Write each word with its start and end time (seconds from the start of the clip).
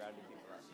rounding 0.00 0.24
people 0.24 0.48
up. 0.48 0.64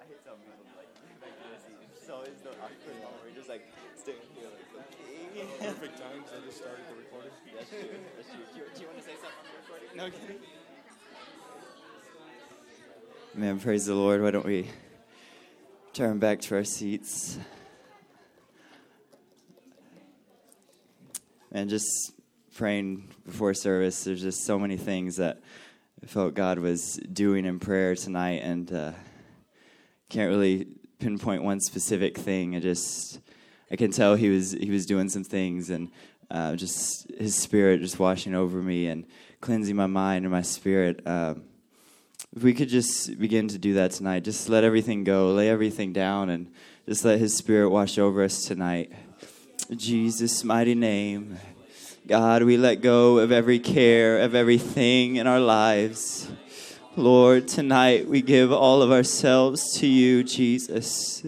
I 0.00 0.04
hate 0.08 0.24
some 0.24 0.40
people 0.40 0.64
like 0.80 0.88
back 1.20 1.36
to 1.36 1.46
the 1.52 1.60
seat. 1.60 1.76
It's 2.00 2.08
always 2.08 2.40
the 2.40 2.56
awkward 2.56 2.96
moment 3.04 3.20
where 3.20 3.28
you're 3.28 3.36
just 3.36 3.52
like 3.52 3.68
standing 4.00 4.24
here 4.32 4.48
like, 4.48 4.64
okay. 4.88 5.44
Perfect 5.60 6.00
time 6.00 6.24
'cause 6.24 6.32
I 6.32 6.40
just 6.48 6.58
started 6.58 6.84
the 6.88 6.96
recording. 6.96 7.30
That's 7.54 7.68
true. 7.68 7.92
That's 8.16 8.30
true. 8.32 8.44
Do 8.52 8.58
you, 8.58 8.64
do 8.74 8.80
you 8.80 8.86
want 8.88 8.98
to 8.98 9.04
say 9.04 9.16
something 9.20 9.44
on 9.44 9.52
the 9.52 9.60
recording? 9.60 9.88
No 9.94 10.08
kidding. 10.08 10.40
Man, 13.34 13.60
praise 13.60 13.84
the 13.86 13.94
Lord. 13.94 14.22
Why 14.22 14.30
don't 14.32 14.46
we 14.46 14.70
turn 15.92 16.18
back 16.18 16.40
to 16.48 16.56
our 16.56 16.64
seats? 16.64 17.38
And 21.52 21.68
just 21.70 22.12
praying 22.56 23.08
before 23.24 23.54
service, 23.54 24.04
there's 24.04 24.22
just 24.22 24.44
so 24.44 24.58
many 24.58 24.76
things 24.76 25.16
that 25.16 25.36
I 25.36 25.40
felt 26.06 26.34
God 26.34 26.58
was 26.58 26.96
doing 27.12 27.44
in 27.44 27.58
prayer 27.58 27.94
tonight, 27.94 28.42
and 28.42 28.72
uh, 28.72 28.92
can't 30.08 30.30
really 30.30 30.66
pinpoint 30.98 31.42
one 31.42 31.60
specific 31.60 32.16
thing. 32.16 32.56
I 32.56 32.60
just 32.60 33.20
I 33.70 33.76
can 33.76 33.90
tell 33.90 34.14
he 34.14 34.28
was 34.28 34.52
he 34.52 34.70
was 34.70 34.86
doing 34.86 35.08
some 35.08 35.24
things, 35.24 35.70
and 35.70 35.90
uh, 36.30 36.56
just 36.56 37.10
His 37.18 37.34
Spirit 37.34 37.80
just 37.80 37.98
washing 37.98 38.34
over 38.34 38.62
me 38.62 38.86
and 38.86 39.06
cleansing 39.40 39.76
my 39.76 39.86
mind 39.86 40.24
and 40.24 40.32
my 40.32 40.42
spirit. 40.42 41.06
Um, 41.06 41.44
if 42.34 42.42
we 42.42 42.52
could 42.52 42.68
just 42.68 43.18
begin 43.18 43.48
to 43.48 43.58
do 43.58 43.74
that 43.74 43.92
tonight, 43.92 44.24
just 44.24 44.48
let 44.48 44.64
everything 44.64 45.04
go, 45.04 45.32
lay 45.32 45.48
everything 45.48 45.92
down, 45.92 46.30
and 46.30 46.50
just 46.86 47.04
let 47.04 47.18
His 47.18 47.36
Spirit 47.36 47.70
wash 47.70 47.98
over 47.98 48.22
us 48.22 48.44
tonight. 48.44 48.92
In 49.68 49.78
Jesus' 49.78 50.44
mighty 50.44 50.74
name. 50.74 51.38
God, 52.08 52.42
we 52.42 52.56
let 52.56 52.80
go 52.80 53.18
of 53.18 53.30
every 53.30 53.58
care, 53.58 54.20
of 54.20 54.34
everything 54.34 55.16
in 55.16 55.26
our 55.26 55.38
lives. 55.38 56.30
Lord, 56.96 57.46
tonight 57.46 58.08
we 58.08 58.22
give 58.22 58.50
all 58.50 58.80
of 58.80 58.90
ourselves 58.90 59.74
to 59.80 59.86
you, 59.86 60.24
Jesus. 60.24 61.22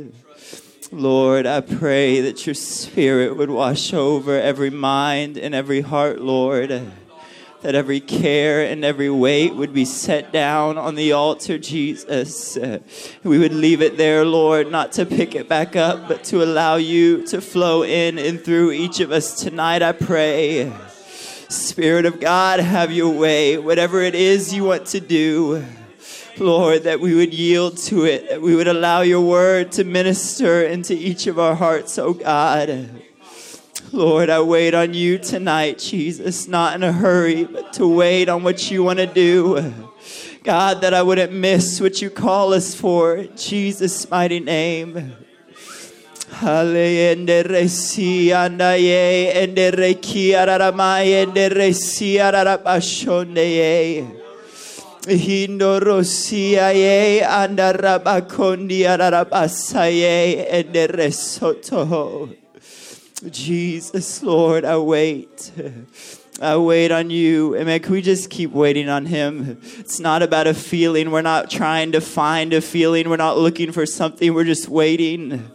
Lord, 0.91 1.45
I 1.45 1.61
pray 1.61 2.23
that 2.23 2.47
your 2.47 2.55
spirit 2.55 3.36
would 3.36 3.51
wash 3.51 3.92
over 3.92 4.41
every 4.41 4.70
mind 4.70 5.36
and 5.36 5.55
every 5.55 5.83
heart, 5.83 6.23
Lord 6.23 6.91
that 7.62 7.75
every 7.75 8.00
care 8.00 8.64
and 8.64 8.84
every 8.84 9.11
weight 9.11 9.55
would 9.55 9.75
be 9.75 9.84
set 9.84 10.33
down 10.33 10.78
on 10.78 10.94
the 10.94 11.12
altar, 11.12 11.58
Jesus. 11.58 12.56
Uh, 12.56 12.78
we 13.22 13.39
would 13.39 13.52
leave 13.52 13.83
it 13.83 13.97
there, 13.97 14.25
Lord, 14.25 14.70
not 14.70 14.92
to 14.92 15.05
pick 15.05 15.34
it 15.34 15.48
back 15.48 15.77
up, 15.77 16.08
but 16.08 16.25
to 16.25 16.42
allow 16.42 16.77
you 16.77 17.27
to 17.27 17.41
flow 17.41 17.83
in 17.83 18.19
and 18.19 18.42
through 18.42 18.72
each 18.72 19.00
of 19.00 19.12
us 19.12 19.41
tonight, 19.41 19.83
I 19.83 19.92
pray. 19.92 20.72
Spirit 21.50 22.06
of 22.06 22.20
God, 22.20 22.61
have 22.61 22.92
your 22.92 23.11
way. 23.11 23.58
Whatever 23.58 24.00
it 24.00 24.14
is 24.14 24.55
you 24.55 24.64
want 24.64 24.86
to 24.86 25.00
do, 25.00 25.64
Lord, 26.39 26.84
that 26.84 27.00
we 27.00 27.14
would 27.14 27.34
yield 27.34 27.77
to 27.78 28.05
it, 28.05 28.30
that 28.30 28.41
we 28.41 28.55
would 28.55 28.69
allow 28.69 29.02
your 29.02 29.20
word 29.20 29.72
to 29.72 29.84
minister 29.84 30.62
into 30.62 30.95
each 30.95 31.27
of 31.27 31.39
our 31.39 31.55
hearts, 31.55 31.98
oh 31.98 32.14
God. 32.14 32.89
Lord, 33.92 34.30
I 34.30 34.41
wait 34.41 34.72
on 34.72 34.94
you 34.94 35.19
tonight, 35.19 35.78
Jesus, 35.78 36.46
not 36.46 36.77
in 36.77 36.84
a 36.84 36.92
hurry, 36.92 37.44
but 37.44 37.72
to 37.74 37.88
wait 37.88 38.28
on 38.28 38.44
what 38.44 38.70
you 38.70 38.84
want 38.84 39.00
to 39.00 39.06
do. 39.06 39.74
God, 40.44 40.80
that 40.83 40.94
I 40.94 41.02
wouldn't 41.02 41.33
miss 41.33 41.80
what 41.80 42.00
you 42.00 42.08
call 42.08 42.55
us 42.55 42.74
for. 42.74 43.24
Jesus' 43.36 44.08
mighty 44.08 44.38
name. 44.38 45.12
Hindo 55.06 55.80
rosia 55.80 56.74
ye 56.74 57.20
andarabakondi 57.22 58.84
ararabasaye 58.84 60.46
and 60.52 60.74
resoto. 60.74 62.36
Jesus, 63.29 64.23
Lord, 64.23 64.64
I 64.64 64.79
wait. 64.79 65.53
I 66.41 66.57
wait 66.57 66.91
on 66.91 67.11
you. 67.11 67.55
Amen. 67.57 67.81
Can 67.81 67.92
we 67.92 68.01
just 68.01 68.31
keep 68.31 68.51
waiting 68.51 68.89
on 68.89 69.05
Him? 69.05 69.58
It's 69.79 70.01
not 70.01 70.23
about 70.23 70.47
a 70.47 70.55
feeling. 70.55 71.11
We're 71.11 71.20
not 71.20 71.51
trying 71.51 71.92
to 71.92 72.01
find 72.01 72.55
a 72.55 72.63
feeling. 72.63 73.11
We're 73.11 73.17
not 73.17 73.36
looking 73.36 73.73
for 73.73 73.85
something. 73.85 74.33
We're 74.33 74.45
just 74.45 74.69
waiting. 74.69 75.51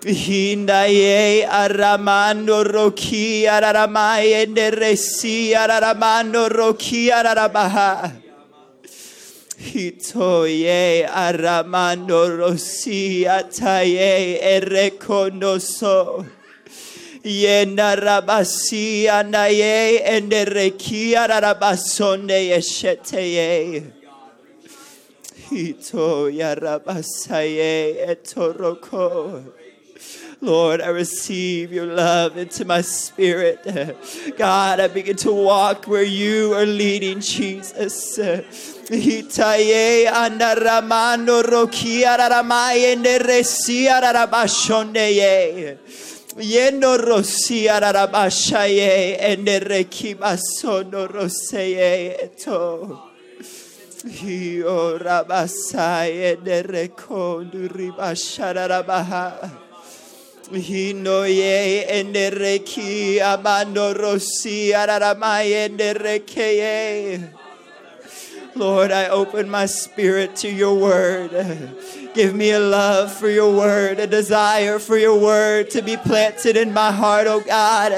Hindaye 0.00 1.46
aramando 1.46 2.64
roki 2.64 3.44
araramaye 3.44 4.46
enderesi 4.46 5.52
araramando 5.52 6.48
roki 6.48 7.10
ararabaha. 7.10 8.29
Hitoye 9.60 11.06
aramando 11.06 12.38
rosi 12.38 13.24
ataye 13.26 14.40
erekonoso. 14.42 16.26
Yenda 17.22 17.94
rabasi 17.96 19.04
anaye 19.06 20.00
endereki 20.02 21.14
arabasonde 21.14 22.48
yesheteye. 22.48 23.82
Hito 25.50 26.30
yarabasaye 26.30 28.06
etoroko. 28.08 29.44
Lord, 30.40 30.80
I 30.80 30.88
receive 30.88 31.70
your 31.70 31.84
love 31.84 32.38
into 32.38 32.64
my 32.64 32.80
spirit. 32.80 33.62
God, 34.38 34.80
I 34.80 34.88
begin 34.88 35.16
to 35.16 35.32
walk 35.32 35.84
where 35.84 36.02
you 36.02 36.54
are 36.54 36.64
leading, 36.64 37.20
Jesus. 37.20 38.18
Hitaye 38.90 40.08
andaramando 40.10 41.42
rokia 41.44 42.16
raramaye 42.18 42.96
neresia 42.96 44.00
rarabashondeye. 44.02 45.78
Yendo 46.38 46.96
rosia 46.98 47.78
rarabashaye 47.80 49.16
enderekibasono 49.20 51.06
roseye 51.06 52.16
eto. 52.18 52.98
Hio 54.10 54.98
rabasaye 54.98 56.36
nerekondu 56.42 57.68
ribashararabaha. 57.68 59.50
Hinoye 60.50 61.86
endereki 61.86 63.20
amando 63.20 63.94
rosi 63.94 64.72
araramay 64.74 65.52
enderekeye. 65.68 67.39
Lord, 68.56 68.90
I 68.90 69.08
open 69.08 69.48
my 69.48 69.66
spirit 69.66 70.36
to 70.36 70.48
your 70.50 70.74
word. 70.74 71.30
Give 72.14 72.34
me 72.34 72.50
a 72.50 72.58
love 72.58 73.12
for 73.12 73.30
your 73.30 73.54
word, 73.56 74.00
a 74.00 74.06
desire 74.06 74.78
for 74.78 74.96
your 74.96 75.18
word 75.18 75.70
to 75.70 75.82
be 75.82 75.96
planted 75.96 76.56
in 76.56 76.72
my 76.74 76.90
heart, 76.90 77.26
oh 77.28 77.40
God. 77.40 77.92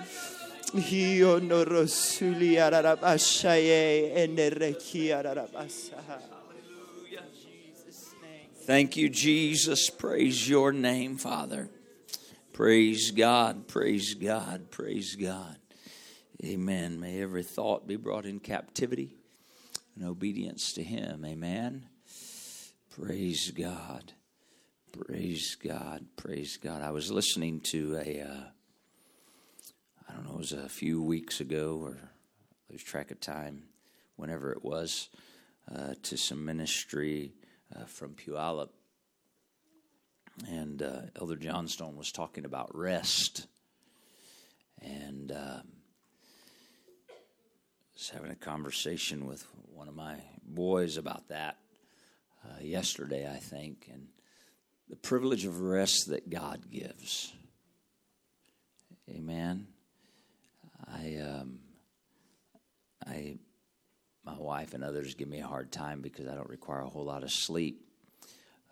Thank 8.64 8.96
you, 8.96 9.08
Jesus. 9.10 9.90
Praise 9.90 10.48
your 10.48 10.72
name, 10.72 11.16
Father. 11.16 11.68
Praise 12.52 13.10
God, 13.10 13.68
praise 13.68 14.14
God, 14.14 14.70
praise 14.70 15.16
God. 15.16 15.56
Amen. 16.44 16.98
May 17.00 17.20
every 17.20 17.42
thought 17.42 17.86
be 17.86 17.96
brought 17.96 18.24
in 18.24 18.40
captivity 18.40 19.14
and 19.94 20.06
obedience 20.06 20.72
to 20.74 20.82
Him. 20.82 21.24
Amen. 21.24 21.86
Praise 22.90 23.50
God. 23.50 24.12
Praise 24.92 25.54
God. 25.54 26.06
Praise 26.16 26.56
God. 26.56 26.82
I 26.82 26.90
was 26.90 27.10
listening 27.10 27.60
to 27.60 27.96
a, 27.96 28.20
uh, 28.22 28.44
I 30.12 30.16
don't 30.16 30.26
know, 30.26 30.34
it 30.34 30.38
was 30.38 30.52
a 30.52 30.68
few 30.68 31.02
weeks 31.02 31.40
ago 31.40 31.78
or 31.80 31.96
lose 32.70 32.82
track 32.82 33.10
of 33.10 33.18
time, 33.18 33.62
whenever 34.16 34.52
it 34.52 34.62
was, 34.62 35.08
uh, 35.74 35.94
to 36.02 36.18
some 36.18 36.44
ministry 36.44 37.32
uh, 37.74 37.86
from 37.86 38.14
Puyallup. 38.14 38.68
And 40.48 40.82
uh, 40.82 41.02
Elder 41.18 41.36
Johnstone 41.36 41.96
was 41.96 42.12
talking 42.12 42.44
about 42.44 42.76
rest. 42.76 43.46
And 44.82 45.32
um, 45.32 45.62
was 47.94 48.10
having 48.10 48.32
a 48.32 48.36
conversation 48.36 49.26
with 49.26 49.46
one 49.72 49.88
of 49.88 49.94
my 49.94 50.16
boys 50.44 50.98
about 50.98 51.28
that 51.28 51.56
uh, 52.44 52.60
yesterday, 52.60 53.30
I 53.30 53.38
think, 53.38 53.88
and 53.90 54.08
the 54.90 54.96
privilege 54.96 55.46
of 55.46 55.60
rest 55.60 56.08
that 56.08 56.28
God 56.28 56.70
gives. 56.70 57.32
Amen. 59.08 59.68
I, 60.92 61.16
um, 61.16 61.58
I, 63.06 63.38
my 64.24 64.38
wife 64.38 64.74
and 64.74 64.84
others 64.84 65.14
give 65.14 65.28
me 65.28 65.40
a 65.40 65.46
hard 65.46 65.72
time 65.72 66.00
because 66.00 66.28
I 66.28 66.34
don't 66.34 66.48
require 66.48 66.80
a 66.80 66.88
whole 66.88 67.04
lot 67.04 67.22
of 67.22 67.30
sleep. 67.30 67.84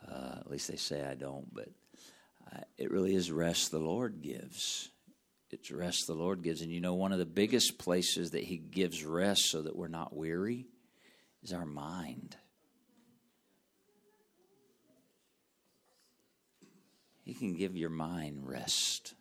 Uh, 0.06 0.36
at 0.40 0.50
least 0.50 0.68
they 0.68 0.76
say 0.76 1.04
I 1.04 1.14
don't, 1.14 1.52
but 1.52 1.68
uh, 2.52 2.60
it 2.78 2.90
really 2.90 3.14
is 3.14 3.30
rest 3.30 3.70
the 3.70 3.78
Lord 3.78 4.22
gives. 4.22 4.90
It's 5.50 5.70
rest 5.70 6.06
the 6.06 6.14
Lord 6.14 6.42
gives. 6.42 6.62
And 6.62 6.70
you 6.70 6.80
know, 6.80 6.94
one 6.94 7.12
of 7.12 7.18
the 7.18 7.26
biggest 7.26 7.78
places 7.78 8.30
that 8.30 8.44
He 8.44 8.56
gives 8.56 9.04
rest 9.04 9.50
so 9.50 9.62
that 9.62 9.76
we're 9.76 9.88
not 9.88 10.14
weary 10.14 10.66
is 11.42 11.52
our 11.52 11.66
mind. 11.66 12.36
He 17.24 17.34
can 17.34 17.54
give 17.54 17.76
your 17.76 17.90
mind 17.90 18.46
rest. 18.46 19.14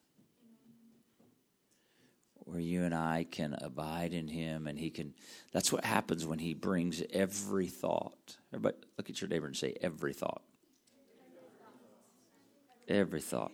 Where 2.50 2.60
you 2.60 2.84
and 2.84 2.96
I 2.96 3.28
can 3.30 3.56
abide 3.62 4.12
in 4.12 4.28
Him, 4.28 4.66
and 4.66 4.78
He 4.80 4.90
can. 4.90 5.14
That's 5.52 5.72
what 5.72 5.86
happens 5.86 6.26
when 6.26 6.40
He 6.40 6.56
brings 6.56 7.04
every 7.14 7.68
thought. 7.68 8.38
Everybody, 8.52 8.78
look 8.98 9.10
at 9.10 9.22
your 9.22 9.30
neighbor 9.30 9.46
and 9.46 9.56
say, 9.56 9.76
every 9.82 10.14
thought. 10.14 10.42
Every 12.88 13.22
thought. 13.22 13.52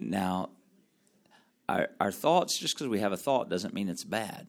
Now, 0.00 0.50
our, 1.68 1.90
our 2.00 2.10
thoughts, 2.10 2.58
just 2.58 2.74
because 2.74 2.88
we 2.88 2.98
have 2.98 3.12
a 3.12 3.16
thought, 3.16 3.48
doesn't 3.48 3.72
mean 3.72 3.88
it's 3.88 4.02
bad. 4.02 4.48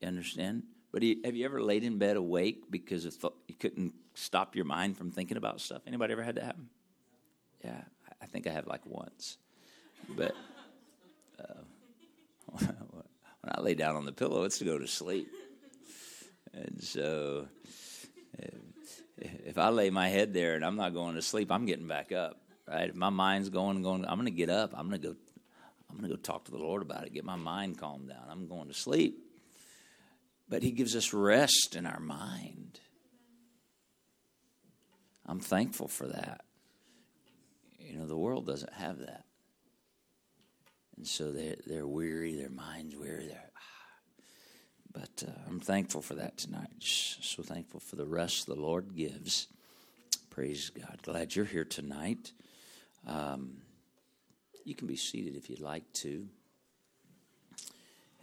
You 0.00 0.08
understand? 0.08 0.62
But 0.90 1.02
have 1.02 1.36
you 1.36 1.44
ever 1.44 1.62
laid 1.62 1.84
in 1.84 1.98
bed 1.98 2.16
awake 2.16 2.70
because 2.70 3.02
th- 3.02 3.32
you 3.46 3.54
couldn't 3.56 3.92
stop 4.14 4.56
your 4.56 4.64
mind 4.64 4.96
from 4.96 5.10
thinking 5.10 5.36
about 5.36 5.60
stuff? 5.60 5.82
Anybody 5.86 6.12
ever 6.12 6.22
had 6.22 6.36
that 6.36 6.44
happen? 6.44 6.70
Yeah, 7.62 7.82
I 8.22 8.26
think 8.26 8.46
I 8.46 8.52
have 8.52 8.66
like 8.66 8.86
once. 8.86 9.36
But 10.16 10.34
when 12.52 12.74
I 13.44 13.60
lay 13.60 13.74
down 13.74 13.96
on 13.96 14.04
the 14.04 14.12
pillow, 14.12 14.44
it's 14.44 14.58
to 14.58 14.64
go 14.64 14.78
to 14.78 14.86
sleep. 14.86 15.28
And 16.52 16.82
so 16.82 17.48
if 19.16 19.58
I 19.58 19.68
lay 19.68 19.90
my 19.90 20.08
head 20.08 20.32
there 20.32 20.54
and 20.54 20.64
I'm 20.64 20.76
not 20.76 20.94
going 20.94 21.14
to 21.14 21.22
sleep, 21.22 21.50
I'm 21.50 21.66
getting 21.66 21.88
back 21.88 22.12
up. 22.12 22.40
Right? 22.66 22.88
If 22.88 22.94
my 22.94 23.10
mind's 23.10 23.48
going 23.48 23.82
going, 23.82 24.04
I'm 24.06 24.16
going 24.16 24.26
to 24.26 24.30
get 24.30 24.50
up. 24.50 24.72
I'm 24.76 24.88
going 24.88 25.00
to 25.00 25.08
go. 25.08 25.16
I'm 25.90 25.96
going 25.96 26.10
to 26.10 26.16
go 26.16 26.20
talk 26.20 26.44
to 26.44 26.50
the 26.50 26.58
Lord 26.58 26.82
about 26.82 27.06
it. 27.06 27.14
Get 27.14 27.24
my 27.24 27.36
mind 27.36 27.78
calmed 27.78 28.08
down. 28.08 28.24
I'm 28.30 28.46
going 28.46 28.68
to 28.68 28.74
sleep. 28.74 29.24
But 30.46 30.62
He 30.62 30.70
gives 30.70 30.94
us 30.94 31.14
rest 31.14 31.74
in 31.76 31.86
our 31.86 32.00
mind. 32.00 32.78
I'm 35.24 35.40
thankful 35.40 35.88
for 35.88 36.06
that. 36.08 36.42
You 37.78 37.98
know, 37.98 38.06
the 38.06 38.18
world 38.18 38.46
doesn't 38.46 38.74
have 38.74 38.98
that. 38.98 39.24
And 40.98 41.06
so 41.06 41.30
they're, 41.30 41.54
they're 41.64 41.86
weary, 41.86 42.34
their 42.34 42.50
mind's 42.50 42.96
weary. 42.96 43.28
They're. 43.28 43.44
But 44.90 45.22
uh, 45.28 45.30
I'm 45.46 45.60
thankful 45.60 46.00
for 46.00 46.14
that 46.14 46.38
tonight. 46.38 46.70
Just 46.78 47.22
so 47.22 47.42
thankful 47.42 47.78
for 47.78 47.94
the 47.94 48.06
rest 48.06 48.46
the 48.46 48.54
Lord 48.56 48.96
gives. 48.96 49.46
Praise 50.30 50.70
God. 50.70 50.98
Glad 51.02 51.36
you're 51.36 51.44
here 51.44 51.66
tonight. 51.66 52.32
Um, 53.06 53.58
you 54.64 54.74
can 54.74 54.88
be 54.88 54.96
seated 54.96 55.36
if 55.36 55.50
you'd 55.50 55.60
like 55.60 55.84
to. 55.92 56.26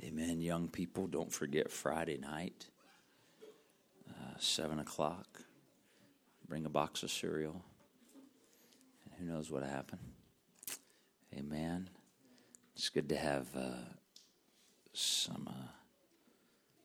Amen. 0.04 0.42
Young 0.42 0.68
people, 0.68 1.07
don't 1.07 1.31
forget 1.31 1.71
Friday 1.71 2.18
night, 2.18 2.66
uh, 4.10 4.38
7 4.39 4.80
o'clock. 4.80 5.44
Bring 6.50 6.66
a 6.66 6.69
box 6.69 7.04
of 7.04 7.12
cereal. 7.12 7.63
Who 9.18 9.25
knows 9.25 9.50
what 9.50 9.63
happened? 9.63 10.01
Amen. 11.38 11.89
It's 12.75 12.89
good 12.89 13.07
to 13.10 13.16
have 13.18 13.48
uh, 13.56 13.86
some 14.92 15.48
uh, 15.50 15.68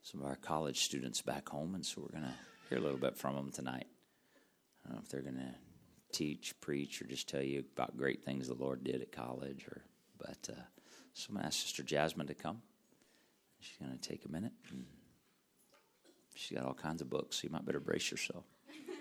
some 0.02 0.20
of 0.20 0.26
our 0.28 0.36
college 0.36 0.82
students 0.82 1.20
back 1.20 1.48
home, 1.48 1.74
and 1.74 1.84
so 1.84 2.00
we're 2.00 2.20
going 2.20 2.30
to 2.30 2.38
hear 2.68 2.78
a 2.78 2.80
little 2.80 2.98
bit 2.98 3.16
from 3.16 3.34
them 3.34 3.50
tonight. 3.50 3.86
I 4.84 4.88
don't 4.88 4.96
know 4.96 5.02
if 5.02 5.08
they're 5.08 5.20
going 5.20 5.34
to 5.36 5.54
teach, 6.12 6.54
preach, 6.60 7.02
or 7.02 7.06
just 7.06 7.28
tell 7.28 7.42
you 7.42 7.64
about 7.76 7.96
great 7.96 8.22
things 8.24 8.46
the 8.46 8.54
Lord 8.54 8.84
did 8.84 9.02
at 9.02 9.10
college. 9.10 9.66
Or, 9.66 9.82
but 10.18 10.48
uh, 10.48 10.62
so 11.12 11.26
I'm 11.28 11.34
going 11.34 11.42
to 11.42 11.46
ask 11.48 11.60
Sister 11.60 11.82
Jasmine 11.82 12.28
to 12.28 12.34
come. 12.34 12.62
She's 13.58 13.76
going 13.78 13.96
to 13.96 14.08
take 14.08 14.24
a 14.24 14.30
minute. 14.30 14.52
she's 16.34 16.56
got 16.56 16.66
all 16.66 16.74
kinds 16.74 17.02
of 17.02 17.10
books, 17.10 17.36
so 17.36 17.40
you 17.44 17.50
might 17.50 17.64
better 17.66 17.80
brace 17.80 18.10
yourself. 18.10 18.44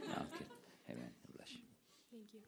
No, 0.08 0.14
okay. 0.34 0.46
Amen. 0.90 1.12
bless 1.36 1.52
you. 1.52 1.60
Thank 2.12 2.34
you. 2.34 2.40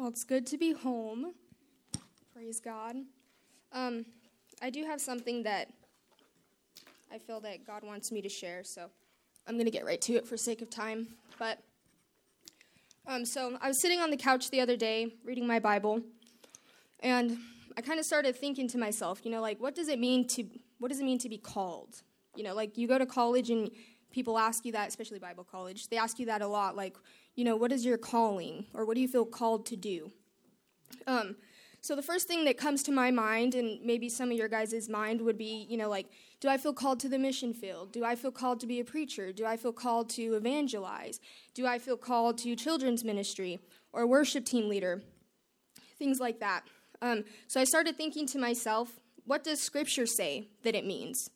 Well, 0.00 0.08
it's 0.08 0.24
good 0.24 0.46
to 0.46 0.56
be 0.56 0.72
home. 0.72 1.34
Praise 2.32 2.58
God. 2.58 2.96
Um, 3.70 4.06
I 4.62 4.70
do 4.70 4.82
have 4.86 4.98
something 4.98 5.42
that 5.42 5.68
I 7.12 7.18
feel 7.18 7.38
that 7.40 7.66
God 7.66 7.84
wants 7.84 8.10
me 8.10 8.22
to 8.22 8.28
share, 8.30 8.64
so 8.64 8.86
I'm 9.46 9.56
going 9.56 9.66
to 9.66 9.70
get 9.70 9.84
right 9.84 10.00
to 10.00 10.14
it 10.14 10.26
for 10.26 10.38
sake 10.38 10.62
of 10.62 10.70
time. 10.70 11.08
But 11.38 11.58
um, 13.06 13.26
so 13.26 13.58
I 13.60 13.68
was 13.68 13.78
sitting 13.82 14.00
on 14.00 14.08
the 14.08 14.16
couch 14.16 14.50
the 14.50 14.62
other 14.62 14.74
day 14.74 15.12
reading 15.22 15.46
my 15.46 15.58
Bible, 15.58 16.00
and 17.00 17.36
I 17.76 17.82
kind 17.82 18.00
of 18.00 18.06
started 18.06 18.34
thinking 18.34 18.68
to 18.68 18.78
myself, 18.78 19.20
you 19.22 19.30
know, 19.30 19.42
like 19.42 19.60
what 19.60 19.74
does 19.74 19.88
it 19.88 19.98
mean 19.98 20.26
to 20.28 20.46
what 20.78 20.88
does 20.88 21.00
it 21.00 21.04
mean 21.04 21.18
to 21.18 21.28
be 21.28 21.36
called? 21.36 22.00
You 22.34 22.44
know, 22.44 22.54
like 22.54 22.78
you 22.78 22.88
go 22.88 22.96
to 22.96 23.04
college 23.04 23.50
and 23.50 23.70
people 24.10 24.38
ask 24.38 24.64
you 24.64 24.72
that, 24.72 24.88
especially 24.88 25.18
Bible 25.18 25.44
college. 25.44 25.88
They 25.88 25.96
ask 25.96 26.18
you 26.18 26.26
that 26.26 26.42
a 26.42 26.46
lot, 26.46 26.76
like, 26.76 26.96
you 27.34 27.44
know, 27.44 27.56
what 27.56 27.72
is 27.72 27.84
your 27.84 27.98
calling, 27.98 28.66
or 28.74 28.84
what 28.84 28.94
do 28.94 29.00
you 29.00 29.08
feel 29.08 29.24
called 29.24 29.66
to 29.66 29.76
do? 29.76 30.12
Um, 31.06 31.36
so 31.80 31.96
the 31.96 32.02
first 32.02 32.28
thing 32.28 32.44
that 32.44 32.58
comes 32.58 32.82
to 32.84 32.92
my 32.92 33.10
mind, 33.10 33.54
and 33.54 33.80
maybe 33.82 34.08
some 34.10 34.30
of 34.30 34.36
your 34.36 34.48
guys' 34.48 34.88
mind, 34.88 35.22
would 35.22 35.38
be, 35.38 35.66
you 35.68 35.78
know, 35.78 35.88
like, 35.88 36.06
do 36.40 36.48
I 36.48 36.58
feel 36.58 36.74
called 36.74 37.00
to 37.00 37.08
the 37.08 37.18
mission 37.18 37.54
field? 37.54 37.92
Do 37.92 38.04
I 38.04 38.16
feel 38.16 38.30
called 38.30 38.60
to 38.60 38.66
be 38.66 38.80
a 38.80 38.84
preacher? 38.84 39.32
Do 39.32 39.46
I 39.46 39.56
feel 39.56 39.72
called 39.72 40.10
to 40.10 40.34
evangelize? 40.34 41.20
Do 41.54 41.66
I 41.66 41.78
feel 41.78 41.96
called 41.96 42.38
to 42.38 42.54
children's 42.54 43.02
ministry 43.04 43.60
or 43.92 44.06
worship 44.06 44.44
team 44.44 44.68
leader? 44.68 45.02
Things 45.98 46.20
like 46.20 46.40
that. 46.40 46.64
Um, 47.00 47.24
so 47.46 47.60
I 47.60 47.64
started 47.64 47.96
thinking 47.96 48.26
to 48.28 48.38
myself, 48.38 49.00
what 49.24 49.44
does 49.44 49.60
Scripture 49.60 50.06
say 50.06 50.48
that 50.64 50.74
it 50.74 50.86
means? 50.86 51.30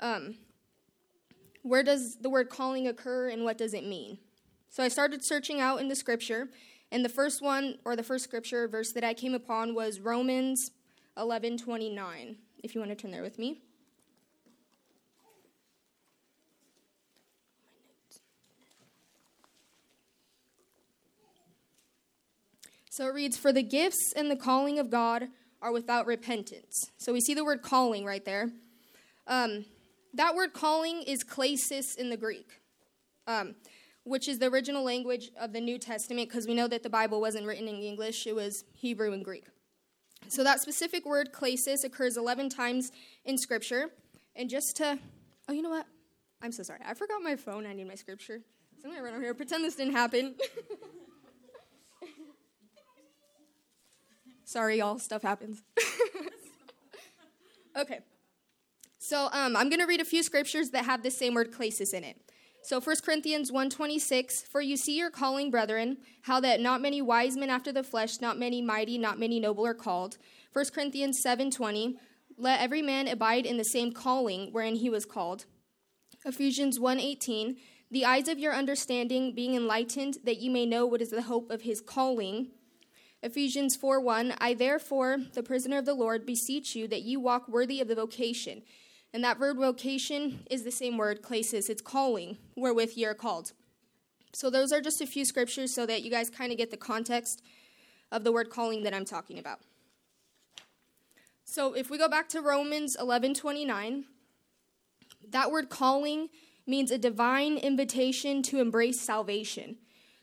Um, 0.00 0.36
where 1.62 1.82
does 1.82 2.16
the 2.20 2.30
word 2.30 2.48
calling 2.48 2.86
occur 2.86 3.28
and 3.28 3.44
what 3.44 3.58
does 3.58 3.74
it 3.74 3.86
mean? 3.86 4.18
So 4.74 4.82
I 4.82 4.88
started 4.88 5.24
searching 5.24 5.60
out 5.60 5.80
in 5.80 5.86
the 5.86 5.94
Scripture, 5.94 6.48
and 6.90 7.04
the 7.04 7.08
first 7.08 7.40
one, 7.40 7.78
or 7.84 7.94
the 7.94 8.02
first 8.02 8.24
Scripture 8.24 8.66
verse 8.66 8.90
that 8.94 9.04
I 9.04 9.14
came 9.14 9.32
upon 9.32 9.72
was 9.72 10.00
Romans 10.00 10.72
11 11.16 11.58
29. 11.58 12.36
If 12.64 12.74
you 12.74 12.80
want 12.80 12.90
to 12.90 12.96
turn 12.96 13.12
there 13.12 13.22
with 13.22 13.38
me. 13.38 13.62
So 22.90 23.06
it 23.06 23.14
reads, 23.14 23.36
For 23.38 23.52
the 23.52 23.62
gifts 23.62 24.12
and 24.16 24.28
the 24.28 24.34
calling 24.34 24.80
of 24.80 24.90
God 24.90 25.28
are 25.62 25.70
without 25.70 26.04
repentance. 26.04 26.90
So 26.98 27.12
we 27.12 27.20
see 27.20 27.34
the 27.34 27.44
word 27.44 27.62
calling 27.62 28.04
right 28.04 28.24
there. 28.24 28.50
Um, 29.28 29.66
that 30.14 30.34
word 30.34 30.52
calling 30.52 31.02
is 31.02 31.22
klesis 31.22 31.96
in 31.96 32.10
the 32.10 32.16
Greek, 32.16 32.60
um, 33.28 33.54
which 34.04 34.28
is 34.28 34.38
the 34.38 34.46
original 34.46 34.84
language 34.84 35.30
of 35.40 35.52
the 35.52 35.60
New 35.60 35.78
Testament, 35.78 36.28
because 36.28 36.46
we 36.46 36.54
know 36.54 36.68
that 36.68 36.82
the 36.82 36.90
Bible 36.90 37.20
wasn't 37.20 37.46
written 37.46 37.68
in 37.68 37.76
English, 37.76 38.26
it 38.26 38.34
was 38.34 38.64
Hebrew 38.72 39.12
and 39.12 39.24
Greek. 39.24 39.46
So 40.28 40.44
that 40.44 40.60
specific 40.60 41.04
word 41.04 41.32
klesis 41.32 41.84
occurs 41.84 42.16
11 42.16 42.48
times 42.48 42.92
in 43.24 43.36
Scripture. 43.36 43.90
And 44.36 44.50
just 44.50 44.76
to, 44.76 44.98
oh, 45.48 45.52
you 45.52 45.62
know 45.62 45.70
what? 45.70 45.86
I'm 46.42 46.52
so 46.52 46.62
sorry. 46.62 46.80
I 46.84 46.94
forgot 46.94 47.22
my 47.22 47.36
phone. 47.36 47.66
I 47.66 47.72
need 47.72 47.88
my 47.88 47.94
scripture. 47.94 48.40
So 48.80 48.88
I'm 48.88 48.90
going 48.90 48.98
to 48.98 49.04
run 49.04 49.14
over 49.14 49.22
here, 49.22 49.32
pretend 49.32 49.64
this 49.64 49.76
didn't 49.76 49.94
happen. 49.94 50.34
Sorry, 54.44 54.78
y'all, 54.78 54.98
stuff 54.98 55.22
happens. 55.22 55.62
okay. 57.78 58.00
So 58.98 59.30
um, 59.32 59.56
I'm 59.56 59.70
going 59.70 59.80
to 59.80 59.86
read 59.86 60.02
a 60.02 60.04
few 60.04 60.22
scriptures 60.22 60.68
that 60.70 60.84
have 60.84 61.02
the 61.02 61.10
same 61.10 61.32
word 61.32 61.50
klesis 61.50 61.94
in 61.94 62.04
it. 62.04 62.20
So 62.64 62.80
1 62.80 62.96
Corinthians 63.04 63.52
1:26, 63.52 64.46
for 64.50 64.62
you 64.62 64.78
see 64.78 64.96
your 64.96 65.10
calling, 65.10 65.50
brethren, 65.50 65.98
how 66.22 66.40
that 66.40 66.60
not 66.60 66.80
many 66.80 67.02
wise 67.02 67.36
men 67.36 67.50
after 67.50 67.70
the 67.70 67.82
flesh, 67.82 68.22
not 68.22 68.38
many 68.38 68.62
mighty, 68.62 68.96
not 68.96 69.18
many 69.18 69.38
noble 69.38 69.66
are 69.66 69.74
called. 69.74 70.16
1 70.54 70.72
Corinthians 70.72 71.20
7:20, 71.22 71.98
let 72.38 72.62
every 72.62 72.80
man 72.80 73.06
abide 73.06 73.44
in 73.44 73.58
the 73.58 73.66
same 73.66 73.92
calling 73.92 74.50
wherein 74.50 74.76
he 74.76 74.88
was 74.88 75.04
called. 75.04 75.44
Ephesians 76.24 76.80
1:18, 76.80 77.58
the 77.90 78.06
eyes 78.06 78.28
of 78.28 78.38
your 78.38 78.54
understanding 78.54 79.34
being 79.34 79.54
enlightened, 79.54 80.16
that 80.24 80.40
you 80.40 80.50
may 80.50 80.64
know 80.64 80.86
what 80.86 81.02
is 81.02 81.10
the 81.10 81.22
hope 81.22 81.50
of 81.50 81.62
his 81.62 81.82
calling 81.82 82.50
Ephesians 83.24 83.74
4 83.74 84.00
1 84.00 84.34
I 84.38 84.52
therefore, 84.52 85.16
the 85.32 85.42
prisoner 85.42 85.78
of 85.78 85.86
the 85.86 85.94
Lord, 85.94 86.26
beseech 86.26 86.76
you 86.76 86.86
that 86.88 87.04
you 87.04 87.18
walk 87.18 87.48
worthy 87.48 87.80
of 87.80 87.88
the 87.88 87.94
vocation. 87.94 88.62
And 89.14 89.22
that 89.22 89.38
word 89.38 89.58
vocation 89.58 90.40
is 90.50 90.64
the 90.64 90.72
same 90.72 90.98
word, 90.98 91.22
klesis, 91.22 91.70
it's 91.70 91.80
calling, 91.80 92.36
wherewith 92.56 92.94
ye 92.96 93.04
are 93.04 93.14
called. 93.14 93.52
So, 94.32 94.50
those 94.50 94.72
are 94.72 94.80
just 94.80 95.00
a 95.00 95.06
few 95.06 95.24
scriptures 95.24 95.72
so 95.72 95.86
that 95.86 96.02
you 96.02 96.10
guys 96.10 96.28
kind 96.28 96.50
of 96.50 96.58
get 96.58 96.72
the 96.72 96.76
context 96.76 97.40
of 98.10 98.24
the 98.24 98.32
word 98.32 98.50
calling 98.50 98.82
that 98.82 98.92
I'm 98.92 99.04
talking 99.04 99.38
about. 99.38 99.60
So, 101.44 101.74
if 101.74 101.90
we 101.90 101.96
go 101.96 102.08
back 102.08 102.28
to 102.30 102.40
Romans 102.40 102.96
11 102.98 103.34
29, 103.34 104.04
that 105.30 105.52
word 105.52 105.70
calling 105.70 106.28
means 106.66 106.90
a 106.90 106.98
divine 106.98 107.56
invitation 107.56 108.42
to 108.42 108.60
embrace 108.60 109.00
salvation. 109.00 109.76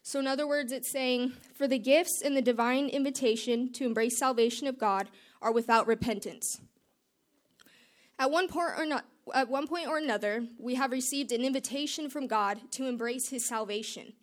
So, 0.03 0.19
in 0.19 0.27
other 0.27 0.45
words, 0.45 0.73
it's 0.73 0.91
saying, 0.91 1.31
for 1.55 1.65
the 1.65 1.79
gifts 1.79 2.21
and 2.21 2.35
the 2.35 2.41
divine 2.41 2.89
invitation 2.89 3.71
to 3.71 3.85
embrace 3.85 4.19
salvation 4.19 4.67
of 4.67 4.77
God 4.77 5.07
are 5.41 5.53
without 5.53 5.87
repentance. 5.87 6.59
At 8.21 8.29
one 8.29 8.47
point 8.47 8.77
or 8.77 8.85
not, 8.85 9.05
at 9.33 9.49
one 9.49 9.65
point 9.65 9.87
or 9.87 9.97
another, 9.97 10.45
we 10.59 10.75
have 10.75 10.91
received 10.91 11.31
an 11.31 11.43
invitation 11.43 12.07
from 12.07 12.27
God 12.27 12.59
to 12.73 12.85
embrace 12.85 13.29
his 13.29 13.43
salvation. 13.43 14.13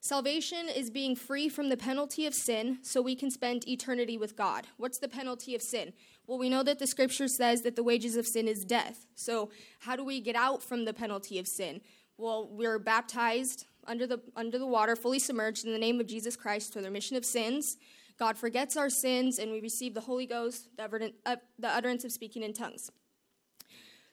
Salvation 0.00 0.70
is 0.74 0.88
being 0.88 1.14
free 1.14 1.50
from 1.50 1.68
the 1.68 1.76
penalty 1.76 2.24
of 2.24 2.32
sin 2.32 2.78
so 2.80 3.02
we 3.02 3.14
can 3.14 3.30
spend 3.30 3.68
eternity 3.68 4.16
with 4.16 4.34
God. 4.34 4.68
What's 4.78 4.96
the 4.96 5.08
penalty 5.08 5.54
of 5.54 5.60
sin? 5.60 5.92
Well, 6.26 6.38
we 6.38 6.48
know 6.48 6.62
that 6.62 6.78
the 6.78 6.86
scripture 6.86 7.28
says 7.28 7.60
that 7.62 7.76
the 7.76 7.82
wages 7.82 8.16
of 8.16 8.26
sin 8.26 8.48
is 8.48 8.64
death. 8.64 9.04
So, 9.14 9.50
how 9.80 9.94
do 9.94 10.04
we 10.04 10.22
get 10.22 10.34
out 10.34 10.62
from 10.62 10.86
the 10.86 10.94
penalty 10.94 11.38
of 11.38 11.46
sin? 11.46 11.82
Well, 12.16 12.48
we're 12.50 12.78
baptized 12.78 13.66
under 13.86 14.06
the 14.06 14.22
under 14.36 14.58
the 14.58 14.66
water, 14.66 14.96
fully 14.96 15.18
submerged 15.18 15.66
in 15.66 15.72
the 15.72 15.78
name 15.78 16.00
of 16.00 16.06
Jesus 16.06 16.34
Christ 16.34 16.72
for 16.72 16.80
the 16.80 16.88
remission 16.88 17.18
of 17.18 17.26
sins. 17.26 17.76
God 18.18 18.38
forgets 18.38 18.74
our 18.74 18.88
sins, 18.88 19.38
and 19.38 19.52
we 19.52 19.60
receive 19.60 19.92
the 19.92 20.00
Holy 20.00 20.26
Ghost, 20.26 20.70
the, 20.78 21.12
uh, 21.26 21.36
the 21.58 21.68
utterance 21.68 22.04
of 22.04 22.10
speaking 22.10 22.42
in 22.42 22.54
tongues. 22.54 22.90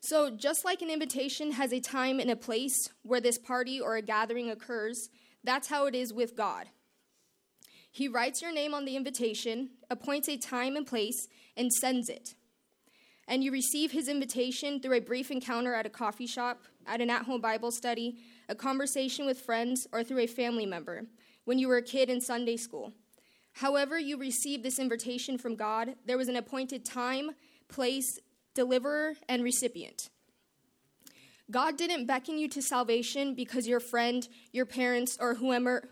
So, 0.08 0.30
just 0.30 0.64
like 0.64 0.84
an 0.84 0.92
invitation 0.92 1.54
has 1.54 1.74
a 1.74 1.80
time 1.80 2.20
and 2.20 2.30
a 2.30 2.36
place 2.36 2.90
where 3.02 3.20
this 3.20 3.40
party 3.40 3.82
or 3.82 3.96
a 3.96 4.04
gathering 4.04 4.52
occurs, 4.52 5.10
that's 5.44 5.70
how 5.70 5.88
it 5.88 5.96
is 5.96 6.14
with 6.14 6.38
God. 6.38 6.68
He 7.90 8.08
writes 8.08 8.40
your 8.40 8.54
name 8.54 8.76
on 8.76 8.86
the 8.86 8.96
invitation, 8.96 9.72
appoints 9.90 10.30
a 10.30 10.38
time 10.38 10.76
and 10.76 10.86
place, 10.86 11.28
and 11.58 11.74
sends 11.74 12.08
it. 12.08 12.36
And 13.28 13.44
you 13.44 13.52
receive 13.52 13.94
his 13.94 14.08
invitation 14.08 14.80
through 14.80 14.98
a 14.98 15.02
brief 15.02 15.32
encounter 15.32 15.74
at 15.74 15.88
a 15.88 15.90
coffee 15.90 16.28
shop, 16.28 16.66
at 16.86 17.02
an 17.02 17.10
at 17.10 17.24
home 17.24 17.42
Bible 17.42 17.72
study, 17.72 18.20
a 18.48 18.54
conversation 18.54 19.26
with 19.26 19.42
friends, 19.42 19.88
or 19.92 20.04
through 20.04 20.20
a 20.20 20.28
family 20.28 20.68
member 20.68 21.08
when 21.46 21.58
you 21.58 21.68
were 21.68 21.78
a 21.78 21.82
kid 21.82 22.12
in 22.12 22.22
Sunday 22.22 22.58
school. 22.58 22.94
However, 23.54 23.98
you 23.98 24.18
received 24.18 24.62
this 24.62 24.78
invitation 24.78 25.40
from 25.40 25.56
God, 25.56 25.96
there 26.06 26.20
was 26.20 26.28
an 26.28 26.36
appointed 26.36 26.86
time, 26.86 27.32
place, 27.70 28.20
deliverer, 28.56 29.14
and 29.30 29.44
recipient. 29.44 30.10
God 31.52 31.78
didn't 31.78 32.08
beckon 32.08 32.40
you 32.40 32.48
to 32.50 32.62
salvation 32.62 33.36
because 33.36 33.68
your 33.68 33.80
friend, 33.80 34.28
your 34.52 34.66
parents, 34.66 35.18
or 35.20 35.36
whomever, 35.36 35.88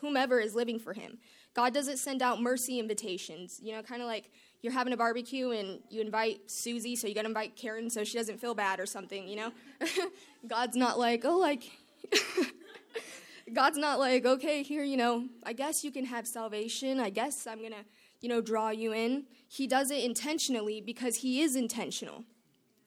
whomever 0.00 0.40
is 0.40 0.54
living 0.54 0.78
for 0.78 0.92
him. 0.92 1.18
God 1.54 1.72
doesn't 1.72 1.96
send 1.96 2.20
out 2.20 2.40
mercy 2.40 2.78
invitations, 2.78 3.58
you 3.62 3.72
know, 3.72 3.82
kind 3.82 4.02
of 4.02 4.08
like 4.08 4.30
you're 4.60 4.74
having 4.74 4.92
a 4.92 4.96
barbecue 4.96 5.50
and 5.50 5.80
you 5.88 6.02
invite 6.02 6.50
Susie, 6.50 6.94
so 6.94 7.08
you 7.08 7.14
got 7.14 7.22
to 7.22 7.28
invite 7.28 7.56
Karen 7.56 7.88
so 7.88 8.04
she 8.04 8.18
doesn't 8.18 8.38
feel 8.38 8.54
bad 8.54 8.78
or 8.78 8.84
something, 8.84 9.26
you 9.26 9.36
know? 9.36 9.52
God's 10.46 10.76
not 10.76 10.98
like, 10.98 11.24
oh, 11.24 11.38
like, 11.38 11.70
God's 13.54 13.78
not 13.78 13.98
like, 13.98 14.26
okay, 14.26 14.62
here, 14.62 14.84
you 14.84 14.98
know, 14.98 15.26
I 15.42 15.54
guess 15.54 15.82
you 15.82 15.90
can 15.90 16.04
have 16.04 16.26
salvation. 16.26 17.00
I 17.00 17.08
guess 17.08 17.46
I'm 17.46 17.58
going 17.58 17.72
to 17.72 17.84
you 18.20 18.28
know, 18.28 18.40
draw 18.40 18.70
you 18.70 18.92
in. 18.92 19.24
He 19.52 19.66
does 19.66 19.90
it 19.90 20.04
intentionally 20.04 20.80
because 20.80 21.16
he 21.16 21.42
is 21.42 21.56
intentional. 21.56 22.22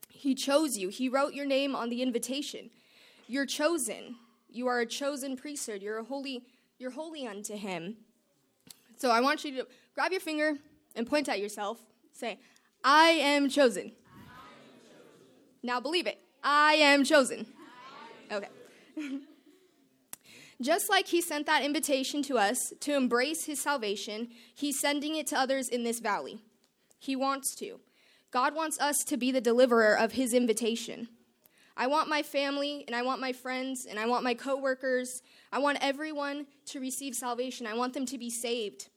He 0.07 0.33
chose 0.33 0.77
you. 0.77 0.87
He 0.87 1.09
wrote 1.09 1.33
your 1.33 1.45
name 1.45 1.75
on 1.75 1.89
the 1.89 2.01
invitation. 2.01 2.69
You're 3.27 3.45
chosen. 3.45 4.15
You 4.49 4.67
are 4.67 4.79
a 4.79 4.85
chosen 4.85 5.35
priesthood. 5.35 5.81
You're 5.81 5.97
a 5.97 6.05
holy 6.05 6.45
you're 6.79 6.91
holy 6.91 7.27
unto 7.27 7.57
him. 7.57 7.97
So 8.97 9.11
I 9.11 9.19
want 9.19 9.43
you 9.43 9.51
to 9.57 9.67
grab 9.93 10.13
your 10.13 10.21
finger 10.21 10.53
and 10.95 11.05
point 11.05 11.27
at 11.27 11.39
yourself. 11.39 11.79
Say, 12.13 12.39
I 12.81 13.09
am 13.09 13.49
chosen. 13.49 13.83
I 13.83 13.87
am 13.87 13.91
chosen. 14.87 15.11
Now 15.63 15.81
believe 15.81 16.07
it. 16.07 16.19
I 16.41 16.75
am 16.75 17.03
chosen. 17.03 17.45
Okay. 18.31 18.47
Just 20.61 20.89
like 20.89 21.07
he 21.07 21.19
sent 21.19 21.45
that 21.45 21.61
invitation 21.61 22.23
to 22.23 22.37
us 22.37 22.71
to 22.79 22.95
embrace 22.95 23.43
his 23.45 23.59
salvation, 23.59 24.29
he's 24.55 24.79
sending 24.79 25.17
it 25.17 25.27
to 25.27 25.37
others 25.37 25.67
in 25.67 25.83
this 25.83 25.99
valley. 25.99 26.41
He 27.03 27.17
wants 27.17 27.53
to. 27.55 27.81
God 28.31 28.55
wants 28.55 28.79
us 28.79 28.95
to 29.07 29.17
be 29.17 29.29
the 29.29 29.41
deliverer 29.41 29.93
of 29.97 30.13
his 30.13 30.33
invitation. 30.33 31.09
I 31.75 31.87
want 31.87 32.07
my 32.07 32.23
family 32.23 32.85
and 32.87 32.95
I 32.95 33.01
want 33.01 33.19
my 33.19 33.33
friends 33.33 33.85
and 33.85 33.99
I 33.99 34.05
want 34.05 34.23
my 34.23 34.33
coworkers. 34.33 35.21
I 35.51 35.59
want 35.59 35.79
everyone 35.81 36.47
to 36.67 36.79
receive 36.79 37.13
salvation. 37.13 37.67
I 37.67 37.73
want 37.73 37.93
them 37.93 38.05
to 38.05 38.17
be 38.17 38.29
saved. 38.29 38.87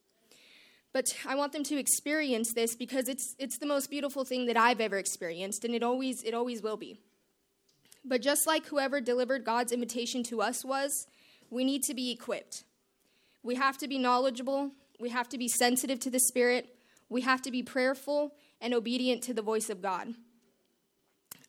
But 0.92 1.16
I 1.26 1.34
want 1.34 1.52
them 1.52 1.64
to 1.64 1.78
experience 1.78 2.52
this 2.52 2.76
because 2.76 3.08
it's 3.08 3.34
it's 3.40 3.58
the 3.58 3.66
most 3.66 3.90
beautiful 3.90 4.24
thing 4.24 4.46
that 4.46 4.56
I've 4.56 4.80
ever 4.80 4.98
experienced 4.98 5.64
and 5.64 5.74
it 5.74 5.82
always 5.82 6.22
it 6.22 6.32
always 6.32 6.62
will 6.62 6.76
be. 6.76 7.00
But 8.04 8.22
just 8.22 8.46
like 8.46 8.66
whoever 8.66 9.00
delivered 9.00 9.44
God's 9.44 9.72
invitation 9.72 10.22
to 10.24 10.42
us 10.42 10.64
was, 10.64 11.08
we 11.50 11.64
need 11.64 11.82
to 11.82 11.94
be 11.94 12.12
equipped. 12.12 12.62
We 13.42 13.56
have 13.56 13.78
to 13.78 13.88
be 13.88 13.98
knowledgeable. 13.98 14.70
We 15.00 15.08
have 15.08 15.28
to 15.30 15.38
be 15.38 15.48
sensitive 15.48 15.98
to 16.00 16.10
the 16.10 16.20
Spirit. 16.20 16.75
We 17.08 17.22
have 17.22 17.42
to 17.42 17.50
be 17.50 17.62
prayerful 17.62 18.34
and 18.60 18.74
obedient 18.74 19.22
to 19.24 19.34
the 19.34 19.42
voice 19.42 19.70
of 19.70 19.82
God. 19.82 20.14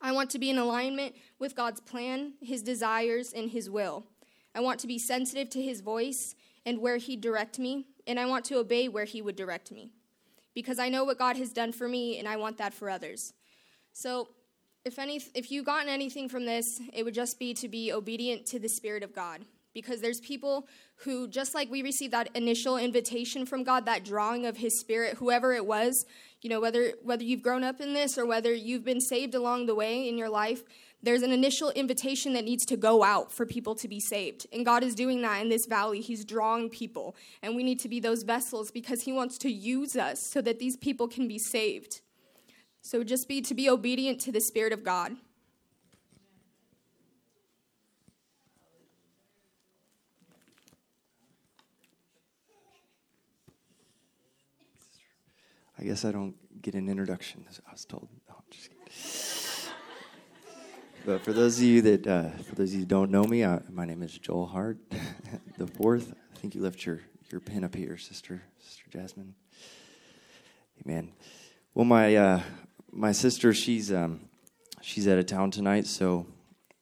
I 0.00 0.12
want 0.12 0.30
to 0.30 0.38
be 0.38 0.50
in 0.50 0.58
alignment 0.58 1.16
with 1.38 1.56
God's 1.56 1.80
plan, 1.80 2.34
His 2.40 2.62
desires, 2.62 3.32
and 3.32 3.50
His 3.50 3.68
will. 3.68 4.06
I 4.54 4.60
want 4.60 4.78
to 4.80 4.86
be 4.86 4.98
sensitive 4.98 5.50
to 5.50 5.62
His 5.62 5.80
voice 5.80 6.34
and 6.64 6.78
where 6.78 6.98
He'd 6.98 7.20
direct 7.20 7.58
me, 7.58 7.86
and 8.06 8.20
I 8.20 8.26
want 8.26 8.44
to 8.46 8.58
obey 8.58 8.88
where 8.88 9.04
He 9.04 9.20
would 9.20 9.36
direct 9.36 9.72
me. 9.72 9.90
Because 10.54 10.78
I 10.78 10.88
know 10.88 11.04
what 11.04 11.18
God 11.18 11.36
has 11.36 11.52
done 11.52 11.72
for 11.72 11.88
me, 11.88 12.18
and 12.18 12.28
I 12.28 12.36
want 12.36 12.58
that 12.58 12.74
for 12.74 12.88
others. 12.88 13.32
So, 13.92 14.28
if, 14.84 14.98
any, 14.98 15.20
if 15.34 15.50
you've 15.50 15.66
gotten 15.66 15.88
anything 15.88 16.28
from 16.28 16.46
this, 16.46 16.80
it 16.92 17.04
would 17.04 17.14
just 17.14 17.38
be 17.38 17.52
to 17.54 17.68
be 17.68 17.92
obedient 17.92 18.46
to 18.46 18.58
the 18.58 18.68
Spirit 18.68 19.02
of 19.02 19.12
God 19.12 19.44
because 19.80 20.00
there's 20.00 20.20
people 20.20 20.66
who 20.96 21.28
just 21.28 21.54
like 21.54 21.70
we 21.70 21.82
received 21.82 22.12
that 22.12 22.28
initial 22.34 22.76
invitation 22.76 23.46
from 23.46 23.62
God 23.62 23.86
that 23.86 24.04
drawing 24.04 24.46
of 24.46 24.56
his 24.56 24.80
spirit 24.80 25.16
whoever 25.16 25.52
it 25.52 25.66
was 25.66 26.04
you 26.42 26.50
know 26.50 26.60
whether 26.60 26.92
whether 27.02 27.22
you've 27.22 27.42
grown 27.42 27.64
up 27.64 27.80
in 27.80 27.94
this 27.94 28.18
or 28.18 28.26
whether 28.26 28.52
you've 28.52 28.84
been 28.84 29.00
saved 29.00 29.34
along 29.34 29.66
the 29.66 29.74
way 29.74 30.08
in 30.08 30.18
your 30.18 30.28
life 30.28 30.62
there's 31.02 31.22
an 31.22 31.30
initial 31.30 31.70
invitation 31.70 32.32
that 32.32 32.44
needs 32.44 32.64
to 32.66 32.76
go 32.76 33.04
out 33.04 33.30
for 33.30 33.46
people 33.46 33.76
to 33.76 33.86
be 33.86 34.00
saved. 34.00 34.48
And 34.52 34.64
God 34.64 34.82
is 34.82 34.96
doing 34.96 35.22
that 35.22 35.40
in 35.40 35.48
this 35.48 35.64
valley. 35.66 36.00
He's 36.00 36.24
drawing 36.24 36.70
people. 36.70 37.14
And 37.40 37.54
we 37.54 37.62
need 37.62 37.78
to 37.80 37.88
be 37.88 38.00
those 38.00 38.24
vessels 38.24 38.72
because 38.72 39.02
he 39.02 39.12
wants 39.12 39.38
to 39.38 39.48
use 39.48 39.94
us 39.94 40.20
so 40.20 40.40
that 40.42 40.58
these 40.58 40.76
people 40.76 41.06
can 41.06 41.28
be 41.28 41.38
saved. 41.38 42.00
So 42.82 43.04
just 43.04 43.28
be 43.28 43.40
to 43.42 43.54
be 43.54 43.70
obedient 43.70 44.20
to 44.22 44.32
the 44.32 44.40
spirit 44.40 44.72
of 44.72 44.82
God 44.82 45.16
I 55.80 55.84
guess 55.84 56.04
I 56.04 56.10
don't 56.10 56.34
get 56.60 56.74
an 56.74 56.88
introduction, 56.88 57.44
I 57.48 57.72
was 57.72 57.84
told. 57.84 58.08
No, 58.28 58.34
but 61.06 61.22
for 61.22 61.32
those 61.32 61.58
of 61.58 61.64
you 61.64 61.80
that, 61.82 62.04
uh, 62.04 62.30
for 62.30 62.56
those 62.56 62.74
of 62.74 62.80
you 62.80 62.84
don't 62.84 63.12
know 63.12 63.22
me, 63.22 63.44
I, 63.44 63.60
my 63.70 63.84
name 63.84 64.02
is 64.02 64.18
Joel 64.18 64.46
Hart, 64.46 64.78
the 65.56 65.68
fourth. 65.68 66.12
I 66.34 66.38
think 66.38 66.56
you 66.56 66.62
left 66.62 66.84
your, 66.84 67.02
your 67.30 67.40
pen 67.40 67.62
up 67.62 67.76
here, 67.76 67.96
sister, 67.96 68.42
sister 68.58 68.86
Jasmine. 68.90 69.36
Amen. 70.84 71.12
Well, 71.74 71.84
my 71.84 72.16
uh, 72.16 72.42
my 72.90 73.12
sister, 73.12 73.54
she's 73.54 73.92
um, 73.92 74.22
she's 74.80 75.06
out 75.06 75.18
of 75.18 75.26
town 75.26 75.52
tonight, 75.52 75.86
so 75.86 76.26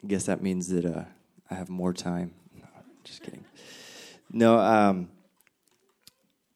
I 0.02 0.06
guess 0.06 0.24
that 0.24 0.42
means 0.42 0.68
that 0.68 0.86
uh, 0.86 1.04
I 1.50 1.54
have 1.54 1.68
more 1.68 1.92
time. 1.92 2.32
No, 2.58 2.66
just 3.04 3.22
kidding. 3.22 3.44
No, 4.30 4.58
um, 4.58 5.10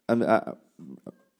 I'm. 0.09 0.23
I, 0.23 0.53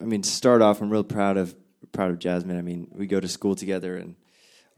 I 0.01 0.05
mean, 0.05 0.23
to 0.23 0.29
start 0.29 0.63
off, 0.63 0.81
I'm 0.81 0.89
real 0.89 1.03
proud 1.03 1.37
of 1.37 1.55
proud 1.91 2.09
of 2.09 2.19
Jasmine. 2.19 2.57
I 2.57 2.61
mean, 2.61 2.87
we 2.91 3.05
go 3.05 3.19
to 3.19 3.27
school 3.27 3.55
together, 3.55 3.97
and 3.97 4.15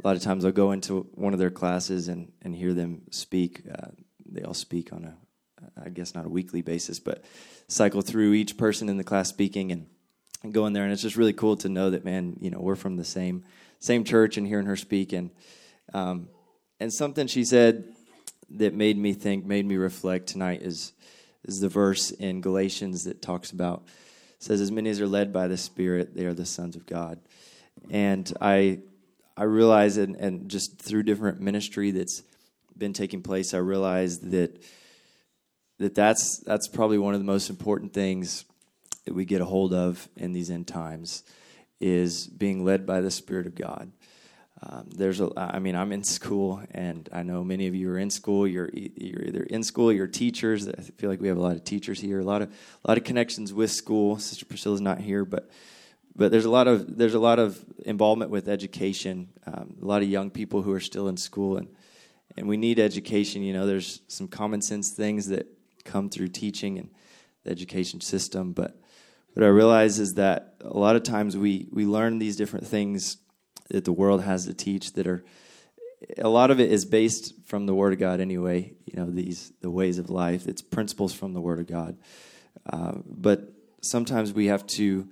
a 0.03 0.08
lot 0.08 0.18
of 0.18 0.22
times 0.22 0.44
I'll 0.44 0.51
go 0.51 0.72
into 0.72 1.08
one 1.13 1.34
of 1.34 1.39
their 1.39 1.50
classes 1.50 2.10
and 2.10 2.32
and 2.42 2.53
hear 2.53 2.74
them 2.74 3.03
speak. 3.12 3.63
Uh, 3.72 3.88
they 4.25 4.42
all 4.44 4.53
speak 4.53 4.92
on 4.92 5.06
a, 5.06 5.15
I 5.82 5.89
guess 5.89 6.13
not 6.13 6.25
a 6.25 6.30
weekly 6.30 6.62
basis, 6.62 7.00
but 7.00 7.24
cycle 7.68 8.01
through 8.01 8.34
each 8.34 8.58
person 8.58 8.89
in 8.89 8.98
the 8.98 9.03
class 9.03 9.30
speaking 9.30 9.72
and, 9.72 9.88
and 10.44 10.53
go 10.53 10.65
in 10.65 10.74
there, 10.74 10.84
and 10.84 10.92
it's 10.92 11.01
just 11.01 11.15
really 11.15 11.34
cool 11.34 11.56
to 11.58 11.70
know 11.70 11.89
that 11.92 12.03
man, 12.03 12.36
you 12.42 12.50
know, 12.50 12.60
we're 12.60 12.75
from 12.75 12.98
the 12.98 13.06
same 13.06 13.44
same 13.80 14.03
church, 14.03 14.36
and 14.36 14.46
hearing 14.46 14.65
her 14.65 14.75
speak, 14.75 15.13
and 15.13 15.30
um, 15.94 16.27
and 16.82 16.92
something 16.92 17.27
she 17.27 17.46
said 17.46 17.86
that 18.50 18.74
made 18.74 18.98
me 18.98 19.13
think, 19.13 19.46
made 19.46 19.65
me 19.65 19.77
reflect 19.77 20.27
tonight 20.27 20.62
is 20.62 20.92
is 21.46 21.62
the 21.62 21.70
verse 21.70 22.12
in 22.12 22.42
Galatians 22.42 23.06
that 23.06 23.22
talks 23.22 23.51
about 23.51 23.84
says, 24.43 24.62
"As 24.62 24.71
many 24.71 24.89
as 24.89 25.00
are 25.00 25.07
led 25.07 25.31
by 25.31 25.47
the 25.47 25.57
Spirit, 25.57 26.15
they 26.15 26.25
are 26.25 26.33
the 26.33 26.45
sons 26.45 26.75
of 26.75 26.85
God." 26.85 27.19
And 27.89 28.31
I, 28.41 28.79
I 29.35 29.43
realize, 29.43 29.97
and, 29.97 30.15
and 30.15 30.50
just 30.50 30.79
through 30.79 31.03
different 31.03 31.39
ministry 31.39 31.91
that's 31.91 32.23
been 32.77 32.93
taking 32.93 33.21
place, 33.21 33.53
I 33.53 33.57
realized 33.57 34.31
that 34.31 34.62
that 35.79 35.95
that's 35.95 36.39
that's 36.45 36.67
probably 36.67 36.97
one 36.97 37.13
of 37.13 37.19
the 37.19 37.25
most 37.25 37.50
important 37.50 37.93
things 37.93 38.45
that 39.05 39.13
we 39.13 39.25
get 39.25 39.41
a 39.41 39.45
hold 39.45 39.73
of 39.73 40.07
in 40.15 40.33
these 40.33 40.50
end 40.50 40.67
times 40.67 41.23
is 41.79 42.27
being 42.27 42.63
led 42.63 42.85
by 42.85 43.01
the 43.01 43.12
Spirit 43.12 43.45
of 43.47 43.55
God. 43.55 43.91
Um, 44.65 44.88
there's 44.96 45.20
a, 45.20 45.29
I 45.36 45.60
mean, 45.60 45.75
I'm 45.75 45.91
in 45.91 46.03
school, 46.03 46.62
and 46.72 47.10
I 47.12 47.24
know 47.24 47.43
many 47.43 47.67
of 47.67 47.75
you 47.75 47.89
are 47.89 47.98
in 47.98 48.10
school. 48.10 48.48
You're 48.48 48.70
you're 48.74 49.24
either 49.24 49.43
in 49.43 49.63
school, 49.63 49.91
you're 49.91 50.08
teachers. 50.08 50.67
I 50.67 50.82
feel 50.82 51.10
like 51.10 51.20
we 51.20 51.27
have 51.27 51.38
a 51.38 51.41
lot 51.41 51.55
of 51.55 51.63
teachers 51.63 52.00
here, 52.00 52.20
a 52.20 52.24
lot 52.24 52.41
of 52.41 52.50
a 52.50 52.88
lot 52.88 52.98
of 52.98 53.03
connections 53.03 53.53
with 53.53 53.72
school. 53.72 54.17
Sister 54.20 54.46
Priscilla's 54.46 54.79
not 54.79 55.00
here, 55.00 55.25
but 55.25 55.50
but 56.15 56.32
there's 56.32 56.46
a 56.46 56.50
lot 56.50 56.67
of 56.67 56.98
there's 56.98 57.13
a 57.13 57.20
lot 57.20 57.39
of 57.39 57.63
involvement 57.86 58.32
with 58.32 58.48
education. 58.48 59.29
Um, 59.46 59.75
a 59.82 59.86
lot 59.86 60.01
of 60.01 60.08
young 60.08 60.29
people 60.29 60.62
who 60.62 60.72
are 60.72 60.79
still 60.79 61.10
in 61.10 61.17
school, 61.17 61.58
and 61.58 61.67
and 62.38 62.48
we 62.48 62.55
need 62.55 62.79
education. 62.79 63.43
You 63.43 63.53
know, 63.53 63.67
there's 63.67 64.01
some 64.08 64.29
common 64.29 64.62
sense 64.62 64.91
things 64.91 65.27
that 65.27 65.48
come 65.84 66.10
through 66.10 66.29
teaching 66.29 66.77
and 66.77 66.89
the 67.43 67.51
education 67.51 68.00
system, 68.00 68.53
but 68.53 68.79
what 69.34 69.43
I 69.43 69.50
realize 69.50 70.00
is 70.00 70.13
that 70.13 70.55
a 70.62 70.77
lot 70.77 70.96
of 70.96 71.03
times 71.03 71.36
we 71.36 71.67
we 71.72 71.86
learn 71.86 72.20
these 72.20 72.38
different 72.38 72.65
things 72.67 73.17
that 73.70 73.86
the 73.86 73.93
world 73.93 74.22
has 74.24 74.46
to 74.46 74.53
teach 74.53 74.93
that 74.93 75.08
are 75.08 75.24
a 76.17 76.29
lot 76.29 76.51
of 76.51 76.60
it 76.60 76.72
is 76.72 76.86
based 76.86 77.34
from 77.46 77.65
the 77.65 77.74
Word 77.74 77.93
of 77.93 78.00
God 78.00 78.20
anyway. 78.20 78.74
You 78.86 79.00
know 79.00 79.10
these 79.10 79.51
the 79.62 79.70
ways 79.70 79.98
of 79.98 80.10
life. 80.10 80.48
It's 80.48 80.62
principles 80.62 81.13
from 81.13 81.34
the 81.34 81.41
Word 81.41 81.60
of 81.60 81.67
God, 81.67 81.98
uh, 82.72 82.93
but 83.05 83.53
sometimes 83.82 84.34
we 84.34 84.48
have 84.48 84.65
to 84.67 85.08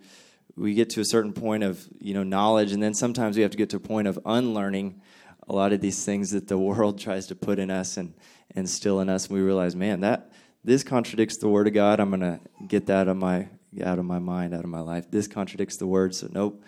we 0.56 0.74
get 0.74 0.90
to 0.92 1.02
a 1.02 1.06
certain 1.06 1.34
point 1.34 1.64
of 1.64 1.88
you 2.00 2.14
know 2.14 2.24
knowledge, 2.24 2.72
and 2.72 2.82
then 2.82 2.94
sometimes 2.94 3.38
we 3.38 3.44
have 3.44 3.52
to 3.52 3.58
get 3.58 3.70
to 3.72 3.78
a 3.78 3.82
point 3.82 4.08
of 4.08 4.20
unlearning 4.26 5.02
a 5.48 5.54
lot 5.54 5.74
of 5.74 5.82
these 5.82 6.04
things 6.06 6.32
that 6.32 6.48
the 6.48 6.58
world 6.70 7.00
tries 7.00 7.28
to 7.28 7.36
put 7.36 7.60
in 7.60 7.72
us 7.72 7.98
and 7.98 8.14
and 8.56 8.70
still 8.70 9.00
in 9.00 9.10
us. 9.10 9.28
And 9.28 9.38
we 9.38 9.42
realize, 9.42 9.76
man, 9.76 10.02
that 10.02 10.32
this 10.64 10.84
contradicts 10.84 11.38
the 11.38 11.48
Word 11.48 11.68
of 11.68 11.74
God. 11.74 12.00
I'm 12.00 12.10
gonna 12.10 12.42
get 12.68 12.88
that 12.88 13.02
out 13.02 13.08
of 13.08 13.18
my 13.18 13.48
out 13.84 14.00
of 14.00 14.06
my 14.06 14.20
mind, 14.20 14.54
out 14.54 14.64
of 14.64 14.70
my 14.70 14.82
life. 14.82 15.10
This 15.10 15.28
contradicts 15.28 15.78
the 15.78 15.88
Word, 15.88 16.14
so 16.14 16.28
nope 16.32 16.62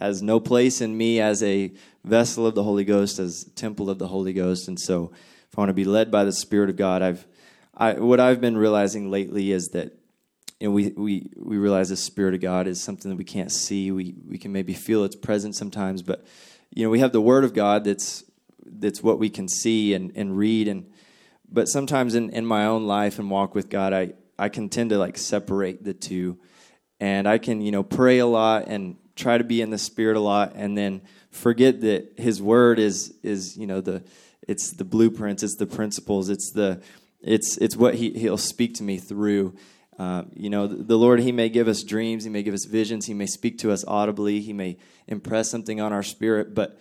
has 0.00 0.22
no 0.22 0.40
place 0.40 0.80
in 0.80 0.96
me 0.96 1.20
as 1.20 1.42
a 1.42 1.72
vessel 2.04 2.46
of 2.46 2.54
the 2.54 2.62
Holy 2.62 2.84
Ghost, 2.84 3.18
as 3.18 3.44
temple 3.54 3.90
of 3.90 3.98
the 3.98 4.08
Holy 4.08 4.32
Ghost. 4.32 4.68
And 4.68 4.78
so, 4.78 5.12
if 5.50 5.58
I 5.58 5.62
want 5.62 5.70
to 5.70 5.74
be 5.74 5.84
led 5.84 6.10
by 6.10 6.24
the 6.24 6.32
Spirit 6.32 6.70
of 6.70 6.76
God, 6.76 7.02
I've 7.02 7.26
I, 7.76 7.94
what 7.94 8.20
I've 8.20 8.40
been 8.40 8.56
realizing 8.56 9.10
lately 9.10 9.52
is 9.52 9.68
that 9.68 9.92
you 10.58 10.68
know, 10.68 10.72
we, 10.72 10.88
we, 10.88 11.30
we 11.36 11.56
realize 11.56 11.88
the 11.88 11.96
Spirit 11.96 12.34
of 12.34 12.40
God 12.40 12.66
is 12.66 12.80
something 12.80 13.08
that 13.10 13.16
we 13.16 13.24
can't 13.24 13.52
see. 13.52 13.92
We, 13.92 14.16
we 14.28 14.38
can 14.38 14.52
maybe 14.52 14.74
feel 14.74 15.04
its 15.04 15.14
presence 15.14 15.56
sometimes, 15.56 16.02
but 16.02 16.26
you 16.74 16.84
know, 16.84 16.90
we 16.90 16.98
have 16.98 17.12
the 17.12 17.20
Word 17.20 17.44
of 17.44 17.54
God 17.54 17.84
that's 17.84 18.24
that's 18.70 19.02
what 19.02 19.18
we 19.18 19.30
can 19.30 19.48
see 19.48 19.94
and, 19.94 20.12
and 20.14 20.36
read 20.36 20.68
and 20.68 20.90
but 21.50 21.66
sometimes 21.68 22.14
in, 22.14 22.28
in 22.30 22.44
my 22.44 22.66
own 22.66 22.86
life 22.86 23.18
and 23.18 23.30
walk 23.30 23.54
with 23.54 23.70
God 23.70 23.94
I, 23.94 24.12
I 24.38 24.50
can 24.50 24.68
tend 24.68 24.90
to 24.90 24.98
like 24.98 25.16
separate 25.16 25.82
the 25.82 25.94
two 25.94 26.38
and 27.00 27.28
I 27.28 27.38
can, 27.38 27.60
you 27.60 27.70
know, 27.70 27.82
pray 27.82 28.18
a 28.18 28.26
lot 28.26 28.68
and 28.68 28.96
try 29.18 29.36
to 29.36 29.44
be 29.44 29.60
in 29.60 29.70
the 29.70 29.78
spirit 29.78 30.16
a 30.16 30.20
lot 30.20 30.52
and 30.54 30.76
then 30.76 31.02
forget 31.30 31.80
that 31.82 32.12
his 32.16 32.40
word 32.40 32.78
is 32.78 33.14
is 33.22 33.56
you 33.56 33.66
know 33.66 33.80
the 33.80 34.02
it's 34.46 34.72
the 34.72 34.84
blueprints 34.84 35.42
it's 35.42 35.56
the 35.56 35.66
principles 35.66 36.28
it's 36.28 36.52
the 36.52 36.82
it's 37.20 37.56
it's 37.58 37.76
what 37.76 37.96
he 37.96 38.10
he'll 38.10 38.38
speak 38.38 38.74
to 38.74 38.82
me 38.82 38.96
through. 38.96 39.54
Um, 39.98 40.30
you 40.36 40.48
know 40.48 40.68
the, 40.68 40.76
the 40.76 40.96
lord 40.96 41.18
he 41.18 41.32
may 41.32 41.48
give 41.48 41.66
us 41.66 41.82
dreams 41.82 42.22
he 42.22 42.30
may 42.30 42.44
give 42.44 42.54
us 42.54 42.64
visions 42.66 43.06
he 43.06 43.14
may 43.14 43.26
speak 43.26 43.58
to 43.58 43.72
us 43.72 43.84
audibly 43.84 44.40
he 44.40 44.52
may 44.52 44.76
impress 45.08 45.50
something 45.50 45.80
on 45.80 45.92
our 45.92 46.04
spirit 46.04 46.54
but 46.54 46.78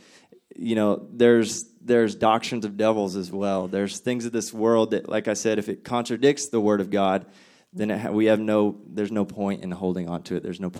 you 0.55 0.75
know 0.75 1.07
there's 1.11 1.65
there's 1.81 2.13
doctrines 2.13 2.65
of 2.65 2.75
devils 2.75 3.15
as 3.15 3.31
well. 3.31 3.67
There's 3.69 3.99
things 3.99 4.25
of 4.25 4.33
this 4.33 4.53
world 4.53 4.91
that 4.91 5.09
like 5.09 5.27
i 5.27 5.33
said 5.33 5.57
if 5.57 5.67
it 5.67 5.83
contradicts 5.83 6.49
the 6.49 6.61
word 6.61 6.79
of 6.79 6.91
god 6.91 7.25
then 7.73 7.89
ha- 7.89 8.11
we 8.11 8.25
have 8.25 8.39
no 8.39 8.77
there's 8.87 9.11
no 9.11 9.25
point 9.25 9.63
in 9.63 9.71
holding 9.71 10.07
on 10.09 10.23
to 10.23 10.35
it. 10.35 10.43
There's 10.43 10.59
no 10.59 10.71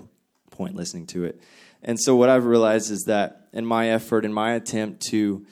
point 0.57 0.75
listening 0.75 1.05
to 1.07 1.23
it. 1.23 1.39
And 1.83 1.99
so 1.99 2.15
what 2.15 2.29
I've 2.29 2.45
realized 2.45 2.91
is 2.91 3.05
that 3.05 3.47
in 3.53 3.65
my 3.65 3.89
effort, 3.89 4.25
in 4.25 4.33
my 4.33 4.53
attempt 4.53 5.01
to 5.09 5.45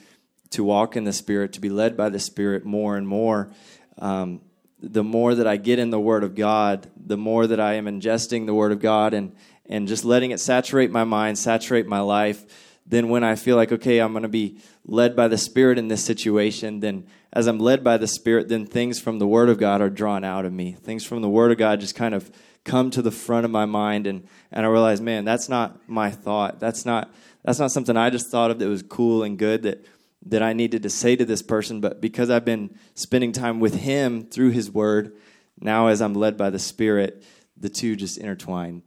to 0.50 0.62
walk 0.62 0.96
in 0.96 1.04
the 1.04 1.12
Spirit, 1.12 1.52
to 1.54 1.60
be 1.60 1.68
led 1.68 1.96
by 1.96 2.08
the 2.08 2.20
Spirit 2.20 2.64
more 2.64 2.96
and 2.96 3.06
more, 3.06 3.50
um, 3.98 4.40
the 4.80 5.02
more 5.02 5.34
that 5.34 5.46
I 5.46 5.56
get 5.56 5.78
in 5.78 5.90
the 5.90 5.98
Word 5.98 6.22
of 6.22 6.34
God, 6.34 6.88
the 6.96 7.16
more 7.16 7.46
that 7.46 7.58
I 7.58 7.74
am 7.74 7.86
ingesting 7.86 8.46
the 8.46 8.54
Word 8.54 8.72
of 8.72 8.80
God 8.80 9.14
and 9.14 9.34
and 9.68 9.88
just 9.88 10.04
letting 10.04 10.30
it 10.30 10.38
saturate 10.38 10.90
my 10.90 11.04
mind, 11.04 11.38
saturate 11.38 11.86
my 11.86 12.00
life. 12.00 12.44
Then 12.86 13.08
when 13.08 13.24
I 13.24 13.34
feel 13.34 13.56
like 13.56 13.72
okay, 13.72 13.98
I'm 13.98 14.12
going 14.12 14.22
to 14.22 14.28
be 14.28 14.58
led 14.84 15.16
by 15.16 15.28
the 15.28 15.38
Spirit 15.38 15.78
in 15.78 15.88
this 15.88 16.04
situation, 16.04 16.80
then 16.80 17.06
as 17.32 17.46
I'm 17.46 17.58
led 17.58 17.82
by 17.82 17.96
the 17.96 18.06
Spirit, 18.06 18.48
then 18.48 18.66
things 18.66 19.00
from 19.00 19.18
the 19.18 19.26
Word 19.26 19.48
of 19.48 19.58
God 19.58 19.80
are 19.80 19.90
drawn 19.90 20.24
out 20.24 20.44
of 20.44 20.52
me. 20.52 20.72
Things 20.72 21.04
from 21.04 21.22
the 21.22 21.28
Word 21.28 21.50
of 21.50 21.58
God 21.58 21.80
just 21.80 21.94
kind 21.94 22.14
of 22.14 22.30
come 22.66 22.90
to 22.90 23.00
the 23.00 23.10
front 23.10 23.46
of 23.46 23.50
my 23.50 23.64
mind 23.64 24.06
and, 24.06 24.26
and 24.52 24.66
I 24.66 24.68
realized, 24.68 25.02
man, 25.02 25.24
that's 25.24 25.48
not 25.48 25.88
my 25.88 26.10
thought. 26.10 26.60
That's 26.60 26.84
not 26.84 27.10
that's 27.42 27.60
not 27.60 27.70
something 27.70 27.96
I 27.96 28.10
just 28.10 28.28
thought 28.28 28.50
of 28.50 28.58
that 28.58 28.68
was 28.68 28.82
cool 28.82 29.22
and 29.22 29.38
good 29.38 29.62
that 29.62 29.86
that 30.26 30.42
I 30.42 30.52
needed 30.52 30.82
to 30.82 30.90
say 30.90 31.14
to 31.14 31.24
this 31.24 31.42
person, 31.42 31.80
but 31.80 32.00
because 32.00 32.30
I've 32.30 32.44
been 32.44 32.76
spending 32.94 33.30
time 33.30 33.60
with 33.60 33.76
him 33.76 34.24
through 34.26 34.50
his 34.50 34.68
word, 34.68 35.16
now 35.60 35.86
as 35.86 36.02
I'm 36.02 36.14
led 36.14 36.36
by 36.36 36.50
the 36.50 36.58
Spirit, 36.58 37.22
the 37.56 37.68
two 37.68 37.94
just 37.94 38.18
intertwine. 38.18 38.82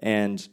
And 0.00 0.46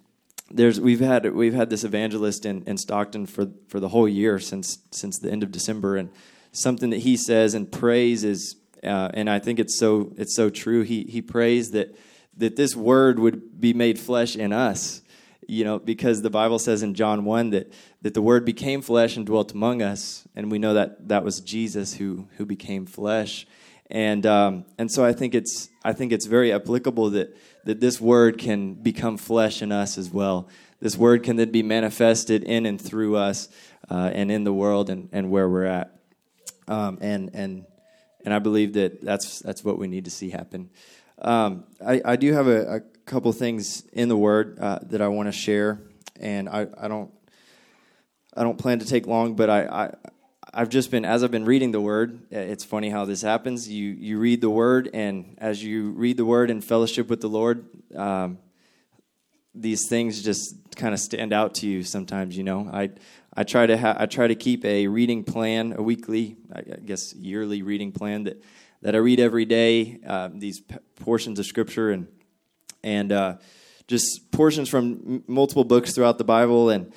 there's 0.50 0.82
we've 0.82 1.00
had 1.00 1.32
we've 1.34 1.54
had 1.54 1.70
this 1.70 1.84
evangelist 1.84 2.46
in, 2.46 2.64
in 2.64 2.78
Stockton 2.78 3.28
for 3.28 3.52
for 3.68 3.80
the 3.80 3.90
whole 3.90 4.10
year 4.10 4.40
since 4.40 4.80
since 4.92 5.20
the 5.20 5.32
end 5.32 5.44
of 5.44 5.52
December, 5.52 5.96
and 5.96 6.10
something 6.52 6.90
that 6.90 7.00
he 7.00 7.16
says 7.18 7.54
and 7.54 7.72
prays 7.72 8.24
is, 8.24 8.56
uh, 8.84 9.10
and 9.14 9.30
I 9.30 9.40
think 9.40 9.60
it's 9.60 9.78
so 9.78 10.14
it's 10.18 10.36
so 10.36 10.50
true. 10.50 10.82
He 10.82 11.04
he 11.04 11.22
prays 11.22 11.72
that 11.72 11.96
that 12.38 12.56
this 12.56 12.76
word 12.76 13.19
would 13.19 13.60
be 13.60 13.74
made 13.74 14.00
flesh 14.00 14.36
in 14.36 14.52
us 14.52 15.02
you 15.48 15.63
know 15.63 15.80
because 15.80 16.22
the 16.22 16.30
bible 16.30 16.60
says 16.60 16.84
in 16.84 16.93
john 16.93 17.26
1 17.26 17.50
that 17.50 17.74
that 18.02 18.13
the 18.13 18.22
word 18.22 18.46
became 18.46 18.82
flesh 18.82 19.17
and 19.17 19.26
dwelt 19.26 19.52
among 19.54 19.82
us 19.82 20.28
and 20.36 20.52
we 20.52 20.60
know 20.60 20.74
that 20.74 21.08
that 21.08 21.24
was 21.24 21.39
jesus 21.39 21.96
who 21.96 22.28
who 22.38 22.46
became 22.46 22.86
flesh. 22.86 23.48
And 23.91 24.26
um, 24.26 24.65
and 24.78 24.91
so 24.91 25.06
i 25.06 25.13
think 25.13 25.36
it's 25.36 25.69
i 25.84 25.93
think 25.93 26.12
it's 26.12 26.26
very 26.26 26.52
applicable 26.52 27.12
that 27.12 27.36
that 27.65 27.80
this 27.80 28.02
word 28.02 28.38
can 28.38 28.74
become 28.74 29.17
flesh 29.17 29.62
in 29.62 29.72
us 29.72 29.98
as 29.98 30.10
well. 30.10 30.50
This 30.80 30.98
word 30.98 31.24
can 31.24 31.38
then 31.38 31.52
be 31.52 31.63
manifested 31.63 32.43
in 32.43 32.65
and 32.65 32.82
through 32.82 33.15
us 33.15 33.48
uh, 33.89 34.12
and 34.13 34.30
in 34.30 34.43
the 34.43 34.52
world 34.52 34.89
and, 34.89 35.08
and 35.13 35.32
where 35.32 35.48
we're 35.48 35.65
at. 35.65 35.98
Um, 36.67 36.98
and 37.02 37.30
and 37.34 37.65
and 38.26 38.34
i 38.34 38.39
believe 38.39 38.74
that 38.74 39.02
that's 39.02 39.39
that's 39.39 39.63
what 39.63 39.78
we 39.78 39.88
need 39.88 40.06
to 40.06 40.12
see 40.12 40.30
happen 40.30 40.69
um, 41.19 41.65
I, 41.86 42.02
I, 42.04 42.15
do 42.15 42.34
have 42.34 42.47
a, 42.47 42.76
a, 42.76 42.82
couple 43.06 43.32
things 43.34 43.84
in 43.93 44.10
the 44.10 44.17
Word 44.17 44.58
uh, 44.60 44.80
that 44.84 45.02
I 45.02 45.08
want 45.10 45.28
to 45.28 45.32
share, 45.32 45.80
and 46.19 46.47
I, 46.47 46.67
I, 46.78 46.88
don't 46.88 47.12
I 48.36 48.43
don't 48.43 48.58
plan 48.58 48.80
to 48.80 48.86
take 48.86 49.08
long, 49.08 49.36
but 49.36 49.49
I, 49.49 49.65
I 49.65 49.93
I've 50.54 50.69
just 50.69 50.91
been 50.91 51.04
as 51.04 51.23
I've 51.23 51.32
been 51.32 51.45
reading 51.45 51.71
the 51.71 51.82
Word. 51.82 52.19
It's 52.32 52.63
funny 52.63 52.89
how 52.89 53.06
this 53.06 53.21
happens. 53.21 53.67
You 53.67 53.89
you 53.89 54.19
read 54.19 54.41
the 54.41 54.49
Word, 54.49 54.89
and 54.93 55.36
as 55.38 55.63
you 55.63 55.91
read 55.91 56.17
the 56.17 56.26
Word 56.26 56.49
in 56.49 56.62
fellowship 56.62 57.10
with 57.10 57.21
the 57.21 57.30
Lord, 57.30 57.65
um, 57.95 58.38
these 59.56 59.88
things 59.88 60.23
just 60.23 60.56
kind 60.76 60.93
of 60.93 60.99
stand 60.99 61.34
out 61.34 61.56
to 61.56 61.67
you. 61.67 61.84
Sometimes, 61.84 62.38
you 62.38 62.43
know, 62.43 62.69
I 62.71 62.91
I 63.36 63.43
try 63.43 63.65
to 63.65 63.78
ha- 63.78 63.95
I 63.97 64.06
try 64.06 64.28
to 64.28 64.36
keep 64.36 64.63
a 64.63 64.88
reading 64.88 65.23
plan, 65.23 65.73
a 65.78 65.82
weekly, 65.82 66.38
I 66.54 66.62
guess 66.62 67.13
yearly 67.15 67.62
reading 67.62 67.91
plan 67.91 68.23
that 68.23 68.43
that 68.84 68.96
I 68.96 68.98
read 68.98 69.19
every 69.22 69.46
day, 69.46 70.00
uh, 70.06 70.30
these 70.34 70.60
p- 70.60 70.76
portions 70.98 71.39
of 71.39 71.46
Scripture 71.46 71.91
and 71.91 72.08
and 72.84 73.13
uh, 73.13 73.38
just 73.88 74.30
portions 74.32 74.67
from 74.67 74.84
m- 75.08 75.24
multiple 75.26 75.63
books 75.63 75.93
throughout 75.93 76.17
the 76.17 76.26
Bible, 76.26 76.69
and 76.69 76.91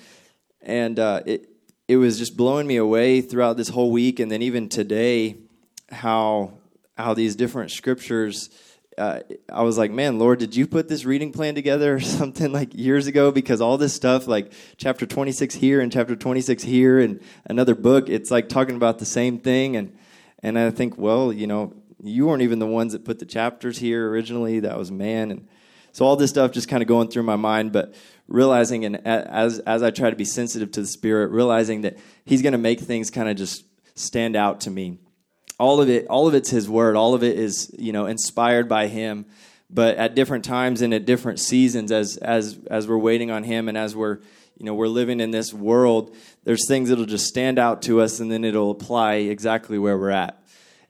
and 0.61 0.99
uh, 0.99 1.23
it 1.27 1.49
it 1.87 1.97
was 1.97 2.19
just 2.19 2.37
blowing 2.37 2.67
me 2.67 2.77
away 2.77 3.21
throughout 3.21 3.57
this 3.57 3.69
whole 3.69 3.93
week, 3.93 4.19
and 4.19 4.31
then 4.31 4.43
even 4.43 4.69
today, 4.69 5.37
how 5.91 6.59
how 6.99 7.15
these 7.15 7.37
different 7.37 7.71
scriptures. 7.71 8.51
Uh, 8.99 9.21
I 9.53 9.63
was 9.63 9.77
like, 9.77 9.91
man, 9.91 10.19
Lord, 10.19 10.39
did 10.39 10.57
you 10.57 10.67
put 10.67 10.89
this 10.89 11.05
reading 11.05 11.31
plan 11.31 11.55
together 11.55 11.97
or 11.97 12.01
something 12.19 12.51
like 12.51 12.75
years 12.75 13.07
ago? 13.07 13.31
Because 13.31 13.61
all 13.61 13.77
this 13.77 13.93
stuff, 13.93 14.27
like 14.27 14.53
chapter 14.79 15.05
26 15.05 15.55
here 15.55 15.83
and 15.83 15.93
chapter 15.93 16.17
26 16.17 16.63
here 16.63 16.99
and 16.99 17.21
another 17.45 17.75
book, 17.75 18.09
it's 18.09 18.31
like 18.31 18.49
talking 18.49 18.75
about 18.75 18.99
the 18.99 19.05
same 19.05 19.39
thing. 19.39 19.77
And 19.77 19.99
and 20.43 20.59
I 20.59 20.71
think, 20.71 20.99
well, 20.99 21.33
you 21.33 21.47
know, 21.47 21.75
you 22.03 22.27
weren't 22.27 22.43
even 22.43 22.59
the 22.59 22.67
ones 22.67 22.93
that 22.93 23.05
put 23.05 23.19
the 23.19 23.27
chapters 23.27 23.79
here 23.79 24.09
originally. 24.09 24.61
That 24.61 24.79
was 24.79 24.91
man. 24.91 25.31
And 25.31 25.49
so 25.93 26.05
all 26.05 26.17
this 26.17 26.31
stuff 26.31 26.53
just 26.53 26.69
kind 26.69 26.83
of 26.83 26.89
going 26.89 27.09
through 27.09 27.23
my 27.23 27.37
mind, 27.37 27.73
but 27.73 27.95
realizing 28.29 28.85
and 28.85 29.07
as 29.07 29.61
as 29.61 29.83
I 29.83 29.91
try 29.91 30.11
to 30.11 30.17
be 30.17 30.25
sensitive 30.25 30.71
to 30.73 30.83
the 30.83 30.87
Spirit, 30.87 31.31
realizing 31.31 31.83
that 31.83 31.97
He's 32.25 32.43
going 32.43 32.53
to 32.53 32.59
make 32.59 32.81
things 32.81 33.11
kind 33.11 33.29
of 33.29 33.37
just 33.37 33.65
stand 33.95 34.37
out 34.37 34.61
to 34.63 34.71
me. 34.71 34.99
All 35.59 35.81
of 35.81 35.89
it, 35.89 36.07
all 36.09 36.29
of 36.29 36.35
it's 36.35 36.51
His 36.51 36.69
Word. 36.69 36.97
All 36.97 37.15
of 37.15 37.23
it 37.23 37.39
is 37.39 37.75
you 37.79 37.93
know 37.93 38.07
inspired 38.07 38.69
by 38.69 38.89
Him. 38.89 39.27
But 39.69 39.97
at 39.97 40.15
different 40.15 40.45
times 40.45 40.81
and 40.81 40.95
at 40.95 41.07
different 41.07 41.41
seasons, 41.41 41.91
as 41.91 42.19
as 42.19 42.59
as 42.71 42.87
we're 42.87 42.99
waiting 42.99 43.31
on 43.31 43.43
Him 43.43 43.69
and 43.69 43.77
as 43.77 43.97
we're 43.97 44.19
you 44.59 44.65
know 44.65 44.75
we're 44.75 44.89
living 44.89 45.21
in 45.21 45.31
this 45.31 45.53
world. 45.53 46.15
There's 46.45 46.67
things 46.67 46.89
that'll 46.89 47.07
just 47.07 47.27
stand 47.27 47.59
out 47.59 47.83
to 47.83 48.01
us 48.01 48.21
and 48.21 48.31
then 48.31 48.45
it'll 48.45 48.71
apply 48.71 49.15
exactly 49.15 49.79
where 49.79 49.99
we're 49.99 50.11
at. 50.11 50.43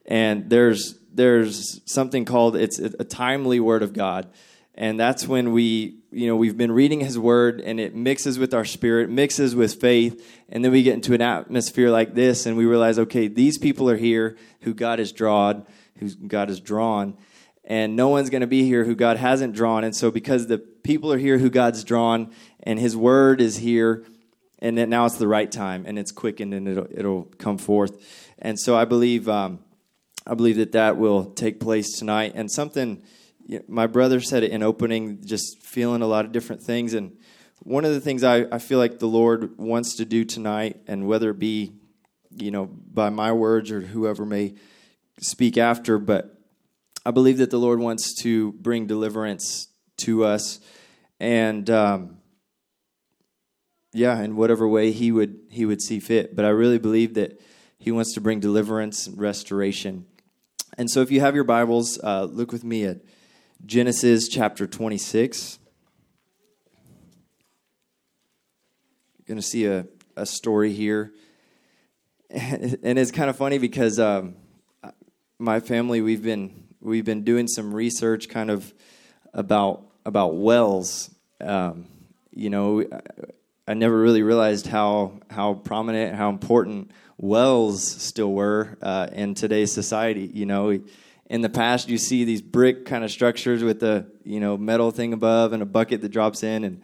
And 0.07 0.49
there's 0.49 0.99
there's 1.13 1.81
something 1.85 2.25
called 2.25 2.57
it's 2.57 2.79
a 2.79 3.05
timely 3.05 3.59
word 3.59 3.83
of 3.83 3.93
God, 3.93 4.29
and 4.75 5.01
that's 5.01 5.27
when 5.27 5.53
we 5.53 5.99
you 6.13 6.29
know 6.29 6.37
we've 6.37 6.57
been 6.57 6.71
reading 6.71 7.01
His 7.01 7.19
Word 7.19 7.61
and 7.61 7.81
it 7.81 7.95
mixes 7.95 8.39
with 8.39 8.55
our 8.55 8.65
spirit, 8.65 9.11
mixes 9.11 9.57
with 9.57 9.81
faith, 9.81 10.25
and 10.49 10.65
then 10.65 10.71
we 10.71 10.83
get 10.83 10.95
into 10.95 11.15
an 11.15 11.23
atmosphere 11.23 11.91
like 11.91 12.15
this, 12.15 12.47
and 12.47 12.57
we 12.57 12.67
realize, 12.67 12.99
okay, 12.99 13.27
these 13.29 13.59
people 13.59 13.91
are 13.91 13.97
here 13.97 14.37
who 14.61 14.75
God 14.75 14.99
has 14.99 15.11
drawn, 15.11 15.67
who 15.99 16.09
God 16.11 16.51
has 16.51 16.61
drawn, 16.61 17.17
and 17.65 17.97
no 17.97 18.09
one's 18.09 18.31
going 18.31 18.43
to 18.43 18.47
be 18.47 18.63
here 18.63 18.85
who 18.85 18.95
God 18.95 19.17
hasn't 19.17 19.55
drawn, 19.55 19.83
and 19.83 19.97
so 19.97 20.11
because 20.11 20.47
the 20.47 20.59
people 20.59 21.13
are 21.13 21.19
here 21.19 21.39
who 21.39 21.51
God's 21.51 21.83
drawn, 21.83 22.31
and 22.67 22.79
His 22.79 22.97
Word 22.97 23.41
is 23.41 23.57
here 23.57 24.05
and 24.59 24.77
now 24.89 25.05
it's 25.05 25.19
the 25.19 25.29
right 25.29 25.51
time 25.51 25.85
and 25.87 25.99
it's 25.99 26.11
quickened 26.11 26.55
and 26.55 26.67
it'll, 26.67 26.87
it'll 26.91 27.23
come 27.39 27.59
forth. 27.59 28.33
And 28.39 28.59
so 28.59 28.77
i 28.77 28.85
believe 28.85 29.29
um, 29.29 29.61
i 30.27 30.35
believe 30.35 30.57
that 30.57 30.73
that 30.73 30.97
will 30.97 31.27
take 31.27 31.61
place 31.61 31.99
tonight. 31.99 32.33
And 32.35 32.51
something 32.51 33.03
my 33.69 33.87
brother 33.87 34.21
said 34.21 34.43
it 34.43 34.51
in 34.51 34.63
opening 34.63 35.25
just 35.25 35.63
feeling 35.63 36.03
a 36.03 36.07
lot 36.07 36.25
of 36.25 36.33
different 36.33 36.63
things. 36.63 36.95
And 36.95 37.17
one 37.63 37.85
of 37.85 37.93
the 37.93 38.01
things 38.01 38.25
I, 38.25 38.47
I 38.51 38.59
feel 38.59 38.79
like 38.79 38.99
the 38.99 39.09
lord 39.09 39.57
wants 39.57 39.97
to 39.97 40.05
do 40.05 40.25
tonight 40.25 40.81
and 40.87 41.07
whether 41.07 41.31
it 41.31 41.39
be 41.39 41.73
you 42.31 42.51
know 42.51 42.67
by 42.67 43.09
my 43.09 43.33
words 43.33 43.71
or 43.71 43.81
whoever 43.81 44.27
may 44.27 44.55
speak 45.21 45.57
after 45.57 45.97
but 45.99 46.39
i 47.07 47.11
believe 47.11 47.39
that 47.39 47.51
the 47.51 47.59
lord 47.59 47.79
wants 47.81 48.15
to 48.23 48.53
bring 48.53 48.87
deliverance 48.87 49.69
to 49.99 50.25
us. 50.25 50.61
And 51.19 51.69
um, 51.71 52.19
yeah, 53.97 54.21
in 54.21 54.37
whatever 54.37 54.69
way 54.69 54.93
he 54.93 55.11
would 55.11 55.39
he 55.51 55.65
would 55.65 55.81
see 55.81 56.01
fit. 56.01 56.37
But 56.37 56.45
I 56.45 56.51
really 56.51 56.79
believe 56.79 57.15
that 57.15 57.41
he 57.79 57.91
wants 57.91 58.15
to 58.15 58.21
bring 58.21 58.41
deliverance 58.41 59.07
and 59.07 59.19
restoration. 59.19 60.07
And 60.77 60.91
so, 60.91 61.01
if 61.01 61.11
you 61.11 61.21
have 61.21 61.35
your 61.35 61.45
Bibles, 61.45 61.99
uh, 62.03 62.25
look 62.25 62.53
with 62.53 62.63
me 62.63 62.85
at 62.85 62.99
Genesis 63.65 64.29
chapter 64.29 64.67
twenty 64.67 64.99
six. 64.99 65.59
You're 69.19 69.35
going 69.35 69.41
to 69.41 69.47
see 69.47 69.67
a, 69.67 69.87
a 70.17 70.27
story 70.27 70.73
here, 70.73 71.13
and 72.31 72.99
it's 72.99 73.11
kind 73.11 73.31
of 73.31 73.37
funny 73.37 73.59
because 73.59 73.99
um, 73.99 74.37
my 75.39 75.59
family 75.61 76.03
we've 76.03 76.23
been 76.23 76.69
we've 76.81 77.05
been 77.05 77.25
doing 77.25 77.49
some 77.49 77.75
research 77.75 78.29
kind 78.29 78.51
of 78.51 78.75
about 79.33 79.87
about 80.05 80.37
wells. 80.37 81.11
Um, 81.41 81.87
you 82.31 82.51
know, 82.51 82.85
I 83.69 83.75
never 83.75 83.99
really 83.99 84.23
realized 84.23 84.69
how 84.69 85.19
how 85.29 85.55
prominent, 85.55 86.15
how 86.15 86.29
important 86.29 86.93
wells 87.19 87.83
still 87.85 88.33
were 88.33 88.79
uh, 88.81 89.09
in 89.13 89.35
today's 89.35 89.73
society. 89.73 90.31
You 90.33 90.47
know, 90.47 90.79
in 91.29 91.41
the 91.41 91.49
past, 91.49 91.89
you 91.89 91.99
see 91.99 92.25
these 92.25 92.43
brick 92.43 92.87
kind 92.87 93.03
of 93.03 93.11
structures 93.11 93.65
with 93.65 93.81
the 93.81 94.07
you 94.25 94.39
know 94.39 94.57
metal 94.57 94.93
thing 94.93 95.13
above 95.13 95.53
and 95.53 95.65
a 95.65 95.67
bucket 95.67 96.01
that 96.03 96.11
drops 96.11 96.45
in, 96.45 96.63
and 96.63 96.83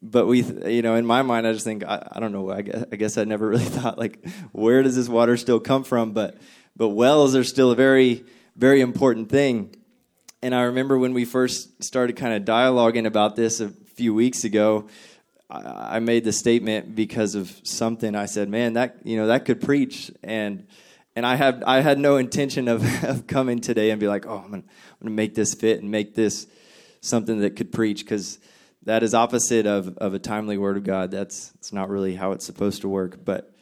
but 0.00 0.26
we, 0.26 0.42
you 0.42 0.80
know, 0.80 0.94
in 0.94 1.04
my 1.04 1.20
mind, 1.20 1.46
I 1.46 1.52
just 1.52 1.64
think 1.64 1.84
I, 1.84 2.08
I 2.10 2.18
don't 2.18 2.32
know. 2.32 2.50
I 2.50 2.62
guess, 2.62 2.84
I 2.90 2.96
guess 2.96 3.18
I 3.18 3.24
never 3.24 3.48
really 3.50 3.64
thought 3.64 3.98
like, 3.98 4.26
where 4.52 4.82
does 4.82 4.96
this 4.96 5.10
water 5.10 5.36
still 5.36 5.60
come 5.60 5.84
from? 5.84 6.12
But 6.12 6.38
but 6.74 6.88
wells 6.90 7.36
are 7.36 7.44
still 7.44 7.72
a 7.72 7.76
very 7.76 8.24
very 8.56 8.80
important 8.80 9.28
thing. 9.28 9.74
And 10.40 10.54
I 10.54 10.62
remember 10.62 10.98
when 10.98 11.12
we 11.12 11.26
first 11.26 11.84
started 11.84 12.16
kind 12.16 12.34
of 12.34 12.42
dialoguing 12.44 13.06
about 13.06 13.36
this 13.36 13.60
a 13.60 13.68
few 13.68 14.14
weeks 14.14 14.44
ago 14.44 14.88
I 15.52 16.00
made 16.00 16.24
the 16.24 16.32
statement 16.32 16.94
because 16.94 17.34
of 17.34 17.52
something. 17.62 18.14
I 18.14 18.26
said, 18.26 18.48
"Man, 18.48 18.74
that 18.74 18.96
you 19.04 19.16
know 19.16 19.26
that 19.26 19.44
could 19.44 19.60
preach," 19.60 20.10
and 20.22 20.66
and 21.14 21.26
I 21.26 21.36
had 21.36 21.62
I 21.64 21.80
had 21.80 21.98
no 21.98 22.16
intention 22.16 22.68
of, 22.68 23.04
of 23.04 23.26
coming 23.26 23.60
today 23.60 23.90
and 23.90 24.00
be 24.00 24.08
like, 24.08 24.26
"Oh, 24.26 24.38
I'm 24.38 24.50
gonna, 24.50 24.62
I'm 24.62 24.98
gonna 25.02 25.14
make 25.14 25.34
this 25.34 25.54
fit 25.54 25.80
and 25.80 25.90
make 25.90 26.14
this 26.14 26.46
something 27.00 27.40
that 27.40 27.56
could 27.56 27.72
preach," 27.72 28.04
because 28.04 28.38
that 28.84 29.02
is 29.02 29.14
opposite 29.14 29.66
of 29.66 29.96
of 29.98 30.14
a 30.14 30.18
timely 30.18 30.56
word 30.56 30.76
of 30.76 30.84
God. 30.84 31.10
That's 31.10 31.52
it's 31.56 31.72
not 31.72 31.90
really 31.90 32.14
how 32.14 32.32
it's 32.32 32.46
supposed 32.46 32.80
to 32.82 32.88
work. 32.88 33.24
But 33.24 33.54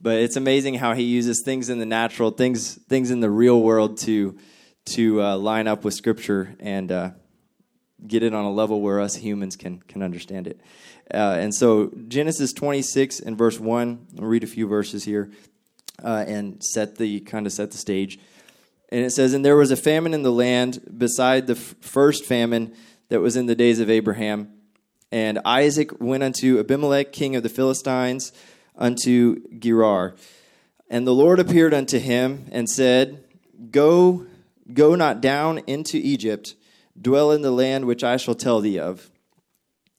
but 0.00 0.16
it's 0.16 0.36
amazing 0.36 0.74
how 0.74 0.94
He 0.94 1.04
uses 1.04 1.42
things 1.44 1.68
in 1.68 1.78
the 1.78 1.86
natural, 1.86 2.30
things 2.30 2.74
things 2.74 3.10
in 3.10 3.20
the 3.20 3.30
real 3.30 3.60
world 3.60 3.98
to 3.98 4.38
to 4.86 5.22
uh, 5.22 5.36
line 5.36 5.66
up 5.66 5.84
with 5.84 5.94
Scripture 5.94 6.56
and 6.58 6.90
uh, 6.90 7.10
get 8.06 8.22
it 8.22 8.34
on 8.34 8.44
a 8.44 8.50
level 8.50 8.80
where 8.80 9.00
us 9.00 9.14
humans 9.16 9.56
can 9.56 9.80
can 9.80 10.02
understand 10.02 10.46
it. 10.46 10.60
Uh, 11.12 11.36
and 11.38 11.54
so 11.54 11.90
Genesis 12.08 12.52
26 12.52 13.20
and 13.20 13.36
verse 13.36 13.60
1, 13.60 14.06
I'll 14.18 14.24
read 14.24 14.44
a 14.44 14.48
few 14.48 14.66
verses 14.66 15.04
here 15.04 15.30
uh, 16.02 16.24
and 16.26 16.62
set 16.64 16.96
the 16.96 17.20
kind 17.20 17.46
of 17.46 17.52
set 17.52 17.70
the 17.70 17.78
stage. 17.78 18.18
And 18.88 19.04
it 19.04 19.10
says, 19.10 19.34
And 19.34 19.44
there 19.44 19.56
was 19.56 19.70
a 19.70 19.76
famine 19.76 20.14
in 20.14 20.22
the 20.22 20.32
land 20.32 20.80
beside 20.96 21.46
the 21.46 21.54
f- 21.54 21.74
first 21.80 22.24
famine 22.24 22.74
that 23.08 23.20
was 23.20 23.36
in 23.36 23.46
the 23.46 23.54
days 23.54 23.80
of 23.80 23.90
Abraham. 23.90 24.52
And 25.12 25.40
Isaac 25.44 26.00
went 26.00 26.22
unto 26.22 26.58
Abimelech, 26.58 27.12
king 27.12 27.36
of 27.36 27.42
the 27.42 27.48
Philistines, 27.48 28.32
unto 28.76 29.42
Gerar. 29.58 30.14
And 30.88 31.06
the 31.06 31.14
Lord 31.14 31.38
appeared 31.38 31.74
unto 31.74 31.98
him 31.98 32.48
and 32.50 32.68
said, 32.68 33.24
Go, 33.70 34.26
go 34.72 34.94
not 34.94 35.20
down 35.20 35.58
into 35.66 35.98
Egypt, 35.98 36.54
dwell 37.00 37.30
in 37.30 37.42
the 37.42 37.50
land 37.50 37.84
which 37.84 38.02
I 38.02 38.16
shall 38.16 38.34
tell 38.34 38.60
thee 38.60 38.78
of 38.78 39.10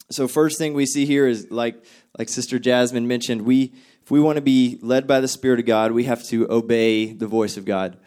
so 0.10 0.28
first 0.28 0.58
thing 0.58 0.74
we 0.74 0.86
see 0.86 1.06
here 1.06 1.28
is 1.28 1.50
like 1.52 1.84
like 2.18 2.30
Sister 2.30 2.60
Jasmine 2.60 3.08
mentioned, 3.08 3.42
we 3.44 3.74
if 4.04 4.12
we 4.12 4.20
want 4.20 4.36
to 4.36 4.42
be 4.42 4.78
led 4.82 5.08
by 5.08 5.20
the 5.20 5.28
Spirit 5.28 5.60
of 5.60 5.66
God, 5.66 5.92
we 5.92 6.04
have 6.06 6.24
to 6.26 6.50
obey 6.52 7.12
the 7.12 7.28
voice 7.28 7.58
of 7.58 7.66
God. 7.66 7.98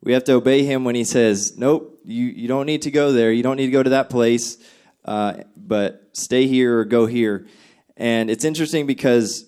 We 0.00 0.12
have 0.12 0.24
to 0.24 0.34
obey 0.34 0.64
Him 0.64 0.84
when 0.84 0.94
He 0.94 1.04
says, 1.04 1.54
"Nope, 1.56 2.00
you 2.04 2.26
you 2.26 2.48
don't 2.48 2.66
need 2.66 2.82
to 2.82 2.90
go 2.90 3.12
there. 3.12 3.32
You 3.32 3.42
don't 3.42 3.56
need 3.56 3.66
to 3.66 3.72
go 3.72 3.82
to 3.82 3.90
that 3.90 4.10
place, 4.10 4.56
uh, 5.04 5.42
but 5.56 6.10
stay 6.12 6.46
here 6.46 6.78
or 6.78 6.84
go 6.84 7.06
here." 7.06 7.46
And 7.96 8.30
it's 8.30 8.44
interesting 8.44 8.86
because 8.86 9.44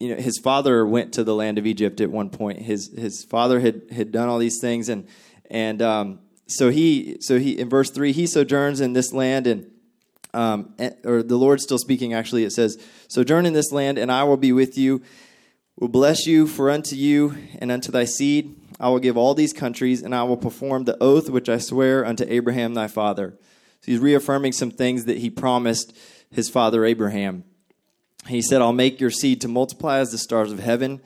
you 0.00 0.08
know 0.08 0.20
his 0.20 0.38
father 0.38 0.84
went 0.84 1.12
to 1.14 1.22
the 1.22 1.34
land 1.34 1.58
of 1.58 1.66
Egypt 1.66 2.00
at 2.00 2.10
one 2.10 2.30
point. 2.30 2.58
His 2.60 2.92
his 2.96 3.22
father 3.22 3.60
had 3.60 3.82
had 3.92 4.10
done 4.10 4.28
all 4.28 4.38
these 4.38 4.58
things, 4.60 4.88
and 4.88 5.06
and 5.48 5.80
um, 5.80 6.18
so 6.48 6.70
he 6.70 7.18
so 7.20 7.38
he 7.38 7.56
in 7.56 7.68
verse 7.68 7.90
three 7.90 8.10
he 8.10 8.26
sojourns 8.26 8.80
in 8.80 8.94
this 8.94 9.12
land 9.12 9.46
and 9.46 9.70
um, 10.34 10.74
or 11.04 11.22
the 11.22 11.36
Lord 11.36 11.60
still 11.60 11.78
speaking, 11.78 12.14
actually, 12.14 12.44
it 12.44 12.52
says, 12.52 12.82
Sojourn 13.08 13.46
in 13.46 13.52
this 13.52 13.72
land, 13.72 13.98
and 13.98 14.10
I 14.10 14.24
will 14.24 14.36
be 14.36 14.52
with 14.52 14.78
you, 14.78 15.02
will 15.78 15.88
bless 15.88 16.26
you, 16.26 16.46
for 16.46 16.70
unto 16.70 16.96
you 16.96 17.36
and 17.58 17.70
unto 17.70 17.92
thy 17.92 18.04
seed 18.04 18.56
I 18.82 18.88
will 18.88 18.98
give 18.98 19.16
all 19.16 19.34
these 19.34 19.52
countries, 19.52 20.02
and 20.02 20.12
I 20.12 20.24
will 20.24 20.36
perform 20.36 20.84
the 20.84 21.00
oath 21.00 21.30
which 21.30 21.48
I 21.48 21.58
swear 21.58 22.04
unto 22.04 22.24
Abraham 22.28 22.74
thy 22.74 22.88
father. 22.88 23.38
So 23.80 23.92
he's 23.92 24.00
reaffirming 24.00 24.52
some 24.52 24.72
things 24.72 25.04
that 25.04 25.18
he 25.18 25.30
promised 25.30 25.96
his 26.32 26.50
father 26.50 26.84
Abraham. 26.84 27.44
He 28.26 28.42
said, 28.42 28.60
I'll 28.60 28.72
make 28.72 29.00
your 29.00 29.10
seed 29.10 29.40
to 29.42 29.48
multiply 29.48 29.98
as 29.98 30.10
the 30.10 30.18
stars 30.18 30.50
of 30.50 30.58
heaven. 30.58 31.00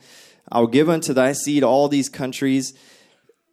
I 0.51 0.59
will 0.59 0.67
give 0.67 0.89
unto 0.89 1.13
thy 1.13 1.33
seed 1.33 1.63
all 1.63 1.87
these 1.87 2.09
countries, 2.09 2.73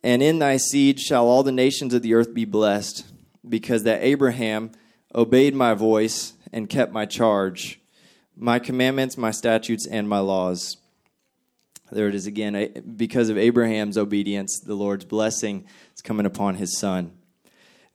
and 0.03 0.23
in 0.23 0.39
thy 0.39 0.57
seed 0.57 1.01
shall 1.01 1.27
all 1.27 1.43
the 1.43 1.53
nations 1.53 1.93
of 1.93 2.01
the 2.01 2.15
earth 2.15 2.33
be 2.33 2.47
blessed, 2.47 3.05
because 3.47 3.83
that 3.83 4.03
Abraham 4.03 4.71
obeyed 5.14 5.55
my 5.55 5.74
voice 5.74 6.35
and 6.53 6.68
kept 6.68 6.92
my 6.92 7.07
charge, 7.07 7.81
my 8.37 8.59
commandments, 8.59 9.16
my 9.16 9.31
statutes, 9.31 9.87
and 9.87 10.09
my 10.09 10.18
laws. 10.18 10.77
There 11.92 12.09
it 12.09 12.14
is 12.14 12.27
again. 12.27 12.94
Because 12.96 13.29
of 13.29 13.38
Abraham's 13.38 13.98
obedience, 13.98 14.61
the 14.61 14.74
Lord's 14.74 15.05
blessing 15.05 15.66
is 15.94 16.03
coming 16.03 16.27
upon 16.27 16.57
his 16.57 16.79
son. 16.79 17.12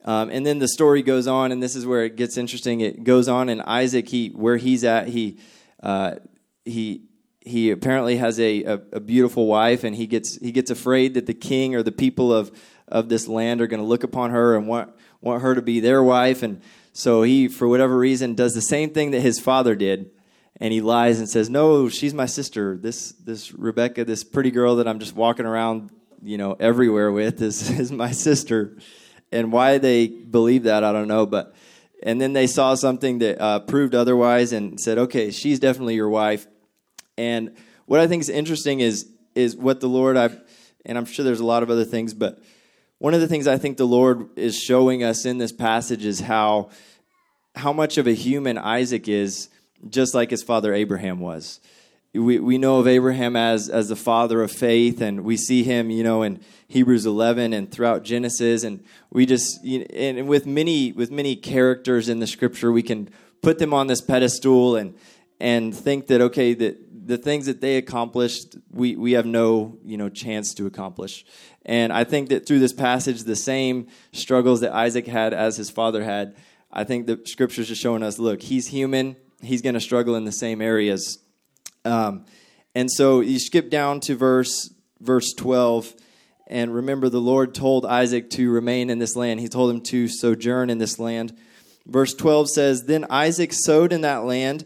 Um, 0.05 0.29
and 0.29 0.45
then 0.45 0.59
the 0.59 0.67
story 0.67 1.01
goes 1.01 1.27
on, 1.27 1.51
and 1.51 1.61
this 1.61 1.75
is 1.75 1.85
where 1.85 2.05
it 2.05 2.15
gets 2.15 2.37
interesting. 2.37 2.79
It 2.79 3.03
goes 3.03 3.27
on, 3.27 3.49
and 3.49 3.61
Isaac, 3.63 4.07
he 4.07 4.29
where 4.29 4.57
he's 4.57 4.83
at, 4.85 5.09
he 5.09 5.39
uh, 5.83 6.15
he 6.63 7.03
he 7.41 7.71
apparently 7.71 8.17
has 8.17 8.39
a, 8.39 8.63
a, 8.63 8.73
a, 8.93 8.99
beautiful 8.99 9.47
wife, 9.47 9.83
and 9.83 9.95
he 9.95 10.07
gets 10.07 10.37
he 10.37 10.51
gets 10.51 10.71
afraid 10.71 11.15
that 11.15 11.25
the 11.25 11.33
king 11.33 11.75
or 11.75 11.83
the 11.83 11.91
people 11.91 12.33
of 12.33 12.51
of 12.87 13.09
this 13.09 13.27
land 13.27 13.59
are 13.59 13.67
going 13.67 13.81
to 13.81 13.85
look 13.85 14.03
upon 14.03 14.31
her 14.31 14.55
and 14.55 14.67
want 14.67 14.93
want 15.19 15.41
her 15.41 15.53
to 15.55 15.61
be 15.61 15.79
their 15.79 16.01
wife, 16.01 16.43
and 16.43 16.61
so 16.99 17.23
he, 17.23 17.47
for 17.47 17.65
whatever 17.65 17.97
reason, 17.97 18.35
does 18.35 18.53
the 18.53 18.61
same 18.61 18.89
thing 18.89 19.11
that 19.11 19.21
his 19.21 19.39
father 19.39 19.73
did, 19.73 20.11
and 20.57 20.73
he 20.73 20.81
lies 20.81 21.19
and 21.19 21.29
says, 21.29 21.49
"No, 21.49 21.87
she's 21.87 22.13
my 22.13 22.25
sister. 22.25 22.75
This 22.75 23.13
this 23.13 23.53
Rebecca, 23.53 24.03
this 24.03 24.25
pretty 24.25 24.51
girl 24.51 24.75
that 24.75 24.87
I'm 24.87 24.99
just 24.99 25.15
walking 25.15 25.45
around, 25.45 25.91
you 26.21 26.37
know, 26.37 26.57
everywhere 26.59 27.09
with, 27.09 27.41
is 27.41 27.69
is 27.79 27.89
my 27.89 28.11
sister." 28.11 28.75
And 29.31 29.53
why 29.53 29.77
they 29.77 30.07
believe 30.07 30.63
that, 30.63 30.83
I 30.83 30.91
don't 30.91 31.07
know, 31.07 31.25
but 31.25 31.55
and 32.03 32.19
then 32.19 32.33
they 32.33 32.47
saw 32.47 32.75
something 32.75 33.19
that 33.19 33.39
uh, 33.39 33.59
proved 33.59 33.95
otherwise 33.95 34.51
and 34.51 34.77
said, 34.77 34.97
"Okay, 34.97 35.31
she's 35.31 35.57
definitely 35.57 35.95
your 35.95 36.09
wife." 36.09 36.47
And 37.17 37.55
what 37.85 38.01
I 38.01 38.07
think 38.07 38.23
is 38.23 38.29
interesting 38.29 38.81
is 38.81 39.09
is 39.35 39.55
what 39.55 39.79
the 39.79 39.87
Lord 39.87 40.17
I 40.17 40.31
and 40.85 40.97
I'm 40.97 41.05
sure 41.05 41.23
there's 41.23 41.39
a 41.39 41.45
lot 41.45 41.63
of 41.63 41.69
other 41.69 41.85
things, 41.85 42.13
but 42.13 42.41
one 42.97 43.13
of 43.13 43.21
the 43.21 43.27
things 43.29 43.47
I 43.47 43.57
think 43.57 43.77
the 43.77 43.87
Lord 43.87 44.37
is 44.37 44.59
showing 44.59 45.05
us 45.05 45.25
in 45.25 45.37
this 45.37 45.53
passage 45.53 46.03
is 46.03 46.19
how 46.19 46.71
how 47.59 47.73
much 47.73 47.97
of 47.97 48.07
a 48.07 48.13
human 48.13 48.57
Isaac 48.57 49.07
is, 49.07 49.49
just 49.89 50.13
like 50.13 50.31
his 50.31 50.43
father 50.43 50.73
Abraham 50.73 51.19
was. 51.19 51.59
we, 52.13 52.39
we 52.39 52.57
know 52.57 52.79
of 52.79 52.87
Abraham 52.87 53.35
as, 53.35 53.69
as 53.69 53.89
the 53.89 53.95
father 53.95 54.41
of 54.41 54.51
faith, 54.51 55.01
and 55.01 55.23
we 55.23 55.37
see 55.37 55.63
him, 55.63 55.89
you 55.89 56.03
know, 56.03 56.23
in 56.23 56.39
Hebrews 56.67 57.05
11 57.05 57.53
and 57.53 57.71
throughout 57.71 58.03
Genesis, 58.03 58.63
and 58.63 58.83
we 59.11 59.25
just, 59.25 59.63
and 59.65 60.27
with 60.27 60.45
many 60.45 60.91
with 60.91 61.11
many 61.11 61.35
characters 61.35 62.09
in 62.09 62.19
the 62.19 62.27
Scripture, 62.27 62.71
we 62.71 62.83
can 62.83 63.09
put 63.41 63.59
them 63.59 63.73
on 63.73 63.87
this 63.87 64.01
pedestal 64.01 64.75
and 64.75 64.95
and 65.39 65.75
think 65.75 66.07
that 66.07 66.21
okay, 66.21 66.53
that 66.53 66.77
the 67.07 67.17
things 67.17 67.47
that 67.47 67.59
they 67.59 67.77
accomplished, 67.77 68.55
we 68.71 68.95
we 68.95 69.13
have 69.13 69.25
no 69.25 69.77
you 69.83 69.97
know 69.97 70.09
chance 70.09 70.53
to 70.55 70.65
accomplish. 70.65 71.25
And 71.65 71.91
I 71.91 72.03
think 72.03 72.29
that 72.29 72.45
through 72.45 72.59
this 72.59 72.73
passage, 72.73 73.23
the 73.23 73.35
same 73.35 73.87
struggles 74.11 74.61
that 74.61 74.73
Isaac 74.73 75.07
had 75.07 75.33
as 75.33 75.57
his 75.57 75.69
father 75.69 76.03
had, 76.03 76.35
I 76.71 76.83
think 76.83 77.07
the 77.07 77.21
Scriptures 77.25 77.71
are 77.71 77.75
showing 77.75 78.03
us, 78.03 78.19
look, 78.19 78.41
he's 78.41 78.67
human, 78.67 79.15
he's 79.41 79.61
going 79.61 79.75
to 79.75 79.81
struggle 79.81 80.15
in 80.15 80.25
the 80.25 80.31
same 80.31 80.61
areas 80.61 81.19
um, 81.85 82.25
and 82.75 82.91
so 82.91 83.21
you 83.21 83.39
skip 83.39 83.69
down 83.69 83.99
to 84.01 84.15
verse 84.15 84.73
verse 84.99 85.33
12 85.33 85.93
and 86.47 86.73
remember 86.73 87.09
the 87.09 87.21
Lord 87.21 87.53
told 87.53 87.85
Isaac 87.85 88.29
to 88.31 88.51
remain 88.51 88.89
in 88.89 88.99
this 88.99 89.15
land. 89.15 89.39
He 89.39 89.47
told 89.47 89.71
him 89.71 89.81
to 89.81 90.07
sojourn 90.07 90.69
in 90.69 90.79
this 90.79 90.97
land. 90.97 91.37
Verse 91.85 92.13
12 92.13 92.49
says, 92.49 92.83
Then 92.83 93.05
Isaac 93.09 93.53
sowed 93.53 93.93
in 93.93 94.01
that 94.01 94.23
land, 94.23 94.65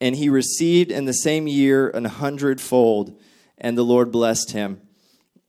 and 0.00 0.16
he 0.16 0.30
received 0.30 0.90
in 0.90 1.04
the 1.04 1.12
same 1.12 1.46
year 1.46 1.90
an 1.90 2.06
hundredfold, 2.06 3.20
and 3.58 3.76
the 3.76 3.82
Lord 3.82 4.10
blessed 4.10 4.52
him. 4.52 4.80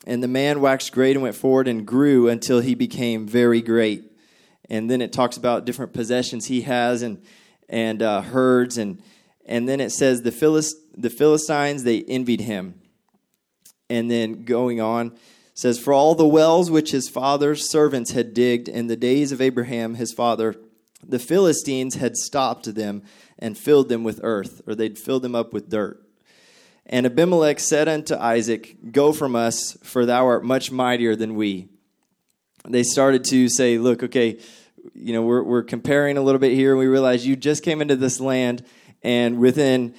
And 0.05 0.21
the 0.21 0.27
man 0.27 0.59
waxed 0.59 0.91
great 0.91 1.15
and 1.15 1.23
went 1.23 1.35
forward 1.35 1.69
and 1.69 1.87
grew 1.87 2.27
until 2.27 2.59
he 2.59 2.75
became 2.75 3.25
very 3.25 3.61
great. 3.61 4.11
And 4.69 4.89
then 4.89 5.01
it 5.01 5.13
talks 5.13 5.37
about 5.37 5.65
different 5.65 5.93
possessions 5.93 6.47
he 6.47 6.61
has 6.61 7.01
and 7.01 7.23
and 7.67 8.01
uh, 8.01 8.21
herds 8.21 8.77
and 8.77 9.01
and 9.45 9.69
then 9.69 9.79
it 9.79 9.91
says 9.91 10.23
the, 10.23 10.31
Philist- 10.31 10.77
the 10.97 11.09
Philistines, 11.09 11.83
they 11.83 12.01
envied 12.03 12.41
him. 12.41 12.81
And 13.89 14.09
then 14.09 14.43
going 14.43 14.81
on, 14.81 15.15
says, 15.53 15.77
For 15.77 15.93
all 15.93 16.15
the 16.15 16.27
wells 16.27 16.71
which 16.71 16.91
his 16.91 17.07
father's 17.07 17.69
servants 17.69 18.11
had 18.11 18.33
digged 18.33 18.67
in 18.67 18.87
the 18.87 18.95
days 18.95 19.31
of 19.31 19.41
Abraham 19.41 19.95
his 19.95 20.11
father, 20.11 20.55
the 21.07 21.19
Philistines 21.19 21.95
had 21.95 22.17
stopped 22.17 22.73
them 22.73 23.03
and 23.37 23.55
filled 23.55 23.89
them 23.89 24.03
with 24.03 24.19
earth, 24.23 24.61
or 24.65 24.73
they'd 24.73 24.97
filled 24.97 25.21
them 25.21 25.35
up 25.35 25.53
with 25.53 25.69
dirt. 25.69 26.01
And 26.87 27.05
Abimelech 27.05 27.59
said 27.59 27.87
unto 27.87 28.15
Isaac, 28.15 28.91
Go 28.91 29.13
from 29.13 29.35
us, 29.35 29.77
for 29.83 30.05
thou 30.05 30.25
art 30.25 30.43
much 30.43 30.71
mightier 30.71 31.15
than 31.15 31.35
we. 31.35 31.69
They 32.67 32.83
started 32.83 33.23
to 33.25 33.49
say, 33.49 33.77
Look, 33.77 34.03
okay, 34.03 34.39
you 34.93 35.13
know, 35.13 35.21
we're, 35.21 35.43
we're 35.43 35.63
comparing 35.63 36.17
a 36.17 36.21
little 36.21 36.39
bit 36.39 36.53
here, 36.53 36.71
and 36.71 36.79
we 36.79 36.87
realize 36.87 37.25
you 37.25 37.35
just 37.35 37.63
came 37.63 37.81
into 37.81 37.95
this 37.95 38.19
land 38.19 38.63
and 39.05 39.37
within 39.37 39.93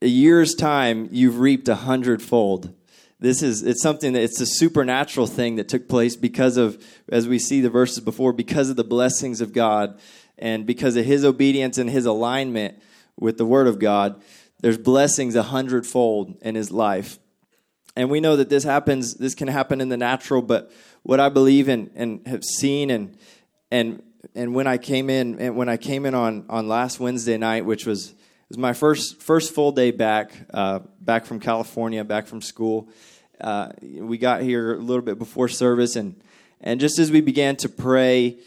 a 0.00 0.06
year's 0.06 0.54
time, 0.54 1.10
you've 1.12 1.38
reaped 1.38 1.68
a 1.68 1.74
hundredfold. 1.74 2.74
This 3.18 3.42
is 3.42 3.62
it's 3.62 3.82
something 3.82 4.14
that 4.14 4.22
it's 4.22 4.40
a 4.40 4.46
supernatural 4.46 5.26
thing 5.26 5.56
that 5.56 5.68
took 5.68 5.86
place 5.86 6.16
because 6.16 6.56
of, 6.56 6.82
as 7.10 7.28
we 7.28 7.38
see 7.38 7.60
the 7.60 7.68
verses 7.68 8.00
before, 8.00 8.32
because 8.32 8.70
of 8.70 8.76
the 8.76 8.84
blessings 8.84 9.42
of 9.42 9.52
God 9.52 10.00
and 10.38 10.64
because 10.64 10.96
of 10.96 11.04
his 11.04 11.22
obedience 11.22 11.76
and 11.76 11.90
his 11.90 12.06
alignment 12.06 12.80
with 13.18 13.36
the 13.36 13.44
Word 13.44 13.66
of 13.66 13.78
God. 13.78 14.22
There's 14.62 14.78
blessings 14.78 15.34
a 15.34 15.42
hundredfold 15.42 16.38
in 16.40 16.54
his 16.54 16.70
life. 16.70 17.18
And 17.94 18.08
we 18.08 18.20
know 18.20 18.36
that 18.36 18.48
this 18.48 18.64
happens, 18.64 19.14
this 19.14 19.34
can 19.34 19.48
happen 19.48 19.82
in 19.82 19.90
the 19.90 19.98
natural, 19.98 20.40
but 20.40 20.72
what 21.02 21.20
I 21.20 21.28
believe 21.28 21.68
in 21.68 21.90
and 21.94 22.26
have 22.26 22.44
seen 22.44 22.90
and 22.90 23.16
and 23.70 24.02
and 24.34 24.54
when 24.54 24.66
I 24.66 24.78
came 24.78 25.10
in, 25.10 25.38
and 25.38 25.56
when 25.56 25.68
I 25.68 25.76
came 25.76 26.06
in 26.06 26.14
on, 26.14 26.44
on 26.48 26.68
last 26.68 27.00
Wednesday 27.00 27.38
night, 27.38 27.64
which 27.64 27.86
was 27.86 28.14
was 28.48 28.58
my 28.58 28.72
first 28.72 29.22
first 29.22 29.54
full 29.54 29.72
day 29.72 29.90
back, 29.92 30.32
uh, 30.52 30.80
back 31.00 31.24
from 31.24 31.40
California, 31.40 32.04
back 32.04 32.26
from 32.26 32.42
school. 32.42 32.88
Uh, 33.40 33.70
we 33.80 34.18
got 34.18 34.42
here 34.42 34.74
a 34.74 34.78
little 34.78 35.02
bit 35.02 35.18
before 35.18 35.48
service, 35.48 35.96
and 35.96 36.20
and 36.60 36.80
just 36.80 36.98
as 36.98 37.10
we 37.10 37.20
began 37.20 37.56
to 37.56 37.68
pray 37.68 38.38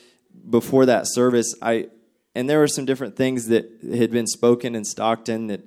before 0.49 0.85
that 0.85 1.07
service, 1.07 1.55
I 1.61 1.87
and 2.35 2.49
there 2.49 2.59
were 2.59 2.67
some 2.67 2.85
different 2.85 3.15
things 3.15 3.47
that 3.47 3.65
had 3.95 4.11
been 4.11 4.27
spoken 4.27 4.75
in 4.75 4.83
Stockton 4.83 5.47
that 5.47 5.61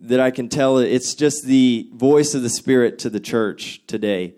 that 0.00 0.20
I 0.20 0.30
can 0.30 0.48
tell 0.48 0.78
it's 0.78 1.14
just 1.14 1.44
the 1.44 1.88
voice 1.92 2.34
of 2.34 2.42
the 2.42 2.50
Spirit 2.50 2.98
to 3.00 3.10
the 3.10 3.20
church 3.20 3.82
today, 3.86 4.34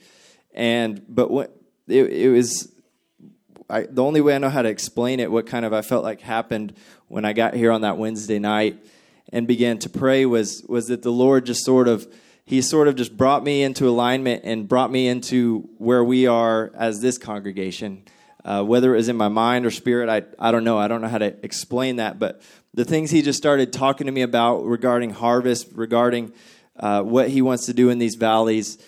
and 0.52 1.02
but 1.08 1.30
what 1.30 1.59
it, 1.90 2.12
it 2.12 2.28
was 2.30 2.72
I, 3.68 3.82
the 3.82 4.02
only 4.02 4.20
way 4.20 4.34
I 4.34 4.38
know 4.38 4.50
how 4.50 4.62
to 4.62 4.68
explain 4.68 5.20
it, 5.20 5.30
what 5.30 5.46
kind 5.46 5.64
of 5.64 5.72
I 5.72 5.82
felt 5.82 6.02
like 6.02 6.20
happened 6.20 6.74
when 7.08 7.24
I 7.24 7.32
got 7.32 7.54
here 7.54 7.70
on 7.70 7.82
that 7.82 7.96
Wednesday 7.98 8.38
night 8.38 8.78
and 9.32 9.46
began 9.46 9.78
to 9.78 9.88
pray 9.88 10.26
was 10.26 10.64
was 10.68 10.88
that 10.88 11.02
the 11.02 11.12
Lord 11.12 11.46
just 11.46 11.64
sort 11.64 11.88
of 11.88 12.12
he 12.44 12.62
sort 12.62 12.88
of 12.88 12.96
just 12.96 13.16
brought 13.16 13.44
me 13.44 13.62
into 13.62 13.88
alignment 13.88 14.42
and 14.44 14.66
brought 14.66 14.90
me 14.90 15.06
into 15.06 15.68
where 15.78 16.02
we 16.02 16.26
are 16.26 16.72
as 16.74 17.00
this 17.00 17.16
congregation. 17.16 18.02
Uh, 18.44 18.64
whether 18.64 18.94
it 18.94 18.96
was 18.96 19.08
in 19.08 19.16
my 19.16 19.28
mind 19.28 19.66
or 19.66 19.70
spirit, 19.70 20.08
I, 20.08 20.22
I 20.38 20.50
don't 20.50 20.64
know. 20.64 20.78
I 20.78 20.88
don't 20.88 21.00
know 21.02 21.08
how 21.08 21.18
to 21.18 21.36
explain 21.44 21.96
that. 21.96 22.18
But 22.18 22.40
the 22.74 22.84
things 22.84 23.10
he 23.10 23.22
just 23.22 23.36
started 23.36 23.72
talking 23.72 24.06
to 24.06 24.12
me 24.12 24.22
about 24.22 24.64
regarding 24.64 25.10
harvest, 25.10 25.68
regarding 25.72 26.32
uh, 26.76 27.02
what 27.02 27.28
he 27.28 27.42
wants 27.42 27.66
to 27.66 27.74
do 27.74 27.90
in 27.90 27.98
these 27.98 28.14
valleys, 28.14 28.78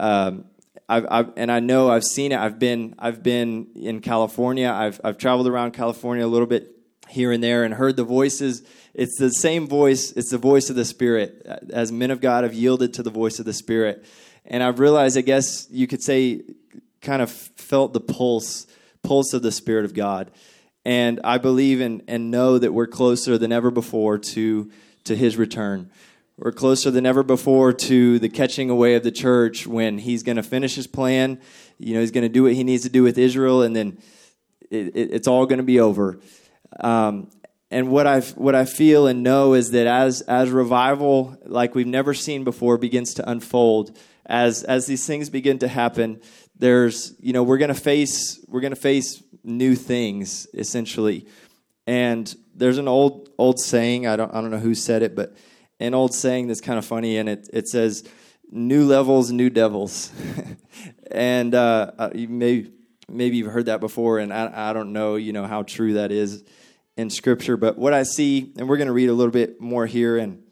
um, 0.00 0.46
I've, 0.88 1.06
I've, 1.10 1.32
and 1.36 1.50
I 1.50 1.60
know 1.60 1.90
I've 1.90 2.04
seen 2.04 2.32
it. 2.32 2.38
I've 2.38 2.58
been 2.58 2.94
I've 2.98 3.22
been 3.22 3.68
in 3.74 4.00
California. 4.00 4.70
I've 4.70 5.00
I've 5.04 5.18
traveled 5.18 5.46
around 5.46 5.72
California 5.72 6.24
a 6.24 6.28
little 6.28 6.46
bit 6.46 6.68
here 7.08 7.32
and 7.32 7.42
there 7.42 7.64
and 7.64 7.74
heard 7.74 7.96
the 7.96 8.04
voices. 8.04 8.62
It's 8.94 9.18
the 9.18 9.30
same 9.30 9.66
voice. 9.66 10.12
It's 10.12 10.30
the 10.30 10.38
voice 10.38 10.70
of 10.70 10.76
the 10.76 10.84
Spirit. 10.84 11.46
As 11.70 11.92
men 11.92 12.10
of 12.10 12.20
God 12.20 12.44
have 12.44 12.54
yielded 12.54 12.94
to 12.94 13.02
the 13.02 13.10
voice 13.10 13.38
of 13.38 13.44
the 13.44 13.52
Spirit, 13.52 14.04
and 14.44 14.62
I've 14.62 14.80
realized. 14.80 15.16
I 15.16 15.22
guess 15.22 15.66
you 15.70 15.86
could 15.86 16.02
say, 16.02 16.42
kind 17.00 17.22
of 17.22 17.30
felt 17.30 17.92
the 17.92 18.00
pulse 18.00 18.66
pulse 19.02 19.32
of 19.32 19.42
the 19.42 19.52
Spirit 19.52 19.84
of 19.84 19.94
God, 19.94 20.30
and 20.84 21.20
I 21.24 21.38
believe 21.38 21.80
and 21.80 22.02
and 22.08 22.30
know 22.30 22.58
that 22.58 22.72
we're 22.72 22.86
closer 22.86 23.38
than 23.38 23.52
ever 23.52 23.70
before 23.70 24.18
to 24.18 24.70
to 25.04 25.16
His 25.16 25.36
return. 25.36 25.90
We're 26.38 26.52
closer 26.52 26.90
than 26.90 27.04
ever 27.04 27.22
before 27.22 27.72
to 27.74 28.18
the 28.18 28.28
catching 28.28 28.70
away 28.70 28.94
of 28.94 29.02
the 29.02 29.10
church 29.10 29.66
when 29.66 29.98
he's 29.98 30.22
going 30.22 30.36
to 30.36 30.42
finish 30.42 30.74
his 30.74 30.86
plan. 30.86 31.40
You 31.78 31.94
know, 31.94 32.00
he's 32.00 32.10
going 32.10 32.22
to 32.22 32.30
do 32.30 32.44
what 32.44 32.54
he 32.54 32.64
needs 32.64 32.84
to 32.84 32.88
do 32.88 33.02
with 33.02 33.18
Israel, 33.18 33.62
and 33.62 33.76
then 33.76 33.98
it, 34.70 34.96
it, 34.96 35.10
it's 35.12 35.28
all 35.28 35.44
going 35.44 35.58
to 35.58 35.64
be 35.64 35.78
over. 35.78 36.18
Um, 36.80 37.30
and 37.70 37.90
what 37.90 38.06
I 38.06 38.20
what 38.20 38.54
I 38.54 38.64
feel 38.64 39.06
and 39.06 39.22
know 39.22 39.52
is 39.52 39.72
that 39.72 39.86
as 39.86 40.22
as 40.22 40.50
revival 40.50 41.36
like 41.44 41.74
we've 41.74 41.86
never 41.86 42.14
seen 42.14 42.44
before 42.44 42.78
begins 42.78 43.14
to 43.14 43.30
unfold, 43.30 43.96
as 44.24 44.62
as 44.62 44.86
these 44.86 45.06
things 45.06 45.28
begin 45.28 45.58
to 45.58 45.68
happen, 45.68 46.20
there's 46.58 47.14
you 47.20 47.32
know 47.32 47.42
we're 47.42 47.58
going 47.58 47.68
to 47.68 47.74
face 47.74 48.42
we're 48.48 48.60
to 48.60 48.74
face 48.74 49.22
new 49.44 49.74
things 49.74 50.46
essentially, 50.54 51.26
and 51.86 52.34
there's 52.54 52.78
an 52.78 52.88
old 52.88 53.28
old 53.38 53.60
saying 53.60 54.06
I 54.06 54.16
don't 54.16 54.34
I 54.34 54.40
don't 54.40 54.50
know 54.50 54.58
who 54.58 54.74
said 54.74 55.02
it, 55.02 55.14
but 55.14 55.34
an 55.82 55.94
old 55.94 56.14
saying 56.14 56.46
that's 56.46 56.60
kind 56.60 56.78
of 56.78 56.84
funny, 56.84 57.18
and 57.18 57.28
it, 57.28 57.48
it 57.52 57.68
says, 57.68 58.04
New 58.50 58.84
levels, 58.84 59.32
new 59.32 59.50
devils. 59.50 60.12
and 61.10 61.54
uh, 61.54 61.90
uh 61.98 62.10
maybe, 62.14 62.70
maybe 63.08 63.38
you've 63.38 63.52
heard 63.52 63.66
that 63.66 63.80
before, 63.80 64.18
and 64.18 64.32
I, 64.32 64.70
I 64.70 64.72
don't 64.72 64.92
know, 64.92 65.16
you 65.16 65.32
know, 65.32 65.46
how 65.46 65.62
true 65.62 65.94
that 65.94 66.12
is 66.12 66.44
in 66.96 67.10
Scripture. 67.10 67.56
But 67.56 67.78
what 67.78 67.92
I 67.92 68.02
see, 68.02 68.52
and 68.56 68.68
we're 68.68 68.76
going 68.76 68.86
to 68.86 68.92
read 68.92 69.08
a 69.08 69.14
little 69.14 69.32
bit 69.32 69.60
more 69.60 69.86
here 69.86 70.18
and, 70.18 70.42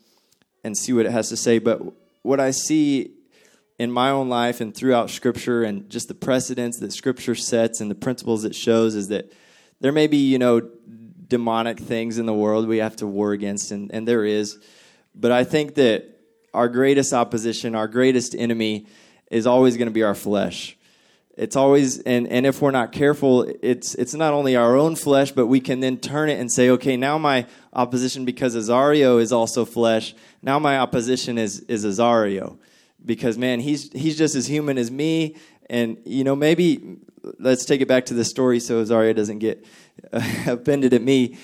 and 0.64 0.77
see 0.77 0.93
what 0.93 1.07
it 1.07 1.12
has 1.12 1.29
to 1.29 1.37
say, 1.37 1.59
but 1.59 1.81
what 2.23 2.40
I 2.40 2.51
see 2.51 3.12
in 3.79 3.90
my 3.90 4.11
own 4.11 4.29
life 4.29 4.61
and 4.61 4.75
throughout 4.75 5.11
Scripture 5.11 5.62
and 5.62 5.88
just 5.88 6.09
the 6.09 6.14
precedents 6.14 6.81
that 6.81 6.93
Scripture 6.93 7.35
sets 7.35 7.81
and 7.81 7.90
the 7.90 7.95
principles 7.95 8.45
it 8.45 8.55
shows 8.55 8.95
is 8.95 9.09
that 9.09 9.33
there 9.81 9.93
may 9.93 10.07
be, 10.07 10.19
you 10.19 10.38
know, 10.38 10.61
demonic 11.29 11.79
things 11.79 12.19
in 12.19 12.27
the 12.27 12.35
world 12.35 12.66
we 12.66 12.79
have 12.79 12.97
to 12.97 13.07
war 13.07 13.33
against, 13.33 13.71
and, 13.71 13.90
and 13.95 14.09
there 14.09 14.25
is. 14.25 14.59
But 15.14 15.33
I 15.33 15.44
think 15.44 15.75
that 15.75 16.07
our 16.55 16.68
greatest 16.68 17.12
opposition, 17.12 17.75
our 17.75 17.88
greatest 17.88 18.35
enemy, 18.35 18.87
is 19.31 19.46
always 19.46 19.77
going 19.77 19.87
to 19.87 19.92
be 19.92 20.03
our 20.03 20.14
flesh. 20.14 20.77
It's 21.37 21.57
always, 21.57 22.01
and, 22.01 22.29
and 22.29 22.44
if 22.44 22.61
we're 22.61 22.73
not 22.73 22.92
careful, 22.92 23.51
it's, 23.62 23.94
it's 23.94 24.14
not 24.14 24.35
only 24.35 24.57
our 24.57 24.77
own 24.77 24.96
flesh, 24.96 25.33
but 25.33 25.46
we 25.46 25.61
can 25.61 25.81
then 25.81 25.96
turn 25.96 26.29
it 26.29 26.38
and 26.38 26.53
say, 26.53 26.68
okay, 26.70 26.96
now 26.96 27.16
my 27.16 27.46
opposition, 27.73 28.25
because 28.25 28.55
Azario 28.57 29.20
is 29.20 29.33
also 29.33 29.64
flesh, 29.64 30.14
now 30.42 30.59
my 30.59 30.79
opposition 30.79 31.38
is, 31.38 31.61
is 31.61 31.85
Azario. 31.87 32.59
Because, 33.07 33.38
man, 33.38 33.61
he's, 33.61 33.90
he's 33.92 34.18
just 34.18 34.35
as 34.35 34.46
human 34.46 34.77
as 34.77 34.90
me. 34.90 35.37
And, 35.70 35.96
you 36.05 36.25
know, 36.25 36.37
maybe 36.37 36.99
let's 37.38 37.64
take 37.64 37.81
it 37.81 37.88
back 37.88 38.07
to 38.07 38.14
the 38.14 38.25
story 38.25 38.61
so 38.61 38.85
Azario 38.85 39.14
doesn't 39.14 39.38
get 39.38 39.64
offended 40.12 40.92
at 40.92 41.03
me 41.03 41.38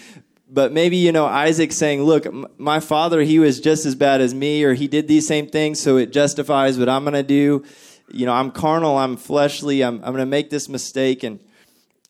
but 0.49 0.73
maybe 0.73 0.97
you 0.97 1.13
know 1.13 1.27
isaac 1.27 1.73
saying 1.73 2.03
look 2.03 2.27
my 2.59 2.81
father 2.81 3.21
he 3.23 3.39
was 3.39 3.61
just 3.61 3.87
as 3.87 3.95
bad 3.95 4.21
as 4.21 4.35
me 4.35 4.65
or 4.65 4.75
he 4.75 4.87
did 4.87 5.09
these 5.09 5.27
same 5.27 5.47
things 5.47 5.81
so 5.81 5.97
it 5.97 6.13
justifies 6.13 6.79
what 6.79 6.89
i'm 6.89 7.05
going 7.05 7.15
to 7.15 7.23
do 7.23 7.65
you 8.11 8.27
know 8.27 8.33
i'm 8.33 8.51
carnal 8.51 8.97
i'm 8.97 9.17
fleshly 9.17 9.83
i'm, 9.83 9.97
I'm 9.97 10.13
going 10.13 10.17
to 10.17 10.27
make 10.27 10.51
this 10.51 10.69
mistake 10.69 11.23
and 11.23 11.41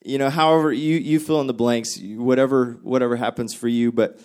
you 0.05 0.19
know 0.19 0.31
however 0.31 0.73
you, 0.73 0.97
you 0.97 1.19
fill 1.19 1.41
in 1.41 1.47
the 1.47 1.55
blanks 1.55 1.99
whatever 2.01 2.79
whatever 2.83 3.17
happens 3.17 3.55
for 3.55 3.69
you 3.69 3.91
but 3.93 4.21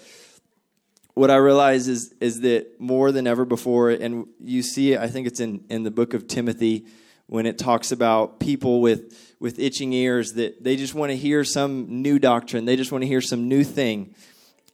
what 1.13 1.29
I 1.29 1.35
realize 1.35 1.87
is 1.87 2.13
is 2.21 2.41
that 2.41 2.79
more 2.79 3.11
than 3.11 3.27
ever 3.27 3.45
before, 3.45 3.89
and 3.89 4.27
you 4.39 4.63
see. 4.63 4.97
I 4.97 5.07
think 5.07 5.27
it's 5.27 5.39
in 5.39 5.63
in 5.69 5.83
the 5.83 5.91
book 5.91 6.13
of 6.13 6.27
Timothy 6.27 6.85
when 7.31 7.45
it 7.45 7.57
talks 7.57 7.93
about 7.93 8.41
people 8.41 8.81
with 8.81 9.33
with 9.39 9.57
itching 9.57 9.93
ears 9.93 10.33
that 10.33 10.61
they 10.61 10.75
just 10.75 10.93
want 10.93 11.11
to 11.11 11.15
hear 11.15 11.45
some 11.45 12.01
new 12.01 12.19
doctrine. 12.19 12.65
They 12.65 12.75
just 12.75 12.91
want 12.91 13.03
to 13.03 13.07
hear 13.07 13.21
some 13.21 13.47
new 13.47 13.63
thing, 13.63 14.13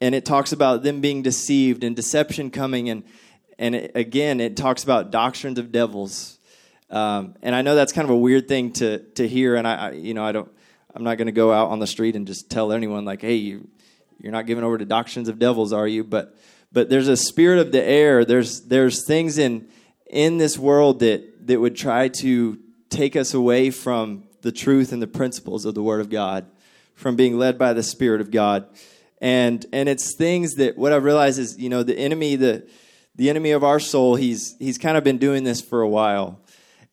and 0.02 0.16
it 0.16 0.26
talks 0.26 0.52
about 0.54 0.82
them 0.82 1.00
being 1.00 1.22
deceived 1.22 1.84
and 1.84 1.96
deception 1.96 2.50
coming 2.50 2.90
and 2.90 3.04
and 3.60 3.76
it, 3.76 3.92
again 3.94 4.40
it 4.40 4.58
talks 4.58 4.84
about 4.84 5.12
doctrines 5.12 5.60
of 5.60 5.72
devils. 5.72 6.40
Um, 6.90 7.36
and 7.44 7.54
I 7.54 7.62
know 7.62 7.76
that's 7.76 7.94
kind 7.94 8.06
of 8.06 8.10
a 8.10 8.18
weird 8.18 8.48
thing 8.48 8.74
to 8.74 9.04
to 9.14 9.28
hear, 9.28 9.56
and 9.56 9.68
I, 9.68 9.76
I 9.76 9.92
you 9.92 10.16
know 10.16 10.26
I 10.26 10.32
don't 10.32 10.50
I'm 10.96 11.04
not 11.04 11.20
going 11.20 11.28
to 11.28 11.32
go 11.32 11.54
out 11.54 11.70
on 11.70 11.78
the 11.78 11.86
street 11.86 12.16
and 12.16 12.26
just 12.26 12.50
tell 12.50 12.72
anyone 12.72 13.06
like, 13.06 13.22
hey, 13.22 13.36
you 13.36 13.68
you're 14.18 14.32
not 14.32 14.48
giving 14.48 14.64
over 14.64 14.80
to 14.80 14.86
doctrines 14.86 15.30
of 15.30 15.38
devils, 15.38 15.74
are 15.74 15.88
you? 15.88 16.04
But 16.04 16.36
but 16.72 16.90
there's 16.90 17.08
a 17.08 17.18
spirit 17.18 17.60
of 17.60 17.72
the 17.72 17.84
air. 17.84 18.26
There's 18.26 18.62
there's 18.62 19.06
things 19.06 19.38
in 19.38 19.68
in 20.10 20.38
this 20.38 20.58
world 20.58 21.00
that 21.00 21.48
that 21.48 21.60
would 21.60 21.76
try 21.76 22.08
to 22.08 22.60
take 22.90 23.16
us 23.16 23.34
away 23.34 23.70
from 23.70 24.24
the 24.42 24.52
truth 24.52 24.92
and 24.92 25.02
the 25.02 25.08
principles 25.08 25.66
of 25.66 25.76
the 25.76 25.84
Word 25.84 26.02
of 26.02 26.10
God, 26.10 26.46
from 26.94 27.16
being 27.16 27.38
led 27.38 27.58
by 27.58 27.74
the 27.74 27.84
Spirit 27.84 28.22
of 28.22 28.32
God. 28.32 28.68
And 29.20 29.66
and 29.74 29.90
it's 29.90 30.16
things 30.16 30.56
that 30.56 30.78
what 30.78 30.94
I've 30.94 31.04
realized 31.04 31.40
is, 31.40 31.58
you 31.58 31.70
know, 31.70 31.84
the 31.84 31.98
enemy, 31.98 32.36
the 32.36 32.68
the 33.16 33.30
enemy 33.30 33.52
of 33.52 33.64
our 33.64 33.80
soul, 33.80 34.16
he's 34.16 34.56
he's 34.60 34.78
kind 34.78 34.98
of 34.98 35.04
been 35.04 35.18
doing 35.18 35.44
this 35.44 35.62
for 35.62 35.82
a 35.82 35.90
while. 35.90 36.40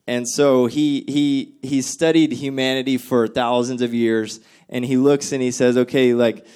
And 0.07 0.29
so 0.29 0.66
he 0.66 1.05
he 1.07 1.55
he 1.62 1.83
studied 1.83 2.33
humanity 2.33 2.98
for 2.98 3.27
thousands 3.27 3.83
of 3.83 3.94
years 3.94 4.40
and 4.68 4.85
he 4.85 4.96
looks 4.96 5.33
and 5.33 5.42
he 5.42 5.50
says, 5.50 5.77
okay, 5.77 6.14
like 6.14 6.46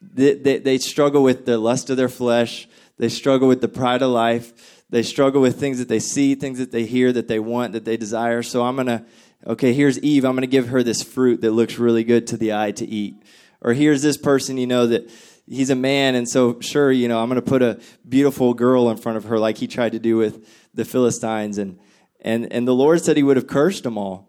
they, 0.00 0.34
they, 0.34 0.58
they, 0.58 0.78
struggle 0.78 1.22
with 1.22 1.46
the 1.46 1.58
lust 1.58 1.90
of 1.90 1.96
their 1.96 2.08
flesh. 2.08 2.68
They 2.98 3.08
struggle 3.08 3.48
with 3.48 3.60
the 3.60 3.68
pride 3.68 4.02
of 4.02 4.10
life. 4.10 4.73
They 4.94 5.02
struggle 5.02 5.40
with 5.40 5.58
things 5.58 5.80
that 5.80 5.88
they 5.88 5.98
see, 5.98 6.36
things 6.36 6.60
that 6.60 6.70
they 6.70 6.84
hear, 6.84 7.12
that 7.12 7.26
they 7.26 7.40
want, 7.40 7.72
that 7.72 7.84
they 7.84 7.96
desire. 7.96 8.44
So 8.44 8.62
I'm 8.62 8.76
going 8.76 8.86
to, 8.86 9.04
okay, 9.44 9.72
here's 9.72 9.98
Eve. 9.98 10.24
I'm 10.24 10.36
going 10.36 10.42
to 10.42 10.46
give 10.46 10.68
her 10.68 10.84
this 10.84 11.02
fruit 11.02 11.40
that 11.40 11.50
looks 11.50 11.80
really 11.80 12.04
good 12.04 12.28
to 12.28 12.36
the 12.36 12.54
eye 12.54 12.70
to 12.70 12.86
eat. 12.86 13.20
Or 13.60 13.72
here's 13.72 14.02
this 14.02 14.16
person, 14.16 14.56
you 14.56 14.68
know, 14.68 14.86
that 14.86 15.10
he's 15.48 15.70
a 15.70 15.74
man. 15.74 16.14
And 16.14 16.28
so, 16.28 16.60
sure, 16.60 16.92
you 16.92 17.08
know, 17.08 17.20
I'm 17.20 17.28
going 17.28 17.42
to 17.42 17.42
put 17.42 17.60
a 17.60 17.80
beautiful 18.08 18.54
girl 18.54 18.88
in 18.88 18.96
front 18.96 19.18
of 19.18 19.24
her 19.24 19.36
like 19.36 19.58
he 19.58 19.66
tried 19.66 19.90
to 19.92 19.98
do 19.98 20.16
with 20.16 20.48
the 20.74 20.84
Philistines. 20.84 21.58
And, 21.58 21.80
and, 22.20 22.52
and 22.52 22.68
the 22.68 22.72
Lord 22.72 23.02
said 23.02 23.16
he 23.16 23.24
would 23.24 23.36
have 23.36 23.48
cursed 23.48 23.82
them 23.82 23.98
all. 23.98 24.28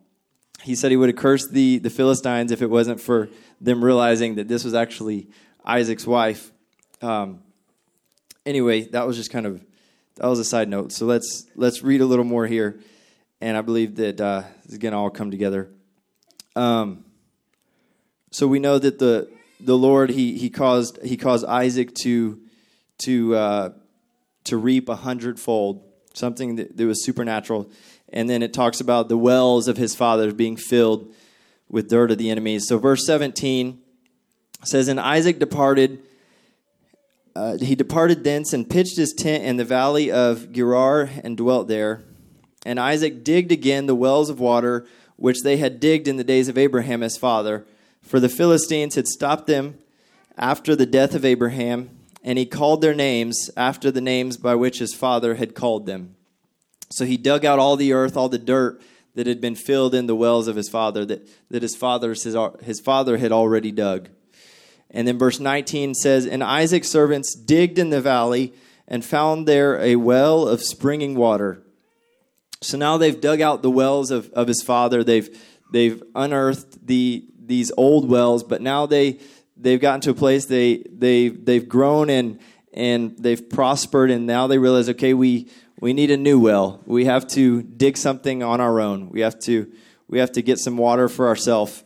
He 0.63 0.73
said 0.73 0.89
he 0.89 0.97
would 0.97 1.10
have 1.10 1.15
cursed 1.15 1.54
the, 1.54 1.78
the 1.78 1.91
Philistines 1.91 2.51
if 2.51 2.63
it 2.63 2.71
wasn't 2.71 2.99
for 2.99 3.30
them 3.62 3.84
realizing 3.84 4.34
that 4.38 4.47
this 4.47 4.63
was 4.63 4.73
actually 4.73 5.28
Isaac's 5.63 6.08
wife. 6.08 6.51
Um, 7.04 7.43
anyway, 8.47 8.88
that 8.88 9.06
was 9.06 9.15
just 9.15 9.30
kind 9.30 9.45
of 9.45 9.63
that 10.17 10.28
was 10.28 10.39
a 10.39 10.45
side 10.45 10.69
note. 10.69 10.91
So 10.91 11.06
let's 11.06 11.45
let's 11.56 11.84
read 11.84 12.01
a 12.01 12.06
little 12.06 12.25
more 12.25 12.47
here, 12.47 12.80
and 13.41 13.58
I 13.58 13.62
believe 13.62 13.95
that 13.95 14.21
uh, 14.21 14.43
is 14.65 14.78
going 14.78 14.93
to 14.93 14.97
all 14.97 15.10
come 15.10 15.32
together. 15.32 15.69
Um, 16.56 17.06
so 18.32 18.47
we 18.47 18.60
know 18.60 18.80
that 18.80 18.99
the 18.99 19.30
the 19.60 19.78
Lord 19.78 20.10
he 20.10 20.38
he 20.38 20.49
caused 20.49 21.01
he 21.04 21.17
caused 21.17 21.45
Isaac 21.45 21.93
to 22.04 22.39
to 22.99 23.36
uh, 23.36 23.69
to 24.45 24.58
reap 24.58 24.88
a 24.89 24.95
hundredfold, 24.95 25.84
something 26.13 26.56
that, 26.56 26.78
that 26.78 26.86
was 26.86 27.04
supernatural. 27.04 27.69
And 28.10 28.30
then 28.30 28.41
it 28.41 28.54
talks 28.54 28.80
about 28.80 29.10
the 29.10 29.17
wells 29.17 29.67
of 29.67 29.78
his 29.78 29.95
fathers 29.95 30.34
being 30.34 30.56
filled 30.56 31.13
with 31.69 31.89
dirt 31.89 32.12
of 32.12 32.17
the 32.17 32.30
enemies. 32.30 32.67
So 32.67 32.78
verse 32.78 33.06
17 33.06 33.82
says, 34.63 34.88
And 34.88 34.99
Isaac 34.99 35.39
departed. 35.39 36.01
Uh, 37.36 37.58
he 37.58 37.76
departed 37.76 38.24
thence 38.24 38.54
and 38.54 38.69
pitched 38.69 38.98
his 38.98 39.13
tent 39.13 39.43
in 39.43 39.58
the 39.58 39.65
valley 39.65 40.10
of 40.10 40.54
Gerar 40.54 41.10
and 41.24 41.36
dwelt 41.36 41.67
there. 41.67 42.04
And 42.65 42.80
Isaac 42.80 43.24
digged 43.24 43.52
again 43.52 43.86
the 43.86 43.95
wells 43.95 44.30
of 44.30 44.39
water 44.39 44.88
which 45.17 45.43
they 45.43 45.58
had 45.58 45.80
digged 45.80 46.08
in 46.08 46.17
the 46.17 46.24
days 46.24 46.48
of 46.48 46.58
Abraham 46.58 47.02
his 47.02 47.17
father, 47.17 47.65
for 48.02 48.19
the 48.19 48.30
Philistines 48.30 48.95
had 48.95 49.08
stopped 49.08 49.48
them 49.48 49.78
after 50.38 50.76
the 50.76 50.86
death 50.86 51.15
of 51.15 51.26
Abraham, 51.26 51.89
and 52.24 52.38
he 52.38 52.45
called 52.45 52.82
their 52.82 52.93
names 52.93 53.50
after 53.56 53.91
the 53.91 54.02
names 54.02 54.38
by 54.38 54.56
which 54.56 54.80
his 54.80 54.93
father 54.93 55.36
had 55.36 55.56
called 55.56 55.86
them. 55.86 56.15
So 56.91 57.06
he 57.06 57.17
dug 57.17 57.45
out 57.45 57.60
all 57.60 57.76
the 57.76 57.93
earth, 57.93 58.17
all 58.17 58.30
the 58.30 58.38
dirt 58.38 58.82
that 59.15 59.28
had 59.28 59.39
been 59.39 59.56
filled 59.56 59.95
in 59.95 60.08
the 60.08 60.15
wells 60.15 60.48
of 60.48 60.56
his 60.56 60.69
father, 60.69 61.06
that, 61.06 61.28
that 61.50 61.62
his, 61.62 61.76
father's, 61.76 62.24
his, 62.24 62.36
his 62.63 62.80
father 62.80 63.17
had 63.17 63.32
already 63.32 63.71
dug. 63.71 64.10
And 64.91 65.08
then 65.08 65.17
verse 65.17 65.39
19 65.39 65.93
says, 65.93 66.26
And 66.26 66.43
Isaac's 66.43 66.89
servants 66.89 67.36
digged 67.36 67.80
in 67.80 67.89
the 67.89 68.02
valley 68.02 68.54
and 68.88 69.04
found 69.04 69.48
there 69.48 69.80
a 69.82 69.95
well 69.95 70.48
of 70.48 70.62
springing 70.62 71.15
water. 71.15 71.62
So 72.62 72.78
now 72.78 72.98
they've 72.98 73.19
dug 73.19 73.41
out 73.41 73.62
the 73.62 73.69
wells 73.69 74.12
of, 74.12 74.32
of 74.32 74.48
his 74.48 74.62
father. 74.62 75.04
They've, 75.04 75.30
they've 75.71 76.02
unearthed 76.15 76.88
the, 76.88 77.26
these 77.39 77.71
old 77.78 78.10
wells, 78.10 78.43
but 78.43 78.62
now 78.62 78.86
they, 78.86 79.19
they've 79.58 79.82
gotten 79.82 80.02
to 80.02 80.12
a 80.12 80.15
place 80.15 80.45
they, 80.45 80.84
they, 80.89 81.30
they've 81.30 81.67
grown 81.67 82.10
and, 82.10 82.39
and 82.74 83.17
they've 83.17 83.50
prospered, 83.50 84.12
and 84.12 84.26
now 84.26 84.48
they 84.48 84.58
realize, 84.58 84.89
okay, 84.89 85.13
we, 85.13 85.50
we 85.80 85.93
need 85.93 86.12
a 86.12 86.17
new 86.17 86.39
well. 86.39 86.82
We 86.86 87.06
have 87.06 87.28
to 87.30 87.63
dig 87.63 87.98
something 87.98 88.43
on 88.43 88.60
our 88.60 88.80
own. 88.80 89.10
We 89.10 89.21
have 89.21 89.39
to, 89.41 89.71
we 90.08 90.19
have 90.19 90.34
to 90.34 90.41
get 90.41 90.60
some 90.60 90.78
water 90.78 91.08
for 91.08 91.28
ourselves. 91.28 91.84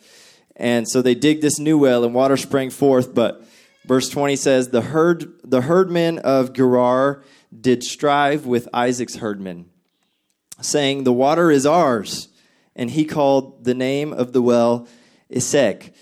And 0.59 0.87
so 0.87 1.01
they 1.01 1.15
dig 1.15 1.39
this 1.39 1.57
new 1.57 1.77
well, 1.77 2.03
and 2.03 2.13
water 2.13 2.35
sprang 2.35 2.69
forth. 2.69 3.15
But 3.15 3.43
verse 3.85 4.09
20 4.09 4.35
says, 4.35 4.69
The, 4.69 4.81
herd, 4.81 5.39
the 5.43 5.61
herdmen 5.61 6.19
of 6.19 6.53
Gerar 6.53 7.23
did 7.57 7.81
strive 7.81 8.45
with 8.45 8.67
Isaac's 8.73 9.15
herdmen, 9.15 9.69
saying, 10.61 11.05
The 11.05 11.13
water 11.13 11.49
is 11.49 11.65
ours. 11.65 12.27
And 12.75 12.91
he 12.91 13.05
called 13.05 13.63
the 13.63 13.73
name 13.73 14.13
of 14.13 14.31
the 14.33 14.41
well 14.41 14.87
Esek, 15.29 15.93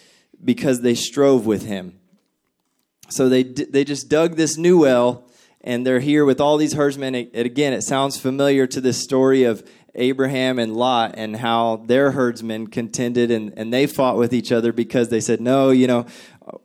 because 0.43 0.81
they 0.81 0.95
strove 0.95 1.45
with 1.45 1.65
him. 1.65 1.99
So 3.09 3.29
they, 3.29 3.43
they 3.43 3.83
just 3.83 4.09
dug 4.09 4.35
this 4.35 4.57
new 4.57 4.79
well, 4.79 5.29
and 5.61 5.85
they're 5.85 5.99
here 5.99 6.25
with 6.25 6.41
all 6.41 6.57
these 6.57 6.73
herdsmen. 6.73 7.15
It, 7.15 7.45
again, 7.45 7.73
it 7.73 7.83
sounds 7.83 8.19
familiar 8.19 8.67
to 8.67 8.81
this 8.81 9.01
story 9.01 9.43
of 9.43 9.67
Abraham 9.97 10.59
and 10.59 10.75
Lot 10.75 11.15
and 11.17 11.35
how 11.35 11.83
their 11.85 12.11
herdsmen 12.11 12.67
contended 12.67 13.31
and, 13.31 13.53
and 13.57 13.73
they 13.73 13.87
fought 13.87 14.17
with 14.17 14.33
each 14.33 14.51
other 14.51 14.71
because 14.71 15.09
they 15.09 15.19
said, 15.19 15.41
no, 15.41 15.71
you 15.71 15.87
know, 15.87 16.05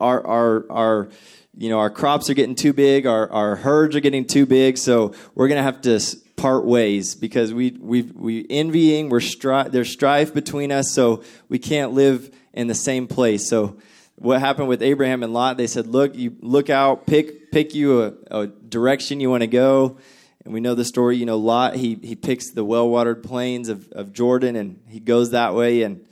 our, 0.01 0.25
our, 0.27 0.66
our, 0.71 1.09
you 1.57 1.68
know, 1.68 1.79
our 1.79 1.90
crops 1.90 2.31
are 2.31 2.35
getting 2.35 2.55
too 2.55 2.73
big, 2.73 3.07
our, 3.07 3.31
our 3.31 3.57
herds 3.57 3.97
are 3.97 4.01
getting 4.01 4.27
too 4.27 4.47
big, 4.47 4.79
so 4.79 5.12
we're 5.35 5.49
going 5.49 5.59
to 5.59 5.62
have 5.62 5.81
to 5.83 6.01
part 6.37 6.64
ways 6.64 7.14
because 7.14 7.53
we, 7.53 7.71
we, 7.81 8.03
we 8.03 8.47
envying, 8.49 9.09
we're 9.09 9.21
stri- 9.21 9.71
there's 9.71 9.90
strife 9.90 10.33
between 10.33 10.73
us, 10.73 10.92
so 10.92 11.23
we 11.49 11.59
can't 11.59 11.92
live 11.92 12.31
in 12.53 12.66
the 12.68 12.75
same 12.75 13.07
place. 13.07 13.49
So 13.49 13.77
what 14.16 14.40
happened 14.40 14.68
with 14.68 14.83
Abraham 14.83 15.23
and 15.23 15.33
Lot, 15.33 15.57
they 15.57 15.66
said, 15.66 15.87
look, 15.87 16.14
you 16.14 16.37
look 16.40 16.71
out, 16.71 17.07
pick, 17.07 17.51
pick 17.51 17.75
you 17.75 18.03
a, 18.03 18.12
a 18.31 18.47
direction 18.47 19.21
you 19.21 19.31
want 19.31 19.42
to 19.42 19.47
go 19.47 19.99
and 20.44 20.52
we 20.52 20.61
know 20.61 20.74
the 20.74 20.85
story, 20.85 21.16
you 21.16 21.26
know, 21.26 21.38
Lot, 21.38 21.76
he, 21.76 21.94
he 22.02 22.16
picks 22.16 22.50
the 22.50 22.64
well 22.64 22.88
watered 22.88 23.22
plains 23.22 23.68
of, 23.68 23.88
of 23.92 24.12
Jordan 24.12 24.57
and 24.57 24.83
he 24.88 25.00
goes 25.00 25.31
that 25.31 25.55
way 25.55 25.83
and 25.83 26.05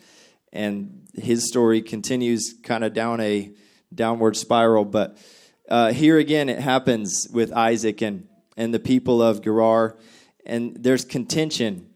and 0.52 1.08
his 1.14 1.48
story 1.48 1.82
continues 1.82 2.54
kind 2.62 2.84
of 2.84 2.92
down 2.92 3.20
a 3.20 3.52
downward 3.94 4.36
spiral. 4.36 4.84
But 4.84 5.16
uh, 5.68 5.92
here 5.92 6.18
again 6.18 6.48
it 6.48 6.58
happens 6.58 7.28
with 7.32 7.52
Isaac 7.52 8.02
and, 8.02 8.28
and 8.56 8.72
the 8.72 8.80
people 8.80 9.22
of 9.22 9.42
Gerar, 9.42 9.96
and 10.46 10.76
there's 10.76 11.04
contention. 11.04 11.86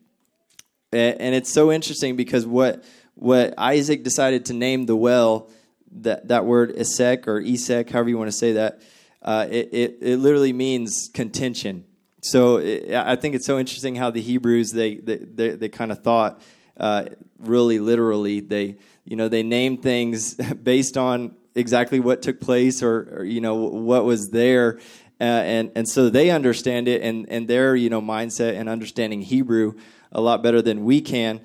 And 0.93 1.35
it's 1.35 1.53
so 1.53 1.73
interesting 1.73 2.15
because 2.15 2.47
what 2.47 2.85
what 3.15 3.55
Isaac 3.59 4.05
decided 4.05 4.47
to 4.47 4.55
name 4.55 4.87
the 4.87 4.95
well, 4.95 5.51
that, 5.91 6.29
that 6.29 6.45
word 6.45 6.73
Esek 6.77 7.27
or 7.27 7.41
Esek, 7.41 7.91
however 7.91 8.09
you 8.09 8.19
want 8.19 8.29
to 8.29 8.37
say 8.37 8.53
that, 8.53 8.81
uh, 9.23 9.47
it, 9.51 9.71
it, 9.73 9.99
it 10.01 10.17
literally 10.19 10.53
means 10.53 11.11
contention 11.13 11.85
so 12.25 12.59
I 12.59 13.17
think 13.17 13.35
it's 13.35 13.45
so 13.45 13.59
interesting 13.59 13.97
how 13.97 14.11
the 14.11 14.23
Hebrews 14.23 14.73
they 14.73 14.95
they, 14.95 15.17
they, 15.19 15.51
they 15.51 15.69
kind 15.69 15.93
of 15.93 16.03
thought 16.03 16.41
uh, 16.79 17.05
really 17.39 17.79
literally. 17.79 18.41
They 18.41 18.79
you 19.05 19.15
know 19.17 19.29
they 19.29 19.43
named 19.43 19.83
things 19.83 20.35
based 20.63 20.97
on 20.97 21.37
exactly 21.55 22.01
what 22.01 22.23
took 22.23 22.41
place 22.41 22.83
or, 22.83 23.19
or 23.19 23.25
you 23.25 23.43
know 23.43 23.57
what 23.57 24.07
was 24.07 24.31
there. 24.31 24.79
Uh, 25.21 25.25
and 25.25 25.71
and 25.77 25.87
so 25.87 26.09
they 26.09 26.31
understand 26.31 26.89
it 26.89 27.03
and 27.03 27.29
and 27.29 27.47
their 27.47 27.77
you 27.77 27.91
know 27.91 28.01
mindset 28.01 28.59
and 28.59 28.71
understanding 28.71 29.21
Hebrew 29.21 29.75
a 30.11 30.23
lot 30.23 30.43
better 30.43 30.63
than 30.63 30.83
we 30.83 31.03
can. 31.03 31.43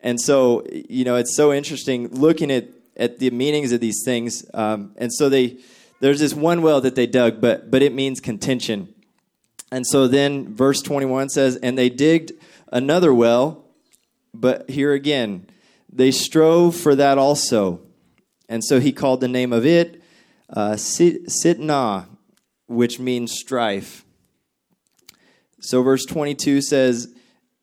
And 0.00 0.18
so 0.18 0.64
you 0.72 1.04
know 1.04 1.16
it's 1.16 1.36
so 1.36 1.52
interesting 1.52 2.08
looking 2.08 2.50
at 2.50 2.68
at 2.96 3.18
the 3.18 3.28
meanings 3.30 3.70
of 3.70 3.80
these 3.80 4.00
things. 4.02 4.46
Um, 4.54 4.94
and 4.96 5.12
so 5.12 5.28
they 5.28 5.58
there's 6.00 6.20
this 6.20 6.32
one 6.32 6.62
well 6.62 6.80
that 6.80 6.94
they 6.94 7.06
dug, 7.06 7.42
but 7.42 7.70
but 7.70 7.82
it 7.82 7.92
means 7.92 8.18
contention. 8.18 8.94
And 9.72 9.86
so 9.86 10.06
then 10.06 10.54
verse 10.54 10.82
21 10.82 11.30
says, 11.30 11.56
And 11.56 11.78
they 11.78 11.88
digged 11.88 12.32
another 12.70 13.12
well, 13.12 13.64
but 14.34 14.68
here 14.68 14.92
again, 14.92 15.46
they 15.90 16.10
strove 16.10 16.76
for 16.76 16.94
that 16.94 17.16
also. 17.16 17.80
And 18.50 18.62
so 18.62 18.80
he 18.80 18.92
called 18.92 19.22
the 19.22 19.28
name 19.28 19.52
of 19.52 19.64
it 19.64 20.02
uh, 20.50 20.72
Sitnah, 20.72 22.06
which 22.66 23.00
means 23.00 23.32
strife. 23.32 24.04
So, 25.60 25.82
verse 25.82 26.04
22 26.04 26.60
says, 26.60 27.14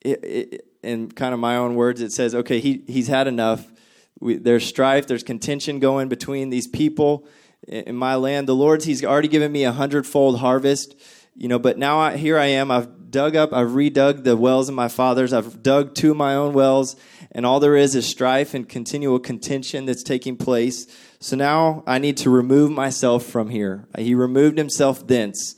in 0.02 1.12
kind 1.12 1.34
of 1.34 1.38
my 1.38 1.56
own 1.56 1.74
words, 1.74 2.00
it 2.00 2.10
says, 2.12 2.34
okay, 2.34 2.58
he, 2.58 2.82
he's 2.86 3.08
had 3.08 3.28
enough. 3.28 3.70
We, 4.18 4.36
there's 4.36 4.66
strife, 4.66 5.06
there's 5.06 5.22
contention 5.22 5.78
going 5.78 6.08
between 6.08 6.50
these 6.50 6.66
people 6.66 7.28
in 7.68 7.94
my 7.94 8.16
land. 8.16 8.48
The 8.48 8.54
Lord's, 8.54 8.86
He's 8.86 9.04
already 9.04 9.28
given 9.28 9.52
me 9.52 9.64
a 9.64 9.72
hundredfold 9.72 10.40
harvest, 10.40 10.96
you 11.40 11.48
know, 11.48 11.58
but 11.58 11.78
now 11.78 11.98
I, 11.98 12.18
here 12.18 12.38
I 12.38 12.46
am. 12.46 12.70
I've 12.70 13.10
dug 13.10 13.34
up, 13.34 13.50
I've 13.54 13.70
redug 13.70 14.24
the 14.24 14.36
wells 14.36 14.68
of 14.68 14.74
my 14.74 14.88
fathers, 14.88 15.32
I've 15.32 15.62
dug 15.62 15.94
two 15.94 16.10
of 16.10 16.18
my 16.18 16.34
own 16.34 16.52
wells, 16.52 16.96
and 17.32 17.46
all 17.46 17.60
there 17.60 17.76
is 17.76 17.94
is 17.94 18.06
strife 18.06 18.52
and 18.52 18.68
continual 18.68 19.18
contention 19.18 19.86
that's 19.86 20.02
taking 20.02 20.36
place. 20.36 20.86
So 21.18 21.36
now 21.36 21.82
I 21.86 21.98
need 21.98 22.18
to 22.18 22.30
remove 22.30 22.70
myself 22.72 23.24
from 23.24 23.48
here. 23.48 23.86
He 23.96 24.14
removed 24.14 24.58
himself 24.58 25.06
thence, 25.06 25.56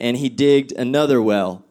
and 0.00 0.16
he 0.16 0.30
digged 0.30 0.72
another 0.72 1.20
well. 1.20 1.62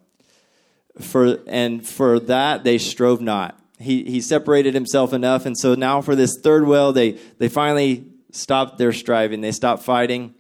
For 1.00 1.40
and 1.48 1.86
for 1.86 2.20
that 2.20 2.64
they 2.64 2.78
strove 2.78 3.22
not. 3.22 3.60
He 3.80 4.04
he 4.04 4.22
separated 4.22 4.76
himself 4.76 5.14
enough, 5.14 5.48
and 5.48 5.58
so 5.58 5.74
now 5.74 6.02
for 6.02 6.16
this 6.16 6.38
third 6.44 6.68
well, 6.68 6.94
they 6.94 7.14
they 7.40 7.50
finally 7.50 8.06
stopped 8.32 8.78
their 8.78 8.94
striving. 8.94 9.42
They 9.42 9.52
stopped 9.52 9.84
fighting, 9.84 10.36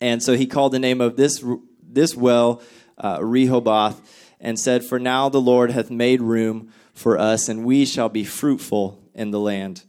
and 0.00 0.22
so 0.22 0.36
he 0.36 0.46
called 0.46 0.72
the 0.72 0.78
name 0.78 1.02
of 1.02 1.16
this 1.16 1.44
this 1.92 2.16
well 2.16 2.62
uh, 2.98 3.18
Rehoboth, 3.20 4.00
and 4.40 4.58
said, 4.58 4.84
"For 4.84 4.98
now 4.98 5.28
the 5.28 5.40
Lord 5.40 5.70
hath 5.70 5.90
made 5.90 6.22
room 6.22 6.72
for 6.92 7.18
us, 7.18 7.48
and 7.48 7.64
we 7.64 7.84
shall 7.84 8.08
be 8.08 8.24
fruitful 8.24 9.02
in 9.14 9.30
the 9.30 9.40
land." 9.40 9.84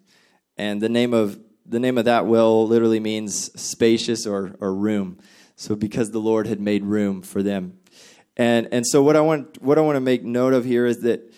And 0.58 0.82
the 0.82 0.90
name 0.90 1.14
of 1.14 1.40
the 1.66 1.80
name 1.80 1.98
of 1.98 2.06
that 2.06 2.26
well 2.26 2.68
literally 2.68 3.00
means 3.00 3.52
spacious 3.60 4.28
or, 4.28 4.56
or 4.60 4.74
room. 4.74 5.20
So 5.56 5.76
because 5.76 6.12
the 6.12 6.20
Lord 6.20 6.48
had 6.48 6.60
made 6.60 6.84
room 6.84 7.22
for 7.22 7.42
them. 7.42 7.78
And 8.36 8.68
and 8.72 8.86
so 8.86 9.02
what 9.04 9.16
I 9.16 9.22
want 9.22 9.62
what 9.62 9.78
I 9.78 9.82
want 9.82 9.96
to 9.96 10.02
make 10.02 10.24
note 10.24 10.54
of 10.54 10.66
here 10.66 10.86
is 10.86 11.02
that 11.02 11.32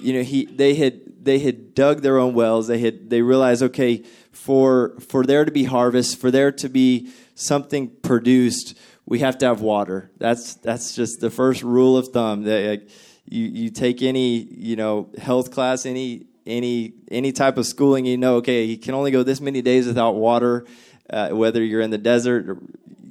you 0.00 0.12
know 0.12 0.22
he 0.22 0.46
they 0.46 0.74
had 0.74 1.00
they 1.24 1.38
had 1.38 1.74
dug 1.74 2.02
their 2.02 2.18
own 2.18 2.34
wells. 2.34 2.66
They 2.66 2.78
had 2.78 3.10
they 3.10 3.22
realized 3.22 3.62
okay 3.62 4.04
for 4.32 4.98
for 5.00 5.24
there 5.24 5.44
to 5.44 5.52
be 5.52 5.64
harvest, 5.64 6.18
for 6.18 6.30
there 6.30 6.52
to 6.52 6.68
be 6.68 7.10
something 7.34 7.90
produced, 8.02 8.76
we 9.12 9.18
have 9.18 9.36
to 9.36 9.44
have 9.44 9.60
water. 9.60 10.10
That's 10.16 10.54
that's 10.54 10.96
just 10.96 11.20
the 11.20 11.28
first 11.28 11.62
rule 11.62 11.98
of 11.98 12.08
thumb. 12.08 12.44
That 12.44 12.66
like, 12.66 12.88
you 13.28 13.44
you 13.44 13.68
take 13.68 14.00
any 14.00 14.38
you 14.38 14.74
know 14.74 15.10
health 15.18 15.50
class, 15.50 15.84
any 15.84 16.28
any 16.46 16.94
any 17.10 17.30
type 17.30 17.58
of 17.58 17.66
schooling, 17.66 18.06
you 18.06 18.16
know, 18.16 18.36
okay, 18.36 18.64
you 18.64 18.78
can 18.78 18.94
only 18.94 19.10
go 19.10 19.22
this 19.22 19.38
many 19.38 19.60
days 19.60 19.86
without 19.86 20.12
water. 20.12 20.64
Uh, 21.10 21.28
whether 21.28 21.62
you're 21.62 21.82
in 21.82 21.90
the 21.90 21.98
desert, 21.98 22.56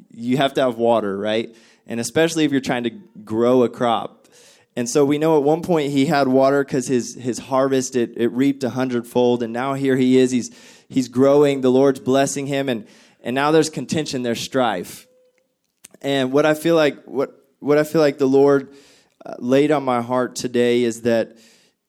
you 0.09 0.37
have 0.37 0.55
to 0.55 0.61
have 0.61 0.75
water, 0.75 1.15
right? 1.15 1.55
And 1.85 1.99
especially 1.99 2.45
if 2.45 2.51
you're 2.51 2.61
trying 2.61 2.85
to 2.85 2.89
grow 3.23 3.61
a 3.61 3.69
crop. 3.69 4.27
And 4.75 4.89
so 4.89 5.05
we 5.05 5.19
know 5.19 5.37
at 5.37 5.43
one 5.43 5.61
point 5.61 5.91
he 5.91 6.07
had 6.07 6.27
water 6.27 6.63
because 6.63 6.87
his 6.87 7.13
his 7.13 7.37
harvest 7.37 7.95
it, 7.95 8.17
it 8.17 8.29
reaped 8.29 8.63
a 8.63 8.71
hundredfold, 8.71 9.43
and 9.43 9.53
now 9.53 9.75
here 9.75 9.97
he 9.97 10.17
is. 10.17 10.31
He's 10.31 10.49
he's 10.89 11.09
growing. 11.09 11.61
The 11.61 11.69
Lord's 11.69 11.99
blessing 11.99 12.47
him, 12.47 12.69
and 12.69 12.87
and 13.19 13.35
now 13.35 13.51
there's 13.51 13.69
contention, 13.69 14.23
there's 14.23 14.41
strife. 14.41 15.05
And 16.01 16.31
what 16.31 16.45
I 16.45 16.53
feel 16.53 16.75
like 16.75 17.03
what 17.05 17.37
what 17.59 17.77
I 17.77 17.83
feel 17.83 18.01
like 18.01 18.17
the 18.17 18.27
Lord 18.27 18.73
uh, 19.25 19.35
laid 19.39 19.71
on 19.71 19.83
my 19.83 20.01
heart 20.01 20.35
today 20.35 20.83
is 20.83 21.03
that 21.03 21.37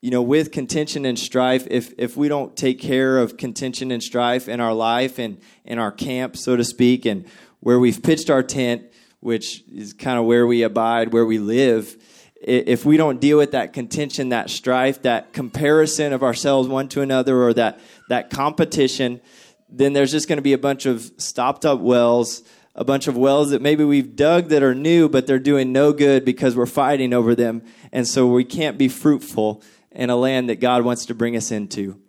you 0.02 0.10
know, 0.10 0.20
with 0.20 0.50
contention 0.50 1.06
and 1.06 1.16
strife, 1.16 1.66
if 1.70 1.94
if 1.96 2.16
we 2.16 2.28
don't 2.28 2.56
take 2.56 2.80
care 2.80 3.18
of 3.18 3.36
contention 3.36 3.92
and 3.92 4.02
strife 4.02 4.48
in 4.48 4.60
our 4.60 4.74
life 4.74 5.20
and 5.20 5.40
in 5.64 5.78
our 5.78 5.92
camp, 5.92 6.36
so 6.36 6.56
to 6.56 6.64
speak, 6.64 7.06
and 7.06 7.24
where 7.60 7.78
we've 7.78 8.02
pitched 8.02 8.28
our 8.28 8.42
tent, 8.42 8.82
which 9.20 9.62
is 9.72 9.92
kind 9.92 10.18
of 10.18 10.24
where 10.24 10.44
we 10.44 10.64
abide, 10.64 11.12
where 11.12 11.24
we 11.24 11.38
live, 11.38 11.96
if 12.42 12.84
we 12.84 12.96
don't 12.96 13.20
deal 13.20 13.38
with 13.38 13.52
that 13.52 13.72
contention, 13.72 14.30
that 14.30 14.50
strife, 14.50 15.02
that 15.02 15.32
comparison 15.32 16.12
of 16.12 16.24
ourselves 16.24 16.68
one 16.68 16.88
to 16.88 17.00
another, 17.00 17.40
or 17.40 17.54
that 17.54 17.78
that 18.08 18.28
competition, 18.28 19.20
then 19.68 19.92
there's 19.92 20.10
just 20.10 20.26
going 20.26 20.38
to 20.38 20.42
be 20.42 20.52
a 20.52 20.58
bunch 20.58 20.84
of 20.84 21.12
stopped 21.18 21.64
up 21.64 21.78
wells, 21.78 22.42
a 22.74 22.84
bunch 22.84 23.06
of 23.06 23.16
wells 23.16 23.50
that 23.50 23.60
maybe 23.60 23.84
we've 23.84 24.16
dug 24.16 24.48
that 24.48 24.62
are 24.62 24.74
new, 24.74 25.08
but 25.08 25.26
they're 25.26 25.38
doing 25.38 25.72
no 25.72 25.92
good 25.92 26.24
because 26.24 26.56
we're 26.56 26.66
fighting 26.66 27.12
over 27.12 27.34
them, 27.34 27.62
and 27.92 28.06
so 28.08 28.26
we 28.26 28.44
can't 28.44 28.78
be 28.78 28.88
fruitful 28.88 29.62
in 29.90 30.10
a 30.10 30.16
land 30.16 30.48
that 30.48 30.56
God 30.56 30.84
wants 30.84 31.06
to 31.06 31.14
bring 31.14 31.36
us 31.36 31.50
into. 31.50 32.00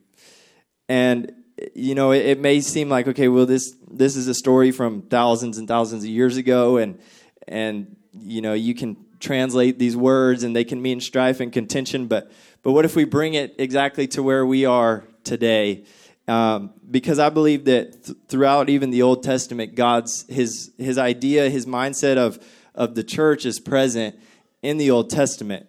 And 0.88 1.34
you 1.76 1.95
know, 1.95 2.11
it, 2.11 2.26
it, 2.26 2.39
may 2.39 2.61
seem 2.61 2.89
like 2.89 3.07
okay, 3.07 3.28
well, 3.28 3.45
this 3.45 3.76
this 3.91 4.16
is 4.16 4.28
a 4.28 4.34
story 4.34 4.72
from 4.72 5.03
thousands 5.03 5.57
and 5.57 5.68
thousands 5.68 6.03
of 6.03 6.09
years 6.09 6.38
ago, 6.38 6.78
and 6.78 6.99
and 7.47 7.95
you 8.14 8.41
know, 8.41 8.53
you 8.53 8.74
can 8.74 8.97
translate 9.20 9.80
these 9.80 9.95
words 9.95 10.43
and 10.43 10.55
they 10.55 10.66
can 10.66 10.82
mean 10.82 10.99
strife 10.99 11.39
and 11.39 11.51
contention, 11.51 12.07
but 12.07 12.32
but 12.61 12.72
what 12.72 12.86
if 12.86 12.95
we 12.95 13.03
bring 13.03 13.34
it 13.34 13.55
exactly 13.57 14.07
to 14.07 14.24
where 14.24 14.45
we 14.45 14.66
are 14.66 15.03
today? 15.24 15.84
Um, 16.28 16.71
because 16.89 17.19
I 17.19 17.30
believe 17.30 17.65
that 17.65 18.05
th- 18.05 18.17
throughout 18.28 18.69
even 18.69 18.91
the 18.91 19.01
Old 19.01 19.24
Testament, 19.24 19.76
God's 19.76 20.26
his 20.30 20.71
his 20.78 20.97
idea, 20.97 21.49
his 21.49 21.65
mindset 21.65 22.17
of 22.17 22.43
of 22.74 22.95
the 22.95 23.03
church 23.03 23.45
is 23.45 23.59
present 23.59 24.15
in 24.61 24.78
the 24.78 24.89
Old 24.89 25.09
Testament 25.09 25.67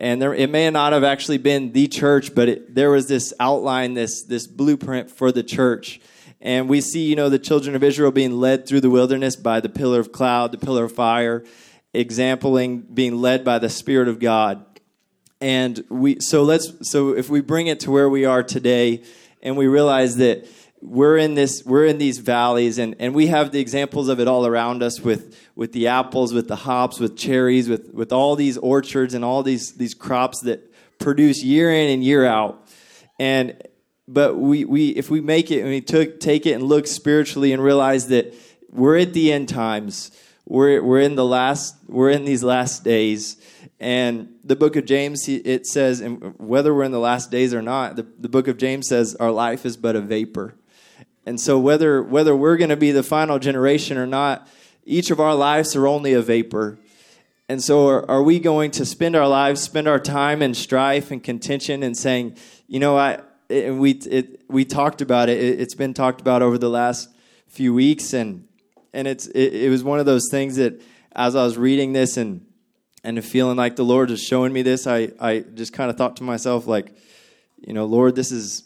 and 0.00 0.22
there, 0.22 0.32
it 0.32 0.48
may 0.48 0.70
not 0.70 0.92
have 0.92 1.02
actually 1.02 1.38
been 1.38 1.72
the 1.72 1.88
church, 1.88 2.32
but 2.34 2.48
it, 2.48 2.74
there 2.74 2.90
was 2.90 3.08
this 3.08 3.34
outline, 3.40 3.94
this 3.94 4.22
this 4.22 4.46
blueprint 4.46 5.10
for 5.10 5.32
the 5.32 5.42
church. 5.42 6.00
And 6.40 6.68
we 6.68 6.80
see, 6.80 7.04
you 7.04 7.16
know, 7.16 7.28
the 7.28 7.38
children 7.38 7.74
of 7.74 7.82
Israel 7.82 8.12
being 8.12 8.38
led 8.38 8.66
through 8.66 8.80
the 8.80 8.90
wilderness 8.90 9.34
by 9.34 9.58
the 9.58 9.68
pillar 9.68 9.98
of 9.98 10.12
cloud, 10.12 10.52
the 10.52 10.58
pillar 10.58 10.84
of 10.84 10.92
fire, 10.92 11.44
exampling 11.92 12.82
being 12.82 13.20
led 13.20 13.44
by 13.44 13.58
the 13.58 13.68
Spirit 13.68 14.06
of 14.06 14.20
God. 14.20 14.64
And 15.40 15.84
we, 15.88 16.20
so 16.20 16.44
let's, 16.44 16.72
so 16.88 17.10
if 17.16 17.28
we 17.28 17.40
bring 17.40 17.66
it 17.66 17.80
to 17.80 17.90
where 17.90 18.08
we 18.08 18.24
are 18.24 18.44
today, 18.44 19.02
and 19.48 19.56
we 19.56 19.66
realize 19.66 20.16
that 20.18 20.46
we're 20.80 21.16
in 21.16 21.34
this 21.34 21.64
we're 21.64 21.86
in 21.86 21.98
these 21.98 22.18
valleys 22.18 22.78
and, 22.78 22.94
and 23.00 23.14
we 23.14 23.26
have 23.26 23.50
the 23.50 23.58
examples 23.58 24.08
of 24.08 24.20
it 24.20 24.28
all 24.28 24.46
around 24.46 24.82
us 24.82 25.00
with 25.00 25.36
with 25.56 25.72
the 25.72 25.88
apples 25.88 26.32
with 26.32 26.46
the 26.46 26.54
hops 26.54 27.00
with 27.00 27.16
cherries 27.16 27.68
with 27.68 27.92
with 27.92 28.12
all 28.12 28.36
these 28.36 28.56
orchards 28.58 29.14
and 29.14 29.24
all 29.24 29.42
these 29.42 29.72
these 29.72 29.94
crops 29.94 30.40
that 30.42 30.72
produce 30.98 31.42
year 31.42 31.72
in 31.72 31.90
and 31.90 32.04
year 32.04 32.24
out. 32.24 32.68
And 33.18 33.60
but 34.06 34.36
we 34.36 34.64
we 34.64 34.88
if 34.90 35.10
we 35.10 35.20
make 35.20 35.50
it 35.50 35.60
and 35.60 35.68
we 35.68 35.80
took 35.80 36.20
take 36.20 36.46
it 36.46 36.52
and 36.52 36.62
look 36.62 36.86
spiritually 36.86 37.52
and 37.52 37.62
realize 37.62 38.08
that 38.08 38.34
we're 38.70 38.98
at 38.98 39.12
the 39.12 39.32
end 39.32 39.48
times. 39.48 40.10
We're 40.46 40.82
we're 40.82 41.00
in 41.00 41.14
the 41.14 41.26
last 41.26 41.76
we're 41.86 42.10
in 42.10 42.24
these 42.24 42.42
last 42.42 42.84
days 42.84 43.37
and 43.80 44.34
the 44.42 44.56
book 44.56 44.74
of 44.74 44.86
James, 44.86 45.28
it 45.28 45.66
says, 45.66 46.00
and 46.00 46.34
whether 46.38 46.74
we're 46.74 46.82
in 46.82 46.90
the 46.92 46.98
last 46.98 47.30
days 47.30 47.54
or 47.54 47.62
not, 47.62 47.94
the, 47.94 48.06
the 48.18 48.28
book 48.28 48.48
of 48.48 48.56
James 48.56 48.88
says 48.88 49.14
our 49.16 49.30
life 49.30 49.64
is 49.64 49.76
but 49.76 49.94
a 49.94 50.00
vapor. 50.00 50.54
And 51.24 51.40
so 51.40 51.58
whether 51.58 52.02
whether 52.02 52.34
we're 52.34 52.56
going 52.56 52.70
to 52.70 52.76
be 52.76 52.90
the 52.90 53.02
final 53.02 53.38
generation 53.38 53.98
or 53.98 54.06
not, 54.06 54.48
each 54.84 55.10
of 55.10 55.20
our 55.20 55.34
lives 55.34 55.76
are 55.76 55.86
only 55.86 56.12
a 56.14 56.22
vapor. 56.22 56.78
And 57.48 57.62
so 57.62 57.86
are, 57.88 58.10
are 58.10 58.22
we 58.22 58.40
going 58.40 58.70
to 58.72 58.84
spend 58.84 59.14
our 59.14 59.28
lives, 59.28 59.60
spend 59.60 59.86
our 59.86 60.00
time 60.00 60.42
in 60.42 60.54
strife 60.54 61.10
and 61.10 61.22
contention 61.22 61.82
and 61.82 61.96
saying, 61.96 62.36
you 62.66 62.80
know, 62.80 62.96
I 62.96 63.20
and 63.50 63.78
we 63.78 63.92
it, 63.92 64.42
we 64.48 64.64
talked 64.64 65.02
about 65.02 65.28
it. 65.28 65.42
it. 65.42 65.58
has 65.60 65.74
been 65.74 65.94
talked 65.94 66.20
about 66.20 66.42
over 66.42 66.58
the 66.58 66.68
last 66.70 67.10
few 67.46 67.72
weeks, 67.72 68.12
and 68.12 68.48
and 68.92 69.06
it's 69.06 69.26
it, 69.28 69.54
it 69.54 69.70
was 69.70 69.84
one 69.84 70.00
of 70.00 70.06
those 70.06 70.28
things 70.30 70.56
that 70.56 70.80
as 71.12 71.36
I 71.36 71.44
was 71.44 71.56
reading 71.56 71.92
this 71.92 72.16
and 72.16 72.44
and 73.08 73.24
feeling 73.24 73.56
like 73.56 73.76
the 73.76 73.84
Lord 73.84 74.10
is 74.10 74.22
showing 74.22 74.52
me 74.52 74.60
this, 74.60 74.86
I 74.86 75.12
I 75.18 75.40
just 75.40 75.72
kind 75.72 75.90
of 75.90 75.96
thought 75.96 76.16
to 76.16 76.24
myself 76.24 76.66
like, 76.66 76.94
you 77.66 77.72
know, 77.72 77.86
Lord, 77.86 78.14
this 78.14 78.30
is 78.30 78.64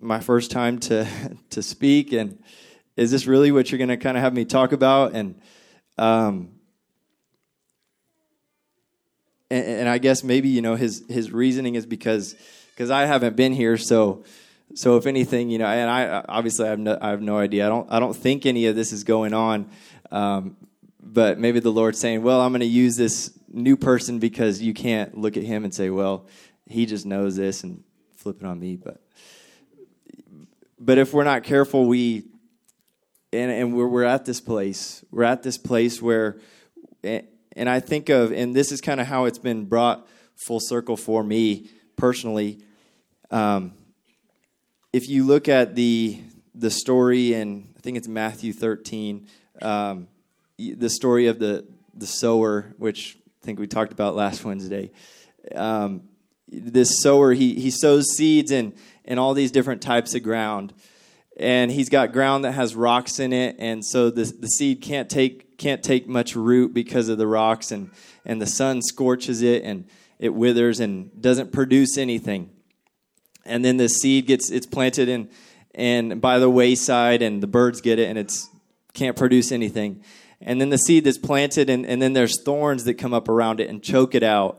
my 0.00 0.18
first 0.18 0.50
time 0.50 0.78
to 0.80 1.06
to 1.50 1.62
speak, 1.62 2.12
and 2.12 2.42
is 2.96 3.12
this 3.12 3.26
really 3.26 3.52
what 3.52 3.70
you're 3.70 3.78
going 3.78 3.88
to 3.88 3.96
kind 3.96 4.16
of 4.16 4.24
have 4.24 4.34
me 4.34 4.44
talk 4.44 4.72
about? 4.72 5.14
And 5.14 5.40
um, 5.98 6.50
and, 9.50 9.64
and 9.64 9.88
I 9.88 9.98
guess 9.98 10.24
maybe 10.24 10.48
you 10.48 10.62
know 10.62 10.74
his 10.74 11.04
his 11.08 11.30
reasoning 11.30 11.76
is 11.76 11.86
because 11.86 12.34
because 12.74 12.90
I 12.90 13.06
haven't 13.06 13.36
been 13.36 13.52
here, 13.52 13.76
so 13.76 14.24
so 14.74 14.96
if 14.96 15.06
anything, 15.06 15.48
you 15.48 15.58
know, 15.58 15.66
and 15.66 15.88
I 15.88 16.24
obviously 16.28 16.66
I 16.66 16.70
have 16.70 16.80
no, 16.80 16.98
I 17.00 17.10
have 17.10 17.22
no 17.22 17.38
idea. 17.38 17.66
I 17.66 17.68
don't 17.68 17.92
I 17.92 18.00
don't 18.00 18.16
think 18.16 18.46
any 18.46 18.66
of 18.66 18.74
this 18.74 18.92
is 18.92 19.04
going 19.04 19.32
on, 19.32 19.70
um, 20.10 20.56
but 21.00 21.38
maybe 21.38 21.60
the 21.60 21.70
Lord's 21.70 22.00
saying, 22.00 22.24
well, 22.24 22.40
I'm 22.40 22.50
going 22.50 22.60
to 22.60 22.66
use 22.66 22.96
this 22.96 23.38
new 23.50 23.76
person 23.76 24.18
because 24.18 24.62
you 24.62 24.74
can't 24.74 25.16
look 25.16 25.36
at 25.36 25.42
him 25.42 25.64
and 25.64 25.74
say, 25.74 25.90
well, 25.90 26.26
he 26.66 26.86
just 26.86 27.06
knows 27.06 27.36
this 27.36 27.64
and 27.64 27.82
flip 28.16 28.40
it 28.40 28.46
on 28.46 28.58
me, 28.58 28.76
but 28.76 29.02
but 30.78 30.96
if 30.96 31.12
we're 31.12 31.24
not 31.24 31.44
careful, 31.44 31.86
we 31.86 32.24
and 33.32 33.50
and 33.50 33.76
we're 33.76 33.86
we're 33.86 34.04
at 34.04 34.24
this 34.24 34.40
place. 34.40 35.04
We're 35.10 35.24
at 35.24 35.42
this 35.42 35.58
place 35.58 36.00
where, 36.00 36.40
and 37.02 37.68
I 37.68 37.80
think 37.80 38.08
of, 38.08 38.32
and 38.32 38.56
this 38.56 38.72
is 38.72 38.80
kind 38.80 39.00
of 39.00 39.06
how 39.06 39.26
it's 39.26 39.38
been 39.38 39.66
brought 39.66 40.08
full 40.36 40.60
circle 40.60 40.96
for 40.96 41.22
me 41.22 41.68
personally. 41.96 42.62
Um, 43.30 43.74
if 44.92 45.08
you 45.08 45.24
look 45.24 45.48
at 45.48 45.74
the 45.74 46.20
the 46.54 46.70
story 46.70 47.34
in 47.34 47.68
I 47.76 47.80
think 47.80 47.96
it's 47.96 48.08
Matthew 48.08 48.52
13, 48.52 49.26
um, 49.62 50.08
the 50.58 50.90
story 50.90 51.26
of 51.26 51.38
the 51.38 51.66
the 51.94 52.06
sower, 52.06 52.74
which 52.78 53.18
think 53.42 53.58
we 53.58 53.66
talked 53.66 53.92
about 53.92 54.14
last 54.14 54.44
Wednesday. 54.44 54.90
Um, 55.54 56.02
this 56.48 57.00
sower, 57.00 57.32
he 57.32 57.54
he 57.54 57.70
sows 57.70 58.06
seeds 58.16 58.50
in 58.50 58.74
in 59.04 59.18
all 59.18 59.34
these 59.34 59.50
different 59.50 59.82
types 59.82 60.14
of 60.14 60.22
ground, 60.22 60.72
and 61.36 61.70
he's 61.70 61.88
got 61.88 62.12
ground 62.12 62.44
that 62.44 62.52
has 62.52 62.74
rocks 62.74 63.18
in 63.18 63.32
it, 63.32 63.56
and 63.58 63.84
so 63.84 64.10
the 64.10 64.24
the 64.24 64.48
seed 64.48 64.82
can't 64.82 65.08
take 65.08 65.58
can't 65.58 65.82
take 65.82 66.08
much 66.08 66.34
root 66.34 66.74
because 66.74 67.08
of 67.08 67.18
the 67.18 67.26
rocks, 67.26 67.70
and 67.70 67.90
and 68.24 68.40
the 68.40 68.46
sun 68.46 68.82
scorches 68.82 69.42
it, 69.42 69.62
and 69.62 69.86
it 70.18 70.34
withers 70.34 70.80
and 70.80 71.10
doesn't 71.20 71.52
produce 71.52 71.96
anything. 71.96 72.50
And 73.46 73.64
then 73.64 73.78
the 73.78 73.88
seed 73.88 74.26
gets 74.26 74.50
it's 74.50 74.66
planted 74.66 75.08
in 75.08 75.30
and 75.74 76.20
by 76.20 76.38
the 76.38 76.50
wayside, 76.50 77.22
and 77.22 77.42
the 77.42 77.46
birds 77.46 77.80
get 77.80 77.98
it, 77.98 78.08
and 78.08 78.18
it's 78.18 78.48
can't 78.92 79.16
produce 79.16 79.52
anything. 79.52 80.02
And 80.40 80.60
then 80.60 80.70
the 80.70 80.78
seed 80.78 81.04
that's 81.04 81.18
planted, 81.18 81.68
and, 81.68 81.84
and 81.84 82.00
then 82.00 82.14
there's 82.14 82.42
thorns 82.42 82.84
that 82.84 82.94
come 82.94 83.12
up 83.12 83.28
around 83.28 83.60
it 83.60 83.68
and 83.68 83.82
choke 83.82 84.14
it 84.14 84.22
out. 84.22 84.58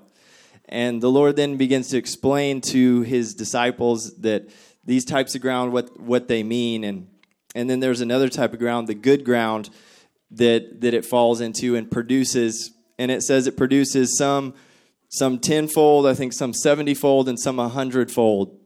And 0.70 1.02
the 1.02 1.10
Lord 1.10 1.36
then 1.36 1.58
begins 1.58 1.90
to 1.90 1.98
explain 1.98 2.62
to 2.62 3.02
his 3.02 3.34
disciples 3.34 4.16
that 4.18 4.50
these 4.86 5.06
types 5.06 5.36
of 5.36 5.42
ground, 5.42 5.74
what, 5.74 6.00
what 6.00 6.28
they 6.28 6.44
mean. 6.44 6.84
And, 6.84 7.08
and 7.56 7.70
then 7.70 7.80
there's 7.80 8.02
another 8.02 8.30
type 8.30 8.54
of 8.54 8.60
ground, 8.60 8.88
the 8.88 8.94
good 8.94 9.26
ground, 9.26 9.70
that, 10.32 10.82
that 10.82 10.94
it 10.94 11.04
falls 11.04 11.42
into 11.42 11.76
and 11.76 11.90
produces. 11.90 12.72
And 12.98 13.12
it 13.12 13.24
says 13.24 13.48
it 13.48 13.58
produces 13.58 14.18
some, 14.18 14.54
some 15.10 15.40
tenfold, 15.40 16.06
I 16.06 16.14
think 16.14 16.32
some 16.32 16.54
70 16.54 16.94
fold, 16.94 17.28
and 17.28 17.40
some 17.40 17.58
100 17.58 18.12
fold. 18.12 18.58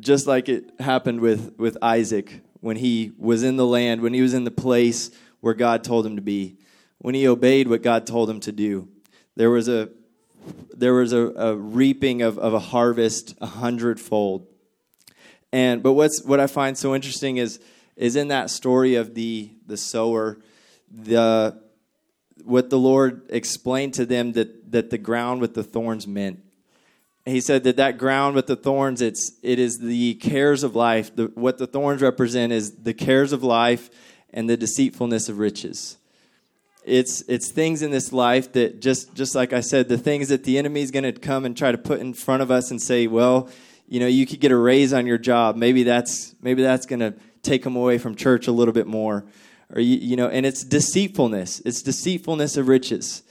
Just 0.00 0.26
like 0.26 0.48
it 0.48 0.70
happened 0.78 1.20
with, 1.20 1.58
with 1.58 1.76
Isaac 1.82 2.42
when 2.60 2.76
he 2.76 3.12
was 3.18 3.42
in 3.42 3.56
the 3.56 3.66
land, 3.66 4.00
when 4.00 4.14
he 4.14 4.22
was 4.22 4.34
in 4.34 4.44
the 4.44 4.50
place 4.50 5.10
where 5.40 5.54
God 5.54 5.84
told 5.84 6.04
him 6.04 6.16
to 6.16 6.22
be, 6.22 6.56
when 6.98 7.14
he 7.14 7.26
obeyed 7.28 7.68
what 7.68 7.82
God 7.82 8.06
told 8.06 8.28
him 8.28 8.40
to 8.40 8.52
do. 8.52 8.88
There 9.36 9.50
was 9.50 9.68
a 9.68 9.90
there 10.74 10.94
was 10.94 11.12
a, 11.12 11.26
a 11.36 11.56
reaping 11.56 12.22
of, 12.22 12.38
of 12.38 12.54
a 12.54 12.58
harvest 12.58 13.34
a 13.40 13.46
hundredfold. 13.46 14.46
And 15.52 15.82
but 15.82 15.92
what's 15.92 16.22
what 16.24 16.40
I 16.40 16.46
find 16.46 16.76
so 16.76 16.94
interesting 16.94 17.36
is 17.36 17.60
is 17.96 18.16
in 18.16 18.28
that 18.28 18.50
story 18.50 18.94
of 18.94 19.14
the 19.14 19.50
the 19.66 19.76
sower, 19.76 20.38
the 20.90 21.60
what 22.44 22.70
the 22.70 22.78
Lord 22.78 23.26
explained 23.30 23.94
to 23.94 24.06
them 24.06 24.32
that 24.32 24.72
that 24.72 24.90
the 24.90 24.98
ground 24.98 25.40
with 25.40 25.54
the 25.54 25.64
thorns 25.64 26.06
meant. 26.06 26.40
He 27.24 27.40
said 27.42 27.64
that 27.64 27.76
that 27.76 27.98
ground 27.98 28.36
with 28.36 28.46
the 28.46 28.56
thorns, 28.56 29.02
it's 29.02 29.32
it 29.42 29.58
is 29.58 29.78
the 29.78 30.14
cares 30.14 30.62
of 30.62 30.74
life. 30.74 31.14
The, 31.14 31.30
what 31.34 31.58
the 31.58 31.66
thorns 31.66 32.00
represent 32.00 32.52
is 32.52 32.76
the 32.76 32.94
cares 32.94 33.32
of 33.32 33.42
life 33.42 33.90
and 34.32 34.48
the 34.48 34.56
deceitfulness 34.56 35.28
of 35.28 35.38
riches. 35.38 35.96
It's 36.84 37.22
it's 37.28 37.50
things 37.50 37.82
in 37.82 37.90
this 37.90 38.12
life 38.12 38.52
that 38.52 38.80
just 38.80 39.14
just 39.14 39.34
like 39.34 39.52
I 39.52 39.60
said, 39.60 39.88
the 39.88 39.98
things 39.98 40.28
that 40.28 40.44
the 40.44 40.58
enemy 40.58 40.82
is 40.82 40.90
going 40.90 41.04
to 41.04 41.12
come 41.12 41.44
and 41.44 41.56
try 41.56 41.70
to 41.70 41.78
put 41.78 42.00
in 42.00 42.14
front 42.14 42.42
of 42.42 42.50
us 42.50 42.70
and 42.70 42.80
say, 42.80 43.06
well, 43.06 43.50
you 43.86 44.00
know, 44.00 44.06
you 44.06 44.26
could 44.26 44.40
get 44.40 44.52
a 44.52 44.56
raise 44.56 44.92
on 44.92 45.06
your 45.06 45.18
job. 45.18 45.56
Maybe 45.56 45.82
that's 45.82 46.34
maybe 46.40 46.62
that's 46.62 46.86
going 46.86 47.00
to 47.00 47.14
take 47.42 47.62
them 47.62 47.76
away 47.76 47.98
from 47.98 48.14
church 48.14 48.46
a 48.46 48.52
little 48.52 48.74
bit 48.74 48.86
more, 48.86 49.24
or 49.74 49.80
you, 49.80 49.96
you 49.96 50.16
know, 50.16 50.28
and 50.28 50.46
it's 50.46 50.64
deceitfulness. 50.64 51.60
It's 51.60 51.82
deceitfulness 51.82 52.56
of 52.56 52.68
riches. 52.68 53.22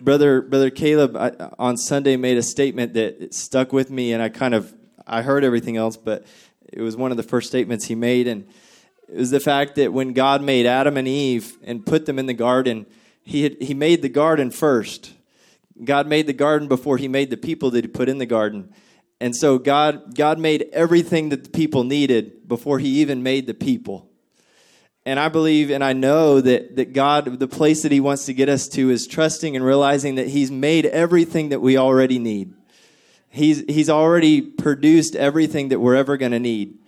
Brother 0.00 0.40
Brother 0.40 0.70
Caleb 0.70 1.16
I, 1.16 1.32
on 1.58 1.76
Sunday 1.76 2.16
made 2.16 2.36
a 2.36 2.42
statement 2.42 2.94
that 2.94 3.34
stuck 3.34 3.72
with 3.72 3.90
me, 3.90 4.12
and 4.12 4.22
I 4.22 4.28
kind 4.28 4.54
of 4.54 4.72
I 5.06 5.22
heard 5.22 5.44
everything 5.44 5.76
else, 5.76 5.96
but 5.96 6.24
it 6.72 6.82
was 6.82 6.96
one 6.96 7.10
of 7.10 7.16
the 7.16 7.22
first 7.22 7.48
statements 7.48 7.86
he 7.86 7.94
made, 7.94 8.28
and 8.28 8.46
it 9.08 9.16
was 9.16 9.30
the 9.30 9.40
fact 9.40 9.76
that 9.76 9.92
when 9.92 10.12
God 10.12 10.42
made 10.42 10.66
Adam 10.66 10.96
and 10.96 11.08
Eve 11.08 11.56
and 11.62 11.84
put 11.84 12.06
them 12.06 12.18
in 12.18 12.26
the 12.26 12.34
garden, 12.34 12.86
he, 13.22 13.42
had, 13.42 13.62
he 13.62 13.74
made 13.74 14.02
the 14.02 14.08
garden 14.08 14.50
first. 14.50 15.14
God 15.82 16.06
made 16.06 16.26
the 16.26 16.32
garden 16.32 16.68
before 16.68 16.98
he 16.98 17.08
made 17.08 17.30
the 17.30 17.36
people 17.36 17.70
that 17.70 17.84
he 17.84 17.88
put 17.88 18.08
in 18.08 18.18
the 18.18 18.26
garden. 18.26 18.72
And 19.20 19.34
so 19.34 19.58
God, 19.58 20.14
God 20.14 20.38
made 20.38 20.68
everything 20.72 21.30
that 21.30 21.44
the 21.44 21.50
people 21.50 21.84
needed 21.84 22.46
before 22.46 22.78
he 22.78 23.00
even 23.00 23.22
made 23.22 23.46
the 23.46 23.54
people. 23.54 24.08
And 25.06 25.18
I 25.18 25.28
believe 25.28 25.70
and 25.70 25.82
I 25.82 25.94
know 25.94 26.40
that, 26.40 26.76
that 26.76 26.92
God, 26.92 27.38
the 27.38 27.48
place 27.48 27.82
that 27.82 27.92
he 27.92 28.00
wants 28.00 28.26
to 28.26 28.34
get 28.34 28.50
us 28.50 28.68
to 28.68 28.90
is 28.90 29.06
trusting 29.06 29.56
and 29.56 29.64
realizing 29.64 30.16
that 30.16 30.28
he's 30.28 30.50
made 30.50 30.84
everything 30.84 31.48
that 31.48 31.60
we 31.60 31.78
already 31.78 32.18
need. 32.18 32.52
He's, 33.30 33.60
he's 33.68 33.88
already 33.88 34.42
produced 34.42 35.16
everything 35.16 35.68
that 35.68 35.80
we're 35.80 35.96
ever 35.96 36.16
going 36.16 36.32
to 36.32 36.38
need. 36.38 36.78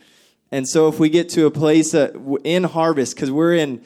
And 0.53 0.68
so 0.68 0.88
if 0.88 0.98
we 0.98 1.09
get 1.09 1.28
to 1.30 1.46
a 1.46 1.51
place 1.51 1.94
uh, 1.94 2.12
in 2.44 2.64
harvest, 2.64 3.14
because 3.14 3.30
we're 3.30 3.55
in, 3.55 3.82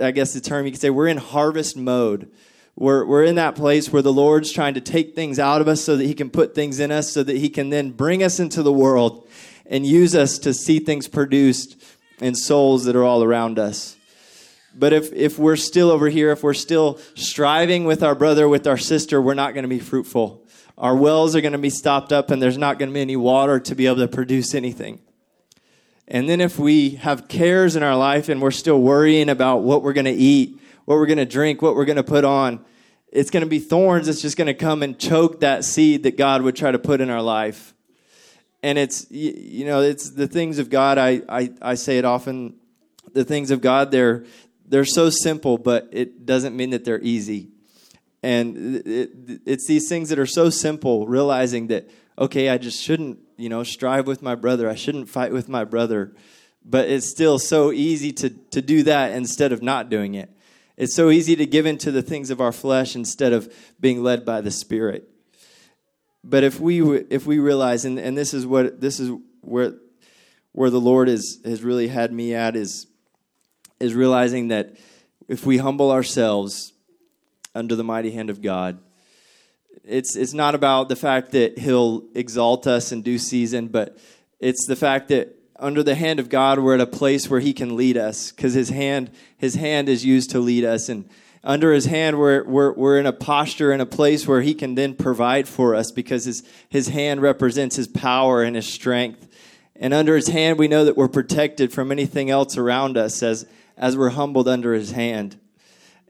I 0.00 0.12
guess 0.12 0.32
the 0.32 0.40
term 0.40 0.66
you 0.66 0.72
could 0.72 0.80
say, 0.80 0.90
we're 0.90 1.08
in 1.08 1.16
harvest 1.16 1.76
mode. 1.76 2.30
We're, 2.76 3.04
we're 3.04 3.24
in 3.24 3.34
that 3.34 3.56
place 3.56 3.92
where 3.92 4.02
the 4.02 4.12
Lord's 4.12 4.52
trying 4.52 4.74
to 4.74 4.80
take 4.80 5.16
things 5.16 5.40
out 5.40 5.60
of 5.60 5.66
us 5.66 5.82
so 5.82 5.96
that 5.96 6.04
He 6.04 6.14
can 6.14 6.30
put 6.30 6.54
things 6.54 6.78
in 6.78 6.92
us, 6.92 7.10
so 7.10 7.24
that 7.24 7.36
He 7.36 7.48
can 7.48 7.70
then 7.70 7.90
bring 7.90 8.22
us 8.22 8.38
into 8.38 8.62
the 8.62 8.72
world 8.72 9.28
and 9.66 9.84
use 9.84 10.14
us 10.14 10.38
to 10.38 10.54
see 10.54 10.78
things 10.78 11.08
produced 11.08 11.82
in 12.20 12.36
souls 12.36 12.84
that 12.84 12.94
are 12.94 13.04
all 13.04 13.24
around 13.24 13.58
us. 13.58 13.96
But 14.76 14.92
if, 14.92 15.12
if 15.12 15.40
we're 15.40 15.56
still 15.56 15.90
over 15.90 16.08
here, 16.08 16.30
if 16.30 16.44
we're 16.44 16.54
still 16.54 17.00
striving 17.16 17.84
with 17.84 18.04
our 18.04 18.14
brother, 18.14 18.48
with 18.48 18.66
our 18.68 18.78
sister, 18.78 19.20
we're 19.20 19.34
not 19.34 19.54
going 19.54 19.64
to 19.64 19.68
be 19.68 19.80
fruitful. 19.80 20.46
Our 20.76 20.94
wells 20.94 21.34
are 21.34 21.40
going 21.40 21.52
to 21.52 21.58
be 21.58 21.70
stopped 21.70 22.12
up, 22.12 22.30
and 22.30 22.40
there's 22.40 22.58
not 22.58 22.78
going 22.78 22.90
to 22.90 22.94
be 22.94 23.00
any 23.00 23.16
water 23.16 23.58
to 23.58 23.74
be 23.74 23.86
able 23.86 23.96
to 23.96 24.08
produce 24.08 24.54
anything. 24.54 25.00
And 26.10 26.26
then 26.28 26.40
if 26.40 26.58
we 26.58 26.90
have 26.90 27.28
cares 27.28 27.76
in 27.76 27.82
our 27.82 27.96
life 27.96 28.30
and 28.30 28.40
we're 28.40 28.50
still 28.50 28.80
worrying 28.80 29.28
about 29.28 29.58
what 29.58 29.82
we're 29.82 29.92
going 29.92 30.06
to 30.06 30.10
eat, 30.10 30.58
what 30.86 30.96
we're 30.96 31.06
going 31.06 31.18
to 31.18 31.26
drink, 31.26 31.60
what 31.60 31.74
we're 31.74 31.84
going 31.84 31.96
to 31.96 32.02
put 32.02 32.24
on, 32.24 32.64
it's 33.12 33.30
going 33.30 33.42
to 33.42 33.48
be 33.48 33.58
thorns 33.58 34.08
It's 34.08 34.22
just 34.22 34.36
going 34.36 34.46
to 34.46 34.54
come 34.54 34.82
and 34.82 34.98
choke 34.98 35.40
that 35.40 35.64
seed 35.64 36.02
that 36.04 36.16
God 36.16 36.42
would 36.42 36.56
try 36.56 36.72
to 36.72 36.78
put 36.78 37.02
in 37.02 37.10
our 37.10 37.20
life. 37.20 37.74
And 38.62 38.78
it's, 38.78 39.08
you 39.10 39.66
know, 39.66 39.82
it's 39.82 40.10
the 40.10 40.26
things 40.26 40.58
of 40.58 40.70
God. 40.70 40.96
I, 40.98 41.22
I, 41.28 41.52
I 41.60 41.74
say 41.74 41.98
it 41.98 42.04
often. 42.04 42.56
The 43.12 43.24
things 43.24 43.50
of 43.50 43.60
God, 43.60 43.90
they're, 43.90 44.24
they're 44.66 44.84
so 44.84 45.10
simple, 45.10 45.58
but 45.58 45.88
it 45.92 46.26
doesn't 46.26 46.56
mean 46.56 46.70
that 46.70 46.84
they're 46.84 47.00
easy. 47.00 47.48
And 48.22 48.76
it, 48.86 49.10
it's 49.46 49.66
these 49.66 49.88
things 49.88 50.08
that 50.08 50.18
are 50.18 50.26
so 50.26 50.50
simple, 50.50 51.06
realizing 51.06 51.68
that, 51.68 51.88
okay, 52.18 52.48
I 52.48 52.58
just 52.58 52.82
shouldn't 52.82 53.20
you 53.38 53.48
know, 53.48 53.62
strive 53.62 54.06
with 54.06 54.20
my 54.20 54.34
brother. 54.34 54.68
I 54.68 54.74
shouldn't 54.74 55.08
fight 55.08 55.32
with 55.32 55.48
my 55.48 55.64
brother. 55.64 56.12
But 56.64 56.88
it's 56.90 57.08
still 57.08 57.38
so 57.38 57.72
easy 57.72 58.12
to, 58.14 58.30
to 58.50 58.60
do 58.60 58.82
that 58.82 59.12
instead 59.12 59.52
of 59.52 59.62
not 59.62 59.88
doing 59.88 60.14
it. 60.14 60.28
It's 60.76 60.94
so 60.94 61.08
easy 61.08 61.36
to 61.36 61.46
give 61.46 61.64
in 61.64 61.78
to 61.78 61.90
the 61.90 62.02
things 62.02 62.30
of 62.30 62.40
our 62.40 62.52
flesh 62.52 62.94
instead 62.94 63.32
of 63.32 63.52
being 63.80 64.02
led 64.02 64.24
by 64.24 64.40
the 64.40 64.50
Spirit. 64.50 65.08
But 66.22 66.44
if 66.44 66.60
we 66.60 66.82
if 66.82 67.26
we 67.26 67.38
realize, 67.38 67.84
and, 67.84 67.98
and 67.98 68.18
this 68.18 68.34
is 68.34 68.44
what 68.44 68.80
this 68.80 69.00
is 69.00 69.10
where 69.40 69.74
where 70.52 70.68
the 70.68 70.80
Lord 70.80 71.08
is 71.08 71.40
has 71.44 71.62
really 71.62 71.88
had 71.88 72.12
me 72.12 72.34
at 72.34 72.54
is 72.54 72.86
is 73.80 73.94
realizing 73.94 74.48
that 74.48 74.76
if 75.26 75.46
we 75.46 75.58
humble 75.58 75.90
ourselves 75.90 76.72
under 77.54 77.74
the 77.74 77.84
mighty 77.84 78.10
hand 78.10 78.30
of 78.30 78.42
God, 78.42 78.78
it's, 79.88 80.16
it's 80.16 80.34
not 80.34 80.54
about 80.54 80.88
the 80.88 80.96
fact 80.96 81.32
that 81.32 81.58
he'll 81.58 82.04
exalt 82.14 82.66
us 82.66 82.92
in 82.92 83.02
due 83.02 83.18
season, 83.18 83.68
but 83.68 83.98
it's 84.38 84.66
the 84.66 84.76
fact 84.76 85.08
that 85.08 85.34
under 85.58 85.82
the 85.82 85.94
hand 85.94 86.20
of 86.20 86.28
God, 86.28 86.58
we're 86.58 86.74
at 86.74 86.80
a 86.80 86.86
place 86.86 87.28
where 87.28 87.40
he 87.40 87.52
can 87.52 87.74
lead 87.74 87.96
us 87.96 88.30
because 88.30 88.54
his 88.54 88.68
hand, 88.68 89.10
his 89.36 89.54
hand 89.54 89.88
is 89.88 90.04
used 90.04 90.30
to 90.30 90.40
lead 90.40 90.64
us. 90.64 90.88
And 90.88 91.08
under 91.42 91.72
his 91.72 91.86
hand, 91.86 92.18
we're, 92.18 92.44
we're, 92.44 92.72
we're 92.74 92.98
in 92.98 93.06
a 93.06 93.12
posture, 93.12 93.72
in 93.72 93.80
a 93.80 93.86
place 93.86 94.28
where 94.28 94.42
he 94.42 94.54
can 94.54 94.74
then 94.74 94.94
provide 94.94 95.48
for 95.48 95.74
us 95.74 95.90
because 95.90 96.26
his, 96.26 96.42
his 96.68 96.88
hand 96.88 97.22
represents 97.22 97.76
his 97.76 97.88
power 97.88 98.42
and 98.42 98.54
his 98.54 98.72
strength. 98.72 99.26
And 99.74 99.94
under 99.94 100.14
his 100.14 100.28
hand, 100.28 100.58
we 100.58 100.68
know 100.68 100.84
that 100.84 100.96
we're 100.96 101.08
protected 101.08 101.72
from 101.72 101.90
anything 101.90 102.30
else 102.30 102.56
around 102.56 102.96
us 102.96 103.22
as, 103.22 103.46
as 103.76 103.96
we're 103.96 104.10
humbled 104.10 104.48
under 104.48 104.74
his 104.74 104.92
hand. 104.92 105.38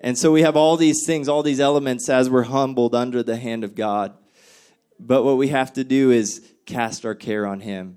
And 0.00 0.16
so 0.16 0.30
we 0.30 0.42
have 0.42 0.56
all 0.56 0.76
these 0.76 1.04
things, 1.04 1.28
all 1.28 1.42
these 1.42 1.60
elements 1.60 2.08
as 2.08 2.30
we're 2.30 2.44
humbled 2.44 2.94
under 2.94 3.22
the 3.22 3.36
hand 3.36 3.64
of 3.64 3.74
God. 3.74 4.14
But 5.00 5.24
what 5.24 5.36
we 5.36 5.48
have 5.48 5.72
to 5.74 5.84
do 5.84 6.10
is 6.10 6.52
cast 6.66 7.04
our 7.04 7.14
care 7.14 7.46
on 7.46 7.60
Him. 7.60 7.96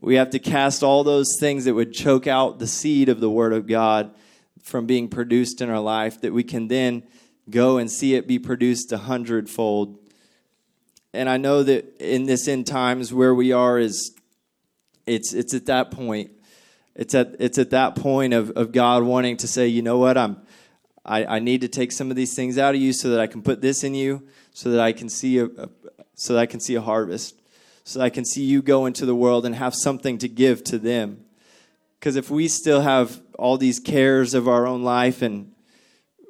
We 0.00 0.16
have 0.16 0.30
to 0.30 0.38
cast 0.38 0.82
all 0.82 1.04
those 1.04 1.36
things 1.38 1.64
that 1.64 1.74
would 1.74 1.92
choke 1.92 2.26
out 2.26 2.58
the 2.58 2.66
seed 2.66 3.08
of 3.08 3.20
the 3.20 3.30
Word 3.30 3.52
of 3.52 3.66
God 3.66 4.14
from 4.62 4.86
being 4.86 5.08
produced 5.08 5.60
in 5.60 5.70
our 5.70 5.80
life, 5.80 6.20
that 6.20 6.32
we 6.32 6.42
can 6.42 6.66
then 6.66 7.04
go 7.48 7.78
and 7.78 7.90
see 7.90 8.14
it 8.14 8.26
be 8.26 8.38
produced 8.38 8.90
a 8.90 8.98
hundredfold. 8.98 9.96
And 11.14 11.28
I 11.28 11.36
know 11.36 11.62
that 11.62 11.96
in 12.00 12.24
this 12.24 12.48
end 12.48 12.66
times 12.66 13.14
where 13.14 13.34
we 13.34 13.52
are 13.52 13.78
is 13.78 14.12
it's 15.06 15.32
it's 15.32 15.54
at 15.54 15.66
that 15.66 15.92
point. 15.92 16.32
It's 16.96 17.14
at 17.14 17.36
it's 17.38 17.58
at 17.58 17.70
that 17.70 17.94
point 17.94 18.34
of, 18.34 18.50
of 18.50 18.72
God 18.72 19.04
wanting 19.04 19.36
to 19.38 19.48
say, 19.48 19.68
you 19.68 19.82
know 19.82 19.98
what, 19.98 20.18
I'm 20.18 20.42
I, 21.06 21.36
I 21.36 21.38
need 21.38 21.60
to 21.60 21.68
take 21.68 21.92
some 21.92 22.10
of 22.10 22.16
these 22.16 22.34
things 22.34 22.58
out 22.58 22.74
of 22.74 22.80
you 22.80 22.92
so 22.92 23.10
that 23.10 23.20
I 23.20 23.28
can 23.28 23.40
put 23.40 23.60
this 23.60 23.84
in 23.84 23.94
you, 23.94 24.26
so 24.52 24.70
that 24.72 24.80
I 24.80 24.92
can 24.92 25.08
see 25.08 25.38
a, 25.38 25.46
a 25.46 25.68
so 26.14 26.32
that 26.32 26.40
I 26.40 26.46
can 26.46 26.60
see 26.60 26.74
a 26.74 26.80
harvest, 26.80 27.40
so 27.84 27.98
that 27.98 28.04
I 28.04 28.10
can 28.10 28.24
see 28.24 28.42
you 28.42 28.60
go 28.60 28.86
into 28.86 29.06
the 29.06 29.14
world 29.14 29.46
and 29.46 29.54
have 29.54 29.74
something 29.74 30.18
to 30.18 30.28
give 30.28 30.64
to 30.64 30.78
them. 30.78 31.24
Because 32.00 32.16
if 32.16 32.30
we 32.30 32.48
still 32.48 32.80
have 32.80 33.20
all 33.38 33.56
these 33.56 33.78
cares 33.78 34.34
of 34.34 34.48
our 34.48 34.66
own 34.66 34.82
life 34.82 35.22
and 35.22 35.52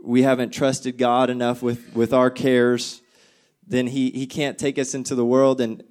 we 0.03 0.23
haven't 0.23 0.51
trusted 0.51 0.99
God 0.99 1.31
enough 1.31 1.63
with, 1.63 1.95
with 1.95 2.13
our 2.13 2.31
cares, 2.31 3.01
then 3.67 3.87
he, 3.87 4.11
he 4.11 4.27
can't 4.27 4.59
take 4.59 4.79
us 4.79 4.95
into 4.95 5.15
the 5.15 5.25
world 5.25 5.61
and 5.61 5.83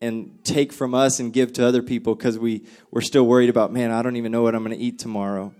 and 0.00 0.44
take 0.44 0.70
from 0.70 0.94
us 0.94 1.18
and 1.18 1.32
give 1.32 1.52
to 1.54 1.66
other 1.66 1.82
people 1.82 2.14
because 2.14 2.38
we, 2.38 2.66
we're 2.90 3.00
still 3.00 3.26
worried 3.26 3.48
about, 3.48 3.72
man, 3.72 3.90
I 3.90 4.02
don't 4.02 4.16
even 4.16 4.32
know 4.32 4.42
what 4.42 4.54
I'm 4.54 4.62
going 4.62 4.76
to 4.76 4.82
eat 4.82 4.98
tomorrow. 4.98 5.54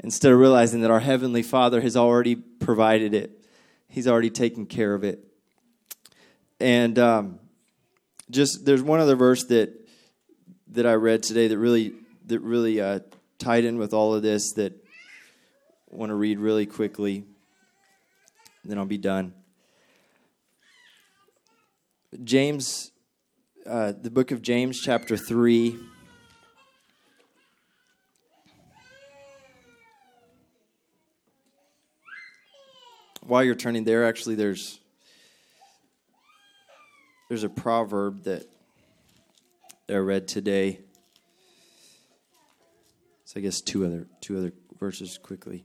Instead 0.00 0.32
of 0.32 0.38
realizing 0.38 0.82
that 0.82 0.90
our 0.90 1.00
Heavenly 1.00 1.42
Father 1.42 1.80
has 1.80 1.96
already 1.96 2.34
provided 2.34 3.14
it, 3.14 3.42
He's 3.88 4.06
already 4.06 4.30
taken 4.30 4.66
care 4.66 4.94
of 4.94 5.04
it. 5.04 5.24
And 6.60 6.98
um, 6.98 7.38
just 8.30 8.66
there's 8.66 8.82
one 8.82 9.00
other 9.00 9.16
verse 9.16 9.44
that 9.44 9.72
that 10.72 10.84
I 10.86 10.94
read 10.94 11.22
today 11.22 11.48
that 11.48 11.56
really 11.56 11.94
that 12.26 12.40
really 12.40 12.80
uh, 12.80 13.00
tied 13.38 13.64
in 13.64 13.78
with 13.78 13.94
all 13.94 14.14
of 14.14 14.22
this 14.22 14.52
that 14.52 14.72
I 14.74 15.96
want 15.96 16.10
to 16.10 16.14
read 16.14 16.38
really 16.38 16.66
quickly. 16.66 17.24
Then 18.64 18.76
I'll 18.76 18.84
be 18.84 18.98
done. 18.98 19.32
James 22.22 22.90
uh, 23.66 23.92
the 24.00 24.10
book 24.10 24.30
of 24.30 24.42
James, 24.42 24.80
chapter 24.80 25.16
3. 25.16 25.76
While 33.26 33.42
you're 33.42 33.54
turning 33.56 33.84
there, 33.84 34.04
actually, 34.04 34.36
there's 34.36 34.78
there's 37.28 37.42
a 37.42 37.48
proverb 37.48 38.22
that 38.24 38.46
I 39.88 39.94
read 39.94 40.28
today. 40.28 40.80
So 43.24 43.40
I 43.40 43.42
guess 43.42 43.60
two 43.60 43.84
other 43.84 44.06
two 44.20 44.38
other 44.38 44.52
verses 44.78 45.18
quickly. 45.18 45.64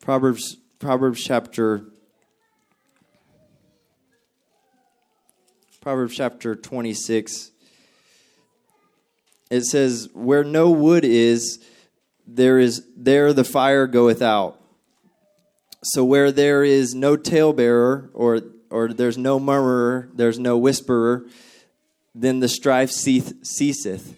Proverbs 0.00 0.58
Proverbs 0.78 1.24
chapter 1.24 1.86
Proverbs 5.80 6.16
chapter 6.16 6.56
26. 6.56 7.52
It 9.50 9.62
says, 9.62 10.08
Where 10.14 10.42
no 10.42 10.70
wood 10.70 11.04
is, 11.04 11.60
there 12.26 12.58
is 12.58 12.84
there 12.96 13.32
the 13.32 13.44
fire 13.44 13.86
goeth 13.86 14.20
out. 14.20 14.60
So 15.92 16.04
where 16.04 16.32
there 16.32 16.64
is 16.64 16.94
no 16.94 17.16
talebearer, 17.16 18.10
or 18.12 18.40
or 18.70 18.88
there's 18.88 19.16
no 19.16 19.38
murmurer, 19.38 20.08
there's 20.12 20.38
no 20.38 20.58
whisperer, 20.58 21.26
then 22.12 22.40
the 22.40 22.48
strife 22.48 22.90
ceaseth. 22.90 24.16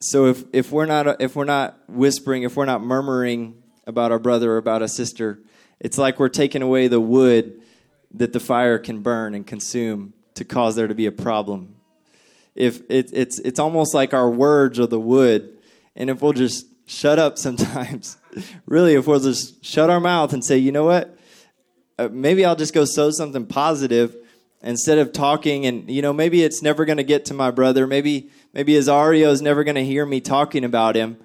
So 0.00 0.26
if, 0.26 0.44
if 0.52 0.70
we're 0.70 0.86
not 0.86 1.20
if 1.20 1.34
we're 1.34 1.44
not 1.44 1.78
whispering, 1.88 2.44
if 2.44 2.56
we're 2.56 2.64
not 2.64 2.80
murmuring 2.80 3.62
about 3.88 4.12
our 4.12 4.20
brother 4.20 4.52
or 4.52 4.56
about 4.56 4.82
a 4.82 4.88
sister, 4.88 5.40
it's 5.80 5.98
like 5.98 6.20
we're 6.20 6.28
taking 6.28 6.62
away 6.62 6.86
the 6.86 7.00
wood 7.00 7.60
that 8.14 8.32
the 8.32 8.40
fire 8.40 8.78
can 8.78 9.00
burn 9.00 9.34
and 9.34 9.44
consume 9.46 10.14
to 10.34 10.44
cause 10.44 10.76
there 10.76 10.86
to 10.86 10.94
be 10.94 11.06
a 11.06 11.12
problem. 11.12 11.74
If 12.54 12.82
it, 12.88 13.10
it's 13.12 13.40
it's 13.40 13.58
almost 13.58 13.94
like 13.94 14.14
our 14.14 14.30
words 14.30 14.78
are 14.78 14.86
the 14.86 15.00
wood, 15.00 15.58
and 15.96 16.08
if 16.08 16.22
we'll 16.22 16.34
just 16.34 16.66
shut 16.86 17.18
up 17.18 17.36
sometimes, 17.46 18.16
really, 18.66 18.94
if 18.94 19.06
we'll 19.06 19.20
just 19.20 19.64
shut 19.64 19.90
our 19.90 20.00
mouth 20.00 20.32
and 20.32 20.44
say, 20.44 20.58
you 20.58 20.72
know 20.72 20.84
what, 20.84 21.16
uh, 21.98 22.08
maybe 22.10 22.44
I'll 22.44 22.56
just 22.56 22.74
go 22.74 22.84
sow 22.84 23.10
something 23.10 23.46
positive 23.46 24.16
instead 24.62 24.98
of 24.98 25.12
talking, 25.12 25.66
and 25.66 25.90
you 25.90 26.02
know 26.02 26.12
maybe 26.12 26.42
it's 26.42 26.62
never 26.62 26.84
going 26.84 26.98
to 26.98 27.04
get 27.04 27.24
to 27.26 27.34
my 27.34 27.50
brother, 27.50 27.86
maybe 27.86 28.30
maybe 28.52 28.74
his 28.74 28.88
Azario 28.88 29.30
is 29.30 29.42
never 29.42 29.64
going 29.64 29.74
to 29.74 29.84
hear 29.84 30.06
me 30.06 30.20
talking 30.20 30.64
about 30.64 30.96
him. 30.96 31.16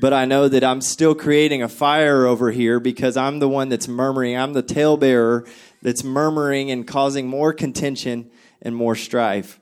But 0.00 0.12
I 0.12 0.26
know 0.26 0.48
that 0.48 0.62
I'm 0.62 0.80
still 0.80 1.14
creating 1.14 1.62
a 1.62 1.68
fire 1.68 2.24
over 2.24 2.52
here 2.52 2.78
because 2.78 3.16
I'm 3.16 3.40
the 3.40 3.48
one 3.48 3.68
that's 3.68 3.88
murmuring. 3.88 4.36
I'm 4.36 4.52
the 4.52 4.62
talebearer 4.62 5.48
that's 5.82 6.04
murmuring 6.04 6.70
and 6.70 6.86
causing 6.86 7.26
more 7.26 7.52
contention 7.52 8.30
and 8.62 8.76
more 8.76 8.94
strife. 8.94 9.58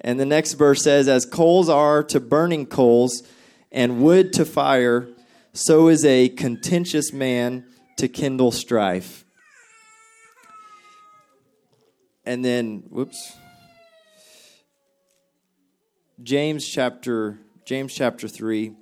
And 0.00 0.20
the 0.20 0.26
next 0.26 0.54
verse 0.54 0.82
says, 0.82 1.08
As 1.08 1.24
coals 1.24 1.70
are 1.70 2.02
to 2.04 2.20
burning 2.20 2.66
coals 2.66 3.22
and 3.72 4.02
wood 4.02 4.34
to 4.34 4.44
fire, 4.44 5.08
so 5.54 5.88
is 5.88 6.04
a 6.04 6.28
contentious 6.28 7.12
man 7.12 7.64
to 7.96 8.08
kindle 8.08 8.50
strife. 8.50 9.24
And 12.26 12.44
then, 12.44 12.84
whoops. 12.90 13.36
James 16.22 16.66
chapter 16.68 17.40
James 17.64 17.92
chapter 17.92 18.28
3 18.28 18.72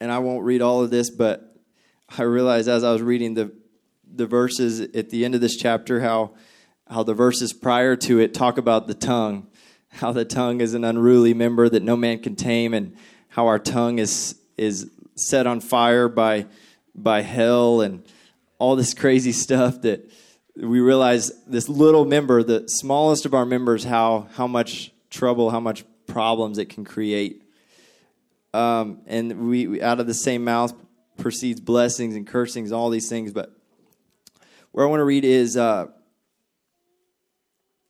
and 0.00 0.10
I 0.10 0.18
won't 0.18 0.42
read 0.44 0.62
all 0.62 0.82
of 0.82 0.90
this 0.90 1.10
but 1.10 1.54
I 2.18 2.22
realized 2.22 2.66
as 2.66 2.82
I 2.82 2.90
was 2.90 3.02
reading 3.02 3.34
the 3.34 3.52
the 4.12 4.26
verses 4.26 4.80
at 4.80 5.10
the 5.10 5.24
end 5.24 5.34
of 5.34 5.42
this 5.42 5.56
chapter 5.56 6.00
how 6.00 6.34
how 6.90 7.04
the 7.04 7.14
verses 7.14 7.52
prior 7.52 7.94
to 7.94 8.18
it 8.18 8.34
talk 8.34 8.58
about 8.58 8.88
the 8.88 8.94
tongue, 8.94 9.46
how 9.88 10.10
the 10.12 10.24
tongue 10.24 10.60
is 10.60 10.74
an 10.74 10.84
unruly 10.84 11.32
member 11.32 11.68
that 11.68 11.84
no 11.84 11.96
man 11.96 12.18
can 12.18 12.34
tame, 12.34 12.74
and 12.74 12.96
how 13.30 13.46
our 13.46 13.58
tongue 13.58 13.98
is 13.98 14.38
is 14.56 14.90
set 15.16 15.46
on 15.46 15.60
fire 15.60 16.08
by 16.08 16.46
by 16.94 17.22
hell 17.22 17.80
and 17.80 18.04
all 18.58 18.76
this 18.76 18.92
crazy 18.92 19.32
stuff 19.32 19.80
that 19.82 20.10
we 20.56 20.80
realize 20.80 21.32
this 21.46 21.68
little 21.68 22.04
member, 22.04 22.42
the 22.42 22.66
smallest 22.66 23.24
of 23.24 23.32
our 23.32 23.46
members, 23.46 23.84
how 23.84 24.28
how 24.34 24.46
much 24.46 24.92
trouble, 25.08 25.50
how 25.50 25.60
much 25.60 25.84
problems 26.06 26.58
it 26.58 26.68
can 26.68 26.84
create. 26.84 27.42
Um, 28.52 29.00
and 29.06 29.48
we, 29.48 29.66
we 29.68 29.82
out 29.82 30.00
of 30.00 30.06
the 30.06 30.14
same 30.14 30.44
mouth 30.44 30.74
proceeds 31.16 31.60
blessings 31.60 32.16
and 32.16 32.26
cursings, 32.26 32.72
all 32.72 32.90
these 32.90 33.08
things, 33.08 33.32
but 33.32 33.54
where 34.72 34.84
I 34.86 34.88
want 34.88 35.00
to 35.00 35.04
read 35.04 35.24
is 35.24 35.56
uh, 35.56 35.86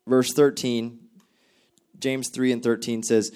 verse 0.07 0.33
13. 0.33 0.99
James 1.99 2.31
3 2.31 2.53
and 2.53 2.63
13 2.63 3.03
says, 3.03 3.31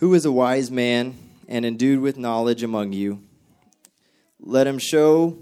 Who 0.00 0.14
is 0.14 0.24
a 0.24 0.30
wise 0.30 0.70
man 0.70 1.16
and 1.48 1.64
endued 1.64 1.98
with 1.98 2.16
knowledge 2.16 2.62
among 2.62 2.92
you? 2.92 3.20
Let 4.38 4.68
him 4.68 4.78
show 4.78 5.38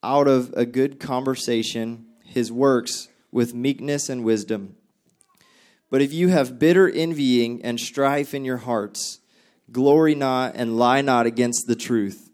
out 0.00 0.28
of 0.28 0.54
a 0.56 0.64
good 0.64 1.00
conversation 1.00 2.06
his 2.24 2.52
works 2.52 3.08
with 3.32 3.52
meekness 3.52 4.08
and 4.08 4.22
wisdom. 4.22 4.76
But 5.90 6.02
if 6.02 6.12
you 6.12 6.28
have 6.28 6.60
bitter 6.60 6.88
envying 6.88 7.64
and 7.64 7.80
strife 7.80 8.32
in 8.32 8.44
your 8.44 8.58
hearts, 8.58 9.18
glory 9.72 10.14
not 10.14 10.52
and 10.54 10.78
lie 10.78 11.00
not 11.00 11.26
against 11.26 11.66
the 11.66 11.74
truth. 11.74 12.30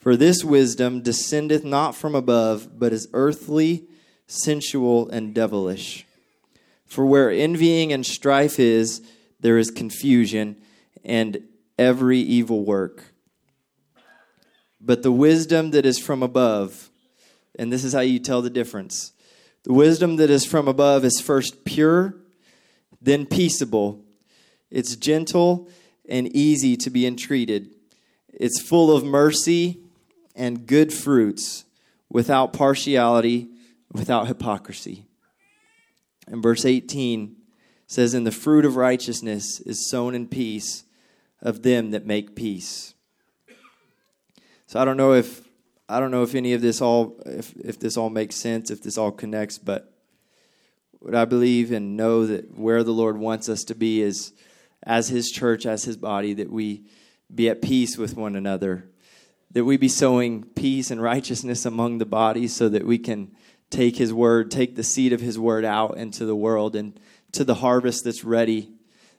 For 0.00 0.16
this 0.16 0.42
wisdom 0.42 1.02
descendeth 1.02 1.64
not 1.64 1.94
from 1.94 2.16
above, 2.16 2.80
but 2.80 2.92
is 2.92 3.06
earthly, 3.12 3.84
sensual, 4.26 5.08
and 5.08 5.32
devilish. 5.32 6.04
For 6.84 7.06
where 7.06 7.30
envying 7.30 7.92
and 7.92 8.04
strife 8.04 8.58
is, 8.58 9.02
there 9.38 9.56
is 9.56 9.70
confusion 9.70 10.56
and 11.04 11.42
every 11.78 12.18
evil 12.18 12.64
work. 12.64 13.14
But 14.80 15.02
the 15.02 15.12
wisdom 15.12 15.70
that 15.70 15.86
is 15.86 15.98
from 15.98 16.22
above, 16.22 16.90
and 17.58 17.72
this 17.72 17.84
is 17.84 17.92
how 17.92 18.00
you 18.00 18.18
tell 18.18 18.42
the 18.42 18.50
difference 18.50 19.12
the 19.64 19.72
wisdom 19.72 20.16
that 20.16 20.28
is 20.28 20.44
from 20.44 20.68
above 20.68 21.06
is 21.06 21.20
first 21.20 21.64
pure, 21.64 22.16
then 23.00 23.24
peaceable. 23.24 24.04
It's 24.70 24.94
gentle 24.94 25.68
and 26.06 26.28
easy 26.36 26.76
to 26.76 26.90
be 26.90 27.06
entreated. 27.06 27.70
It's 28.28 28.60
full 28.60 28.94
of 28.94 29.04
mercy 29.04 29.80
and 30.36 30.66
good 30.66 30.92
fruits 30.92 31.64
without 32.10 32.52
partiality, 32.52 33.48
without 33.90 34.26
hypocrisy. 34.26 35.06
And 36.26 36.42
verse 36.42 36.66
18 36.66 37.34
says, 37.86 38.12
And 38.12 38.26
the 38.26 38.32
fruit 38.32 38.66
of 38.66 38.76
righteousness 38.76 39.60
is 39.60 39.88
sown 39.88 40.14
in 40.14 40.26
peace 40.26 40.83
of 41.44 41.62
them 41.62 41.92
that 41.92 42.04
make 42.04 42.34
peace. 42.34 42.94
So 44.66 44.80
I 44.80 44.84
don't 44.84 44.96
know 44.96 45.12
if 45.12 45.46
I 45.88 46.00
don't 46.00 46.10
know 46.10 46.22
if 46.22 46.34
any 46.34 46.54
of 46.54 46.62
this 46.62 46.80
all 46.80 47.16
if, 47.26 47.54
if 47.56 47.78
this 47.78 47.96
all 47.96 48.10
makes 48.10 48.34
sense, 48.34 48.70
if 48.70 48.82
this 48.82 48.98
all 48.98 49.12
connects, 49.12 49.58
but 49.58 49.92
what 50.98 51.14
I 51.14 51.26
believe 51.26 51.70
and 51.70 51.96
know 51.96 52.26
that 52.26 52.58
where 52.58 52.82
the 52.82 52.92
Lord 52.92 53.18
wants 53.18 53.48
us 53.48 53.62
to 53.64 53.74
be 53.74 54.00
is 54.00 54.32
as 54.82 55.08
his 55.08 55.30
church, 55.30 55.66
as 55.66 55.84
his 55.84 55.96
body, 55.96 56.32
that 56.34 56.50
we 56.50 56.86
be 57.32 57.48
at 57.48 57.62
peace 57.62 57.96
with 57.96 58.16
one 58.16 58.34
another 58.34 58.88
that 59.54 59.64
we 59.64 59.76
be 59.76 59.88
sowing 59.88 60.42
peace 60.42 60.90
and 60.90 61.00
righteousness 61.00 61.64
among 61.64 61.98
the 61.98 62.04
body 62.04 62.46
so 62.48 62.68
that 62.68 62.84
we 62.84 62.98
can 62.98 63.30
take 63.70 63.96
his 63.96 64.12
word, 64.12 64.50
take 64.50 64.74
the 64.74 64.82
seed 64.82 65.12
of 65.12 65.20
his 65.20 65.38
word 65.38 65.64
out 65.64 65.96
into 65.96 66.26
the 66.26 66.36
world 66.36 66.76
and 66.76 66.98
to 67.32 67.44
the 67.44 67.54
harvest 67.54 68.04
that's 68.04 68.24
ready, 68.24 68.70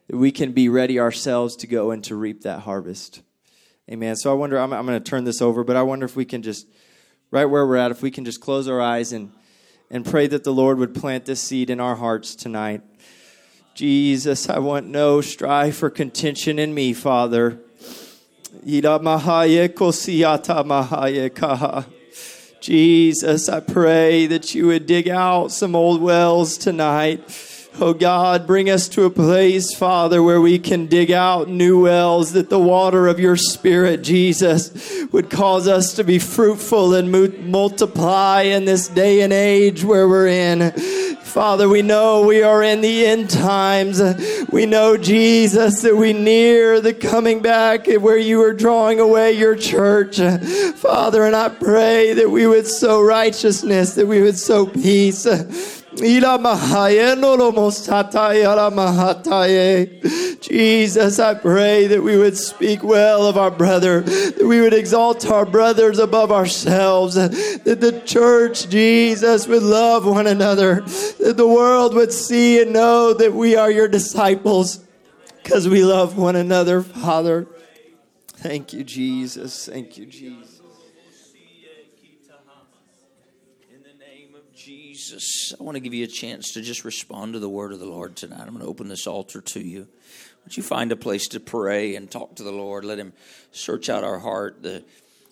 that 0.08 0.18
we 0.18 0.32
can 0.32 0.52
be 0.52 0.70
ready 0.70 1.00
ourselves 1.00 1.56
to 1.58 1.68
go 1.68 1.92
and 1.92 2.04
to 2.04 2.16
reap 2.16 2.42
that 2.42 2.62
harvest. 2.62 3.22
Amen. 3.90 4.16
So 4.16 4.32
I 4.32 4.34
wonder, 4.34 4.58
I'm, 4.58 4.74
I'm 4.74 4.86
going 4.86 5.02
to 5.02 5.10
turn 5.10 5.26
this 5.26 5.42
over, 5.42 5.64
but 5.64 5.76
I 5.76 5.84
wonder 5.84 6.06
if 6.06 6.16
we 6.16 6.26
can 6.26 6.42
just, 6.42 6.68
right 7.32 7.46
where 7.46 7.66
we're 7.68 7.76
at, 7.76 7.92
if 7.92 8.02
we 8.02 8.12
can 8.12 8.26
just 8.26 8.42
close 8.42 8.68
our 8.68 8.82
eyes 8.82 9.12
and, 9.14 9.32
and 9.92 10.06
pray 10.06 10.28
that 10.28 10.44
the 10.44 10.54
Lord 10.54 10.80
would 10.80 10.96
plant 10.96 11.26
this 11.26 11.42
seed 11.42 11.70
in 11.70 11.80
our 11.80 11.96
hearts 11.96 12.36
tonight. 12.36 12.82
Jesus, 13.76 14.50
I 14.50 14.60
want 14.60 14.88
no 14.88 15.22
strife 15.22 15.84
or 15.84 15.90
contention 15.90 16.58
in 16.58 16.74
me, 16.74 16.94
Father. 16.94 17.60
Jesus, 22.62 23.50
I 23.50 23.60
pray 23.60 24.26
that 24.26 24.56
you 24.56 24.68
would 24.68 24.88
dig 24.88 25.08
out 25.08 25.52
some 25.52 25.76
old 25.76 26.02
wells 26.02 26.58
tonight. 26.58 27.30
Oh 27.78 27.94
God, 27.94 28.48
bring 28.48 28.70
us 28.70 28.88
to 28.90 29.04
a 29.04 29.10
place, 29.10 29.76
Father, 29.76 30.24
where 30.24 30.40
we 30.40 30.60
can 30.60 30.86
dig 30.86 31.12
out 31.12 31.50
new 31.50 31.82
wells, 31.82 32.32
that 32.32 32.50
the 32.50 32.58
water 32.58 33.08
of 33.08 33.20
your 33.20 33.36
Spirit, 33.36 34.02
Jesus, 34.02 35.04
would 35.12 35.30
cause 35.30 35.68
us 35.68 35.94
to 35.96 36.06
be 36.06 36.18
fruitful 36.18 36.94
and 36.94 37.12
mu- 37.12 37.38
multiply 37.42 38.44
in 38.44 38.64
this 38.64 38.88
day 38.88 39.20
and 39.22 39.34
age 39.34 39.84
where 39.84 40.08
we're 40.08 40.28
in. 40.28 40.72
Father, 41.36 41.68
we 41.68 41.82
know 41.82 42.26
we 42.26 42.44
are 42.44 42.64
in 42.64 42.80
the 42.80 43.06
end 43.06 43.30
times. 43.30 44.02
We 44.50 44.66
know, 44.66 44.96
Jesus, 44.96 45.82
that 45.82 45.98
we 45.98 46.14
near 46.14 46.80
the 46.80 46.94
coming 46.94 47.42
back 47.42 47.88
where 47.88 48.18
you 48.18 48.42
are 48.42 48.54
drawing 48.54 49.02
away 49.02 49.34
your 49.34 49.58
church. 49.58 50.16
Father, 50.76 51.26
and 51.26 51.36
I 51.36 51.50
pray 51.50 52.14
that 52.14 52.30
we 52.30 52.48
would 52.48 52.68
sow 52.68 53.04
righteousness, 53.04 53.96
that 53.96 54.08
we 54.08 54.22
would 54.22 54.38
sow 54.38 54.66
peace. 54.66 55.75
Jesus, 60.42 61.20
I 61.20 61.34
pray 61.34 61.88
that 61.88 62.04
we 62.04 62.18
would 62.18 62.38
speak 62.38 62.84
well 62.84 63.26
of 63.26 63.38
our 63.38 63.52
brother, 63.52 64.02
that 64.02 64.46
we 64.46 64.62
would 64.62 64.74
exalt 64.74 65.30
our 65.30 65.46
brothers 65.46 65.98
above 66.00 66.32
ourselves, 66.32 67.16
that 67.16 67.78
the 67.82 68.02
church, 68.06 68.70
Jesus, 68.70 69.48
would 69.48 69.64
love 69.64 70.06
one 70.06 70.28
another, 70.28 70.82
that 71.20 71.36
the 71.38 71.48
world 71.48 71.94
would 71.94 72.12
see 72.12 72.62
and 72.62 72.74
know 72.74 73.14
that 73.14 73.34
we 73.34 73.56
are 73.56 73.72
your 73.72 73.88
disciples 73.88 74.84
because 75.44 75.70
we 75.70 75.84
love 75.84 76.18
one 76.18 76.36
another, 76.36 76.82
Father. 76.82 77.48
Thank 78.28 78.74
you, 78.74 78.84
Jesus. 78.84 79.68
Thank 79.68 79.98
you, 79.98 80.06
Jesus. 80.06 80.45
Jesus, 85.16 85.54
I 85.60 85.64
want 85.64 85.76
to 85.76 85.80
give 85.80 85.94
you 85.94 86.04
a 86.04 86.08
chance 86.08 86.52
to 86.54 86.62
just 86.62 86.84
respond 86.84 87.34
to 87.34 87.40
the 87.40 87.50
word 87.50 87.72
of 87.72 87.80
the 87.80 87.86
Lord 87.86 88.16
tonight. 88.16 88.42
I'm 88.42 88.50
going 88.50 88.60
to 88.60 88.66
open 88.66 88.90
this 88.90 89.08
altar 89.08 89.40
to 89.42 89.62
you. 89.62 89.88
Would 90.44 90.58
you 90.58 90.64
find 90.64 90.92
a 90.92 90.98
place 90.98 91.28
to 91.30 91.40
pray 91.40 91.96
and 91.96 92.12
talk 92.12 92.36
to 92.36 92.44
the 92.44 92.52
Lord? 92.52 92.84
Let 92.84 93.00
Him 93.00 93.14
search 93.52 93.90
out 93.90 94.04
our 94.04 94.20
heart. 94.20 94.62
The, 94.62 94.84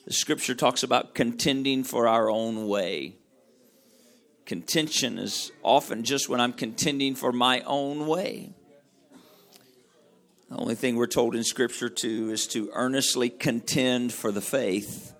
the 0.05 0.13
scripture 0.13 0.55
talks 0.55 0.83
about 0.83 1.13
contending 1.13 1.83
for 1.83 2.07
our 2.07 2.29
own 2.29 2.67
way. 2.67 3.15
Contention 4.45 5.19
is 5.19 5.51
often 5.63 6.03
just 6.03 6.29
when 6.29 6.39
I'm 6.39 6.53
contending 6.53 7.15
for 7.15 7.31
my 7.31 7.61
own 7.61 8.07
way. 8.07 8.51
The 10.49 10.57
only 10.57 10.75
thing 10.75 10.95
we're 10.95 11.07
told 11.07 11.35
in 11.35 11.43
Scripture 11.43 11.89
to 11.89 12.31
is 12.31 12.45
to 12.47 12.69
earnestly 12.73 13.29
contend 13.29 14.13
for 14.13 14.31
the 14.31 14.41
faith. 14.41 15.13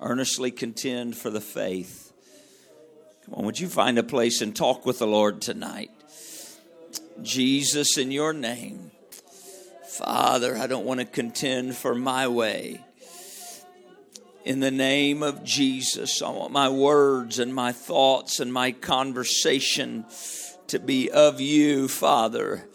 Earnestly 0.00 0.50
contend 0.50 1.16
for 1.16 1.30
the 1.30 1.40
faith. 1.40 2.01
On, 3.32 3.44
would 3.46 3.58
you 3.58 3.68
find 3.68 3.98
a 3.98 4.02
place 4.02 4.40
and 4.40 4.54
talk 4.54 4.84
with 4.84 4.98
the 4.98 5.06
Lord 5.06 5.40
tonight? 5.40 5.90
Jesus, 7.22 7.96
in 7.96 8.10
your 8.10 8.32
name. 8.32 8.90
Father, 9.86 10.56
I 10.56 10.66
don't 10.66 10.84
want 10.84 11.00
to 11.00 11.06
contend 11.06 11.76
for 11.76 11.94
my 11.94 12.28
way. 12.28 12.80
In 14.44 14.60
the 14.60 14.70
name 14.70 15.22
of 15.22 15.44
Jesus, 15.44 16.20
I 16.20 16.30
want 16.30 16.52
my 16.52 16.68
words 16.68 17.38
and 17.38 17.54
my 17.54 17.72
thoughts 17.72 18.40
and 18.40 18.52
my 18.52 18.72
conversation 18.72 20.04
to 20.66 20.78
be 20.78 21.10
of 21.10 21.40
you, 21.40 21.86
Father. 21.86 22.66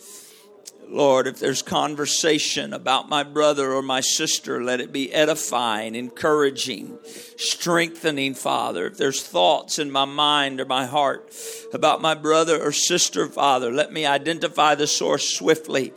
Lord, 0.89 1.27
if 1.27 1.39
there's 1.39 1.61
conversation 1.61 2.71
about 2.71 3.09
my 3.09 3.23
brother 3.23 3.73
or 3.73 3.81
my 3.81 3.99
sister, 3.99 4.63
let 4.63 4.79
it 4.79 4.93
be 4.93 5.13
edifying, 5.13 5.95
encouraging, 5.95 6.97
strengthening, 7.37 8.33
Father. 8.33 8.87
If 8.87 8.97
there's 8.97 9.21
thoughts 9.21 9.79
in 9.79 9.91
my 9.91 10.05
mind 10.05 10.61
or 10.61 10.65
my 10.65 10.85
heart 10.85 11.33
about 11.73 12.01
my 12.01 12.13
brother 12.15 12.61
or 12.61 12.71
sister, 12.71 13.27
Father, 13.27 13.71
let 13.71 13.91
me 13.91 14.05
identify 14.05 14.75
the 14.75 14.87
source 14.87 15.35
swiftly 15.35 15.93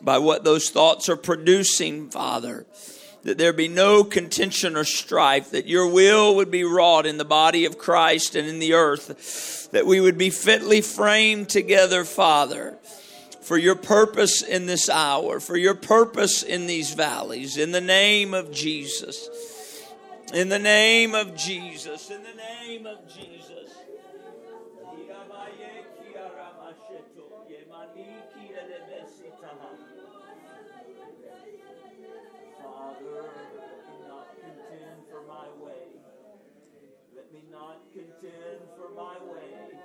by 0.00 0.18
what 0.18 0.44
those 0.44 0.70
thoughts 0.70 1.08
are 1.08 1.16
producing, 1.16 2.08
Father. 2.08 2.64
That 3.24 3.38
there 3.38 3.52
be 3.52 3.68
no 3.68 4.04
contention 4.04 4.76
or 4.76 4.84
strife, 4.84 5.50
that 5.50 5.66
your 5.66 5.88
will 5.88 6.36
would 6.36 6.52
be 6.52 6.62
wrought 6.62 7.04
in 7.04 7.18
the 7.18 7.24
body 7.24 7.64
of 7.64 7.76
Christ 7.76 8.36
and 8.36 8.48
in 8.48 8.60
the 8.60 8.74
earth, 8.74 9.68
that 9.72 9.86
we 9.86 10.00
would 10.00 10.16
be 10.16 10.30
fitly 10.30 10.80
framed 10.80 11.48
together, 11.48 12.04
Father 12.04 12.78
for 13.48 13.56
your 13.56 13.76
purpose 13.76 14.42
in 14.42 14.66
this 14.66 14.90
hour, 14.90 15.40
for 15.40 15.56
your 15.56 15.74
purpose 15.74 16.42
in 16.42 16.66
these 16.66 16.92
valleys. 16.92 17.56
In 17.56 17.72
the 17.72 17.80
name 17.80 18.34
of 18.34 18.52
Jesus. 18.52 19.30
In 20.34 20.50
the 20.50 20.58
name 20.58 21.14
of 21.14 21.34
Jesus. 21.34 22.10
In 22.10 22.22
the 22.22 22.34
name 22.36 22.84
of 22.84 23.08
Jesus. 23.08 23.72
Father, 32.62 33.30
let 33.56 34.06
not 34.06 34.28
contend 34.36 35.00
for 35.10 35.22
my 35.26 35.48
way. 35.64 35.88
Let 37.16 37.32
me 37.32 37.40
not 37.50 37.80
contend 37.94 38.60
for 38.76 38.94
my 38.94 39.16
way. 39.32 39.77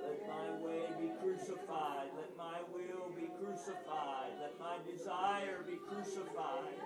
Let 0.00 0.28
my 0.28 0.48
way 0.64 0.82
be 1.00 1.10
crucified. 1.20 2.08
Let 2.16 2.36
my 2.36 2.58
will 2.72 3.10
be 3.14 3.28
crucified. 3.40 4.32
Let 4.40 4.58
my 4.58 4.78
desire 4.88 5.62
be 5.66 5.76
crucified. 5.88 6.78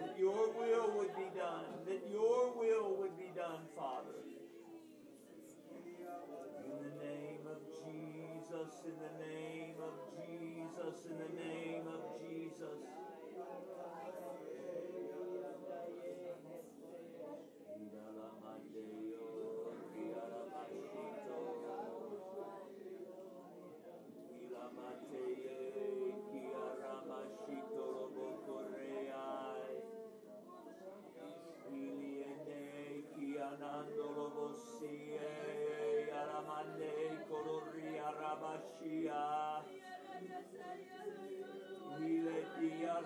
That 0.00 0.18
your 0.18 0.52
will 0.52 0.96
would 0.96 1.14
be 1.16 1.28
done. 1.36 1.70
That 1.86 2.02
your 2.10 2.52
will 2.56 2.96
would 2.96 3.16
be 3.18 3.30
done, 3.36 3.62
Father. 3.76 4.18
In 6.64 6.76
the 6.82 6.94
name 7.04 7.46
of 7.46 7.60
Jesus, 7.84 8.82
in 8.84 8.96
the 8.98 9.14
name 9.24 9.76
of 9.80 9.94
Jesus, 10.16 11.06
in 11.06 11.18
the 11.18 11.32
name 11.42 11.86
of 11.86 12.20
Jesus. 12.20 12.88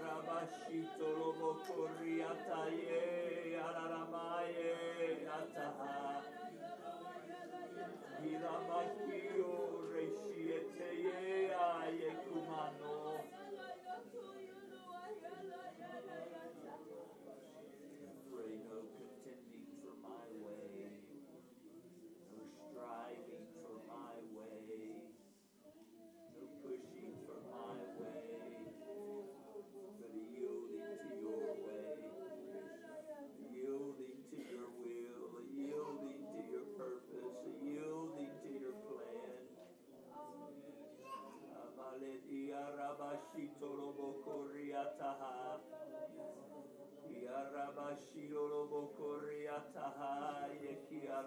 Rabashito 0.02 1.06
lobo 1.18 1.50
koriataye 1.66 3.21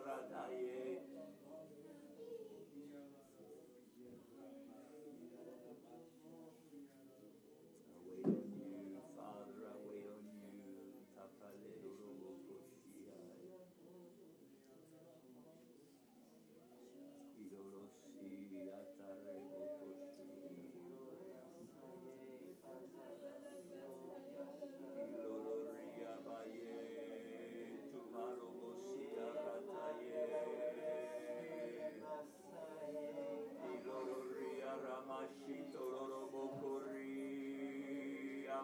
I 0.08 0.75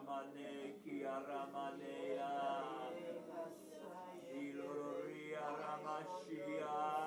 ramane 0.02 0.74
kia 0.84 1.20
ramanea. 1.28 2.32
Iloria 4.34 5.46
ramashia. 5.62 7.01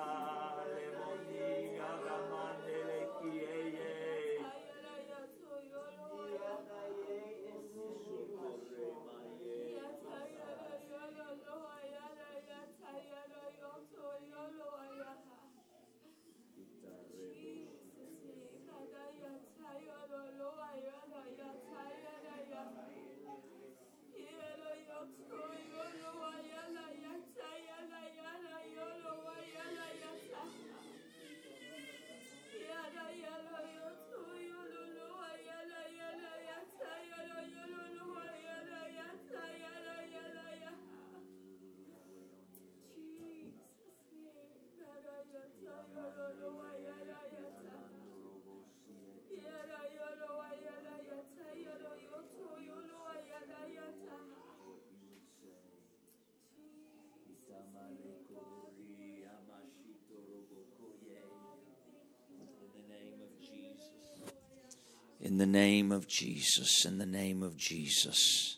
In 65.25 65.39
the 65.39 65.47
name 65.47 65.91
of 65.91 66.07
Jesus, 66.07 66.85
in 66.85 66.99
the 66.99 67.05
name 67.07 67.41
of 67.41 67.57
Jesus, 67.57 68.57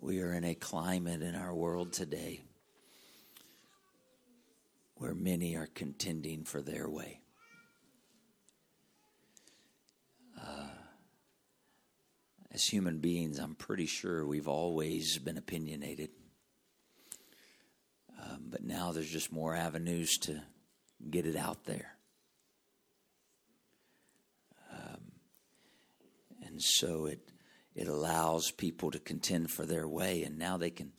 we 0.00 0.20
are 0.20 0.32
in 0.32 0.42
a 0.42 0.56
climate 0.56 1.22
in 1.22 1.36
our 1.36 1.54
world 1.54 1.92
today 1.92 2.40
where 4.96 5.14
many 5.14 5.54
are 5.54 5.68
contending 5.68 6.42
for 6.42 6.60
their 6.60 6.88
way. 6.90 7.20
Uh, 10.44 10.66
as 12.50 12.64
human 12.64 12.98
beings, 12.98 13.38
I'm 13.38 13.54
pretty 13.54 13.86
sure 13.86 14.26
we've 14.26 14.48
always 14.48 15.18
been 15.18 15.38
opinionated. 15.38 16.10
Um, 18.20 18.46
but 18.50 18.64
now 18.64 18.90
there's 18.90 19.08
just 19.08 19.30
more 19.30 19.54
avenues 19.54 20.18
to 20.22 20.42
get 21.08 21.26
it 21.26 21.36
out 21.36 21.62
there. 21.62 21.93
And 26.54 26.62
so 26.62 27.06
it 27.06 27.18
it 27.74 27.88
allows 27.88 28.52
people 28.52 28.92
to 28.92 29.00
contend 29.00 29.50
for 29.50 29.66
their 29.66 29.88
way, 29.88 30.22
and 30.22 30.38
now 30.38 30.56
they 30.56 30.70
can 30.70 30.92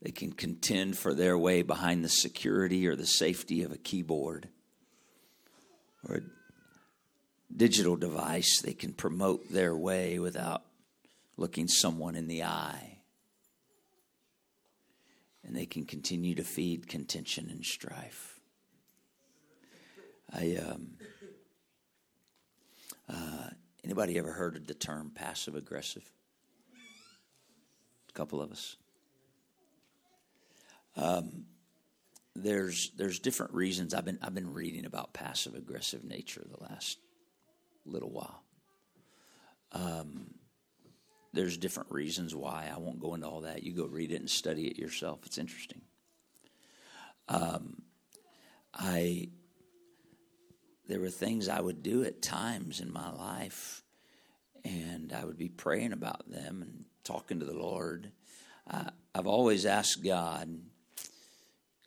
they 0.00 0.10
can 0.10 0.32
contend 0.32 0.96
for 0.96 1.12
their 1.12 1.36
way 1.36 1.60
behind 1.60 2.02
the 2.02 2.08
security 2.08 2.86
or 2.86 2.96
the 2.96 3.06
safety 3.06 3.62
of 3.62 3.72
a 3.72 3.76
keyboard 3.76 4.48
or 6.08 6.16
a 6.16 6.20
digital 7.54 7.96
device. 7.96 8.62
They 8.62 8.72
can 8.72 8.94
promote 8.94 9.50
their 9.50 9.76
way 9.76 10.18
without 10.18 10.62
looking 11.36 11.68
someone 11.68 12.16
in 12.16 12.26
the 12.26 12.44
eye. 12.44 13.00
And 15.46 15.54
they 15.54 15.66
can 15.66 15.84
continue 15.84 16.34
to 16.36 16.44
feed 16.44 16.88
contention 16.88 17.50
and 17.50 17.62
strife. 17.64 18.40
I 20.32 20.56
um, 20.56 20.92
uh, 23.10 23.50
anybody 23.84 24.18
ever 24.18 24.32
heard 24.32 24.56
of 24.56 24.66
the 24.66 24.74
term 24.74 25.12
passive 25.14 25.54
aggressive? 25.54 26.10
A 28.08 28.12
couple 28.12 28.40
of 28.40 28.50
us. 28.50 28.76
Um, 30.96 31.46
there's 32.36 32.90
there's 32.96 33.18
different 33.18 33.52
reasons. 33.52 33.94
I've 33.94 34.04
been 34.04 34.18
I've 34.22 34.34
been 34.34 34.52
reading 34.52 34.86
about 34.86 35.12
passive 35.12 35.54
aggressive 35.54 36.04
nature 36.04 36.44
the 36.48 36.62
last 36.62 36.98
little 37.84 38.10
while. 38.10 38.42
Um, 39.72 40.34
there's 41.32 41.56
different 41.56 41.90
reasons 41.90 42.34
why. 42.34 42.70
I 42.72 42.78
won't 42.78 43.00
go 43.00 43.14
into 43.14 43.26
all 43.26 43.40
that. 43.40 43.64
You 43.64 43.72
go 43.72 43.86
read 43.86 44.12
it 44.12 44.20
and 44.20 44.30
study 44.30 44.68
it 44.68 44.78
yourself. 44.78 45.20
It's 45.26 45.38
interesting. 45.38 45.80
Um, 47.28 47.82
I 48.72 49.28
there 50.88 51.00
were 51.00 51.10
things 51.10 51.48
I 51.48 51.60
would 51.60 51.82
do 51.82 52.04
at 52.04 52.22
times 52.22 52.80
in 52.80 52.92
my 52.92 53.10
life, 53.10 53.82
and 54.64 55.12
I 55.12 55.24
would 55.24 55.38
be 55.38 55.48
praying 55.48 55.92
about 55.92 56.30
them 56.30 56.62
and 56.62 56.84
talking 57.04 57.40
to 57.40 57.46
the 57.46 57.56
Lord. 57.56 58.10
I, 58.70 58.90
I've 59.14 59.26
always 59.26 59.66
asked 59.66 60.04
God, 60.04 60.48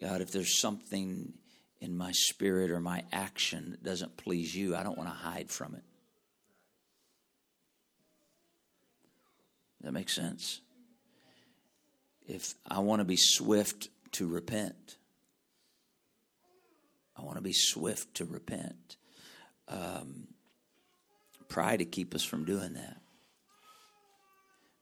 God, 0.02 0.22
if 0.22 0.32
there's 0.32 0.60
something 0.60 1.34
in 1.80 1.95
my 1.95 2.12
spirit 2.12 2.72
or 2.72 2.80
my 2.80 3.04
action 3.12 3.72
that 3.72 3.84
doesn't 3.84 4.18
please 4.18 4.56
you, 4.56 4.76
I 4.76 4.84
don't 4.84 4.98
want 4.98 5.10
to 5.10 5.16
hide 5.16 5.50
from 5.50 5.76
it. 5.76 5.84
That 9.82 9.91
makes 9.91 10.16
sense. 10.16 10.62
If 12.28 12.56
I 12.68 12.80
want 12.80 13.00
to 13.00 13.06
be 13.06 13.16
swift 13.18 13.89
to 14.14 14.28
repent, 14.28 14.97
I 17.18 17.24
want 17.24 17.38
to 17.38 17.41
be 17.41 17.53
swift 17.53 18.15
to 18.15 18.26
repent. 18.26 18.97
Um, 19.68 20.28
pride 21.49 21.80
to 21.80 21.86
keep 21.86 22.13
us 22.13 22.24
from 22.24 22.45
doing 22.45 22.74
that. 22.74 22.97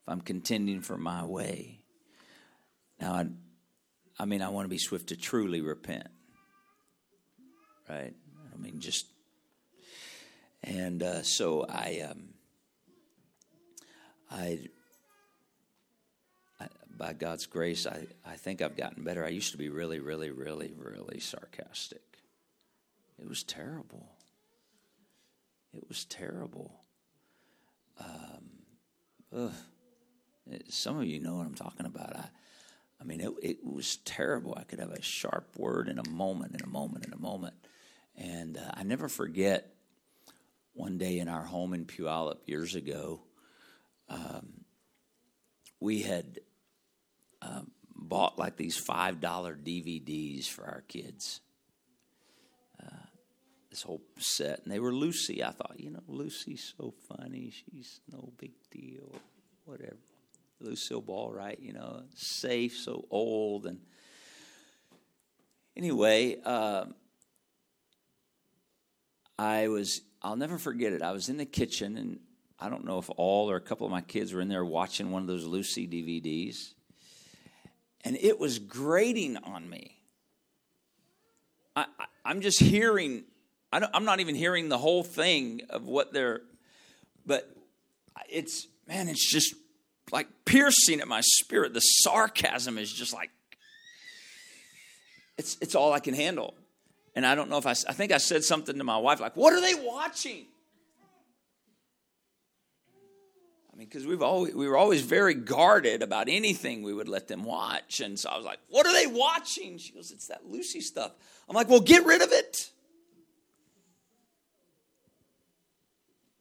If 0.01 0.09
I'm 0.09 0.21
contending 0.21 0.81
for 0.81 0.97
my 0.97 1.23
way, 1.25 1.79
now 2.99 3.13
I, 3.13 3.25
I 4.19 4.25
mean, 4.25 4.41
I 4.41 4.49
want 4.49 4.65
to 4.65 4.69
be 4.69 4.77
swift 4.77 5.07
to 5.07 5.15
truly 5.15 5.61
repent, 5.61 6.07
right? 7.89 8.13
I 8.53 8.57
mean, 8.57 8.79
just 8.79 9.07
and 10.65 11.03
uh, 11.03 11.21
so 11.21 11.63
I, 11.69 12.07
um, 12.09 12.29
I, 14.31 14.59
I, 16.59 16.67
by 16.97 17.13
God's 17.13 17.45
grace, 17.45 17.85
I, 17.85 18.07
I 18.25 18.35
think 18.35 18.63
I've 18.63 18.75
gotten 18.75 19.03
better. 19.03 19.23
I 19.23 19.29
used 19.29 19.51
to 19.51 19.59
be 19.59 19.69
really, 19.69 19.99
really, 19.99 20.31
really, 20.31 20.73
really 20.75 21.19
sarcastic. 21.19 22.01
It 23.19 23.27
was 23.27 23.43
terrible. 23.43 24.09
It 25.73 25.87
was 25.87 26.05
terrible. 26.05 26.79
Um, 27.99 29.51
some 30.69 30.99
of 30.99 31.05
you 31.05 31.19
know 31.19 31.35
what 31.35 31.45
I'm 31.45 31.55
talking 31.55 31.85
about. 31.85 32.15
I, 32.15 32.25
I 32.99 33.03
mean, 33.03 33.21
it, 33.21 33.31
it 33.41 33.57
was 33.65 33.97
terrible. 33.97 34.55
I 34.57 34.63
could 34.63 34.79
have 34.79 34.91
a 34.91 35.01
sharp 35.01 35.57
word 35.57 35.87
in 35.87 35.99
a 35.99 36.09
moment, 36.09 36.55
in 36.55 36.61
a 36.61 36.69
moment, 36.69 37.05
in 37.05 37.13
a 37.13 37.19
moment. 37.19 37.55
And 38.17 38.57
uh, 38.57 38.71
I 38.73 38.83
never 38.83 39.09
forget 39.09 39.73
one 40.73 40.97
day 40.97 41.19
in 41.19 41.27
our 41.27 41.43
home 41.43 41.73
in 41.73 41.85
Puyallup 41.85 42.47
years 42.47 42.75
ago, 42.75 43.21
um, 44.09 44.65
we 45.79 46.01
had 46.01 46.39
uh, 47.41 47.61
bought 47.95 48.37
like 48.37 48.57
these 48.57 48.79
$5 48.79 49.19
DVDs 49.19 50.47
for 50.47 50.65
our 50.65 50.83
kids. 50.87 51.41
This 53.75 53.83
whole 53.83 54.01
set. 54.17 54.61
And 54.63 54.71
they 54.71 54.79
were 54.79 54.93
Lucy. 54.93 55.43
I 55.43 55.51
thought, 55.51 55.75
you 55.77 55.89
know, 55.89 55.99
Lucy's 56.07 56.73
so 56.77 56.93
funny. 57.09 57.51
She's 57.51 57.99
no 58.09 58.31
big 58.37 58.53
deal. 58.71 59.11
Whatever. 59.65 59.97
Lucille 60.61 61.01
Ball, 61.01 61.33
right? 61.33 61.59
You 61.59 61.73
know, 61.73 62.03
safe, 62.15 62.77
so 62.77 63.03
old. 63.11 63.65
And 63.65 63.81
anyway, 65.75 66.37
uh, 66.45 66.85
I 69.37 69.67
was, 69.67 69.99
I'll 70.21 70.37
never 70.37 70.57
forget 70.57 70.93
it. 70.93 71.01
I 71.01 71.11
was 71.11 71.27
in 71.27 71.35
the 71.35 71.45
kitchen, 71.45 71.97
and 71.97 72.19
I 72.57 72.69
don't 72.69 72.85
know 72.85 72.99
if 72.99 73.09
all 73.17 73.51
or 73.51 73.57
a 73.57 73.61
couple 73.61 73.85
of 73.85 73.91
my 73.91 73.99
kids 73.99 74.31
were 74.31 74.39
in 74.39 74.47
there 74.47 74.63
watching 74.63 75.11
one 75.11 75.21
of 75.21 75.27
those 75.27 75.43
Lucy 75.43 75.85
DVDs. 75.85 76.75
And 78.05 78.15
it 78.15 78.39
was 78.39 78.57
grating 78.57 79.35
on 79.35 79.69
me. 79.69 79.97
I, 81.75 81.87
I, 82.23 82.31
am 82.31 82.39
just 82.39 82.61
hearing, 82.61 83.25
I 83.83 83.89
am 83.93 84.05
not 84.05 84.19
even 84.19 84.35
hearing 84.35 84.69
the 84.69 84.77
whole 84.77 85.03
thing 85.03 85.61
of 85.69 85.85
what 85.87 86.13
they're, 86.13 86.41
but 87.25 87.49
it's, 88.29 88.67
man, 88.87 89.09
it's 89.09 89.29
just 89.29 89.53
like 90.11 90.27
piercing 90.45 91.01
at 91.01 91.07
my 91.07 91.21
spirit. 91.21 91.73
The 91.73 91.81
sarcasm 91.81 92.77
is 92.77 92.91
just 92.91 93.13
like, 93.13 93.31
it's, 95.37 95.57
it's 95.61 95.75
all 95.75 95.91
I 95.91 95.99
can 95.99 96.13
handle. 96.13 96.53
And 97.15 97.25
I 97.25 97.35
don't 97.35 97.49
know 97.49 97.57
if 97.57 97.67
I, 97.67 97.71
I 97.71 97.93
think 97.93 98.11
I 98.11 98.17
said 98.17 98.43
something 98.43 98.77
to 98.77 98.83
my 98.83 98.97
wife 98.97 99.19
like, 99.19 99.35
what 99.35 99.53
are 99.53 99.61
they 99.61 99.75
watching? 99.75 100.45
I 103.73 103.77
mean, 103.77 103.87
because 103.89 104.07
we've 104.07 104.21
always 104.21 104.55
we 104.55 104.69
were 104.69 104.77
always 104.77 105.01
very 105.01 105.33
guarded 105.33 106.01
about 106.01 106.29
anything 106.29 106.81
we 106.81 106.93
would 106.93 107.09
let 107.09 107.27
them 107.27 107.43
watch, 107.43 107.99
and 107.99 108.17
so 108.17 108.29
I 108.29 108.37
was 108.37 108.45
like, 108.45 108.59
"What 108.69 108.87
are 108.87 108.93
they 108.93 109.05
watching?" 109.05 109.77
She 109.79 109.91
goes, 109.91 110.11
"It's 110.11 110.27
that 110.27 110.49
Lucy 110.49 110.79
stuff." 110.79 111.11
I'm 111.49 111.55
like, 111.57 111.67
"Well, 111.67 111.81
get 111.81 112.05
rid 112.05 112.21
of 112.21 112.31
it." 112.31 112.69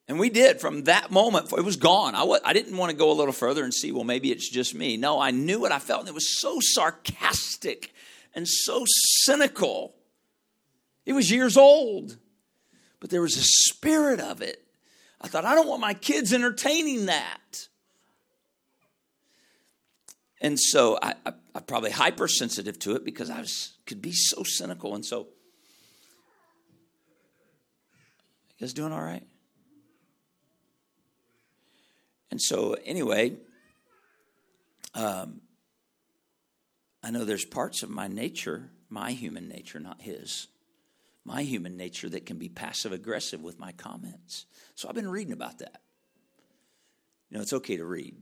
And 0.06 0.18
we 0.18 0.28
did 0.28 0.60
from 0.60 0.84
that 0.84 1.10
moment. 1.10 1.50
It 1.52 1.64
was 1.64 1.76
gone. 1.76 2.14
I 2.14 2.20
w- 2.20 2.40
I 2.44 2.52
didn't 2.52 2.76
want 2.76 2.90
to 2.90 2.96
go 2.96 3.10
a 3.10 3.14
little 3.14 3.32
further 3.32 3.64
and 3.64 3.72
see, 3.72 3.90
well, 3.90 4.04
maybe 4.04 4.30
it's 4.30 4.50
just 4.50 4.74
me. 4.74 4.96
No, 4.96 5.18
I 5.18 5.30
knew 5.30 5.60
what 5.60 5.72
I 5.72 5.78
felt, 5.78 6.00
and 6.00 6.08
it 6.08 6.14
was 6.14 6.40
so 6.40 6.58
sarcastic 6.60 7.94
and 8.34 8.46
so 8.46 8.84
cynical. 8.86 9.94
It 11.06 11.14
was 11.14 11.30
years 11.30 11.56
old, 11.56 12.18
but 13.00 13.08
there 13.10 13.22
was 13.22 13.36
a 13.36 13.42
spirit 13.42 14.20
of 14.20 14.42
it. 14.42 14.62
I 15.20 15.28
thought, 15.28 15.46
I 15.46 15.54
don't 15.54 15.68
want 15.68 15.80
my 15.80 15.94
kids 15.94 16.34
entertaining 16.34 17.06
that. 17.06 17.68
And 20.40 20.60
so 20.60 20.98
I, 21.00 21.14
I, 21.24 21.32
I'm 21.54 21.62
probably 21.62 21.90
hypersensitive 21.90 22.78
to 22.80 22.94
it 22.96 23.06
because 23.06 23.30
I 23.30 23.40
was, 23.40 23.72
could 23.86 24.02
be 24.02 24.12
so 24.12 24.42
cynical. 24.42 24.94
And 24.94 25.04
so, 25.04 25.28
you 28.50 28.60
guys 28.60 28.74
doing 28.74 28.92
all 28.92 29.00
right? 29.00 29.26
And 32.34 32.42
so, 32.42 32.74
anyway, 32.84 33.36
um, 34.92 35.40
I 37.00 37.12
know 37.12 37.24
there's 37.24 37.44
parts 37.44 37.84
of 37.84 37.90
my 37.90 38.08
nature, 38.08 38.70
my 38.88 39.12
human 39.12 39.48
nature, 39.48 39.78
not 39.78 40.02
his, 40.02 40.48
my 41.24 41.42
human 41.42 41.76
nature 41.76 42.08
that 42.08 42.26
can 42.26 42.36
be 42.36 42.48
passive 42.48 42.90
aggressive 42.90 43.40
with 43.40 43.60
my 43.60 43.70
comments. 43.70 44.46
So 44.74 44.88
I've 44.88 44.96
been 44.96 45.06
reading 45.06 45.32
about 45.32 45.60
that. 45.60 45.80
You 47.30 47.36
know, 47.36 47.42
it's 47.42 47.52
okay 47.52 47.76
to 47.76 47.84
read. 47.84 48.16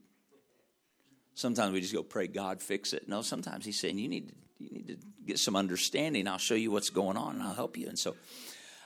Sometimes 1.33 1.73
we 1.73 1.81
just 1.81 1.95
go, 1.95 2.03
pray 2.03 2.27
God 2.27 2.61
fix 2.61 2.93
it. 2.93 3.09
No, 3.09 3.23
sometimes 3.23 3.65
he's 3.65 3.81
saying, 3.81 3.97
you 3.97 4.09
need 4.09 4.29
to, 4.29 4.35
you 4.59 4.71
need 4.73 4.89
to 4.89 4.97
get 5.25 5.39
some 5.39 5.57
understanding. 5.57 6.29
I'll 6.29 6.37
show 6.37 6.55
you 6.55 6.71
what's 6.71 6.91
going 6.91 7.17
on 7.17 7.37
and 7.37 7.43
I'll 7.43 7.55
help 7.55 7.79
you. 7.79 7.89
And 7.89 7.99
so 7.99 8.15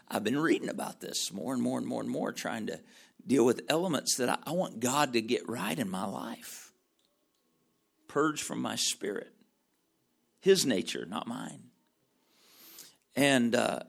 I've 0.08 0.22
been 0.22 0.38
reading 0.38 0.68
about 0.68 1.00
this 1.00 1.32
more 1.32 1.52
and 1.52 1.60
more 1.60 1.80
and 1.80 1.86
more 1.88 2.00
and 2.00 2.08
more, 2.08 2.30
trying 2.30 2.68
to 2.68 2.78
deal 3.24 3.44
with 3.44 3.62
elements 3.68 4.16
that 4.16 4.28
I, 4.28 4.38
I 4.46 4.52
want 4.52 4.80
God 4.80 5.12
to 5.12 5.20
get 5.20 5.48
right 5.48 5.78
in 5.78 5.90
my 5.90 6.06
life. 6.06 6.72
Purge 8.08 8.42
from 8.42 8.60
my 8.60 8.76
spirit. 8.76 9.32
His 10.40 10.64
nature, 10.64 11.06
not 11.06 11.26
mine. 11.26 11.64
And 13.14 13.54
uh, 13.54 13.80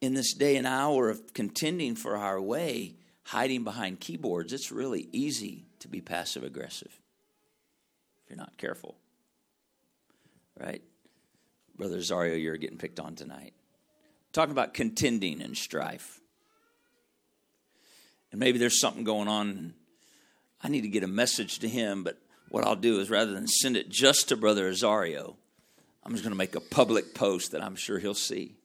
in 0.00 0.14
this 0.14 0.34
day 0.34 0.56
and 0.56 0.66
hour 0.66 1.08
of 1.08 1.34
contending 1.34 1.94
for 1.94 2.16
our 2.16 2.40
way, 2.40 2.94
hiding 3.24 3.64
behind 3.64 4.00
keyboards, 4.00 4.52
it's 4.52 4.70
really 4.70 5.08
easy 5.12 5.66
to 5.80 5.88
be 5.88 6.00
passive 6.00 6.44
aggressive 6.44 7.00
if 8.22 8.30
you're 8.30 8.38
not 8.38 8.56
careful. 8.56 8.96
Right? 10.58 10.82
Brother 11.76 11.98
Zario, 11.98 12.40
you're 12.40 12.58
getting 12.58 12.78
picked 12.78 13.00
on 13.00 13.14
tonight. 13.14 13.54
Talking 14.32 14.52
about 14.52 14.74
contending 14.74 15.40
and 15.40 15.56
strife. 15.56 16.19
And 18.30 18.38
maybe 18.38 18.58
there's 18.58 18.80
something 18.80 19.04
going 19.04 19.28
on. 19.28 19.74
I 20.62 20.68
need 20.68 20.82
to 20.82 20.88
get 20.88 21.02
a 21.02 21.08
message 21.08 21.60
to 21.60 21.68
him, 21.68 22.04
but 22.04 22.18
what 22.48 22.64
I'll 22.64 22.76
do 22.76 23.00
is 23.00 23.10
rather 23.10 23.32
than 23.32 23.46
send 23.46 23.76
it 23.76 23.88
just 23.88 24.28
to 24.28 24.36
Brother 24.36 24.70
Azario, 24.70 25.36
I'm 26.04 26.12
just 26.12 26.24
going 26.24 26.32
to 26.32 26.38
make 26.38 26.54
a 26.54 26.60
public 26.60 27.14
post 27.14 27.52
that 27.52 27.62
I'm 27.62 27.76
sure 27.76 27.98
he'll 27.98 28.14
see. 28.14 28.56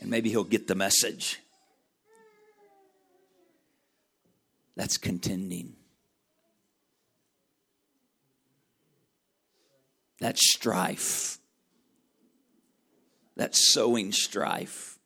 And 0.00 0.10
maybe 0.10 0.30
he'll 0.30 0.44
get 0.44 0.66
the 0.66 0.74
message. 0.74 1.40
That's 4.76 4.96
contending. 4.96 5.74
That's 10.20 10.40
strife. 10.52 11.38
That's 13.36 13.72
sowing 13.72 14.12
strife. 14.12 14.98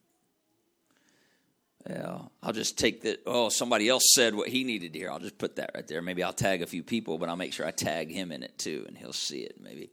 Well, 1.89 2.33
I'll 2.43 2.53
just 2.53 2.79
take 2.79 3.03
that. 3.03 3.23
Oh, 3.27 3.51
somebody 3.51 3.89
else 3.89 4.05
said 4.15 4.35
what 4.35 4.49
he 4.49 4.65
needed 4.65 4.95
to 4.95 4.99
hear. 4.99 5.11
I'll 5.11 5.19
just 5.19 5.37
put 5.37 5.57
that 5.57 5.73
right 5.75 5.87
there. 5.87 6.01
Maybe 6.01 6.23
I'll 6.23 6.33
tag 6.33 6.63
a 6.63 6.67
few 6.67 6.83
people, 6.83 7.19
but 7.19 7.29
I'll 7.29 7.37
make 7.37 7.53
sure 7.53 7.67
I 7.67 7.73
tag 7.73 8.11
him 8.11 8.33
in 8.33 8.43
it 8.43 8.57
too, 8.59 8.85
and 8.89 8.97
he'll 8.97 9.13
see 9.13 9.41
it. 9.41 9.61
Maybe 9.61 9.91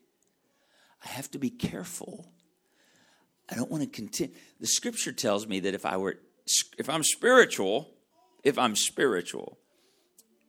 I 1.04 1.10
have 1.10 1.30
to 1.32 1.38
be 1.38 1.50
careful. 1.50 2.32
I 3.50 3.56
don't 3.56 3.70
want 3.70 3.84
to 3.84 3.90
continue. 3.90 4.34
The 4.62 4.68
scripture 4.68 5.12
tells 5.12 5.48
me 5.48 5.60
that 5.62 5.74
if 5.74 5.86
I 5.86 5.98
were, 5.98 6.20
if 6.78 6.90
I'm 6.90 7.04
spiritual, 7.04 7.90
if 8.44 8.58
I'm 8.58 8.76
spiritual, 8.76 9.58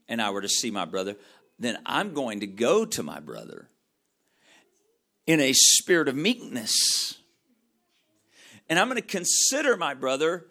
and 0.08 0.22
I 0.22 0.30
were 0.30 0.42
to 0.42 0.48
see 0.48 0.70
my 0.70 0.84
brother, 0.84 1.16
then 1.58 1.78
I'm 1.84 2.12
going 2.12 2.40
to 2.40 2.46
go 2.46 2.84
to 2.84 3.02
my 3.02 3.18
brother 3.18 3.68
in 5.26 5.40
a 5.40 5.52
spirit 5.52 6.08
of 6.08 6.14
meekness. 6.14 7.18
And 8.68 8.78
I'm 8.78 8.88
going 8.88 9.00
to 9.00 9.06
consider 9.06 9.76
my 9.76 9.94
brother 9.94 10.46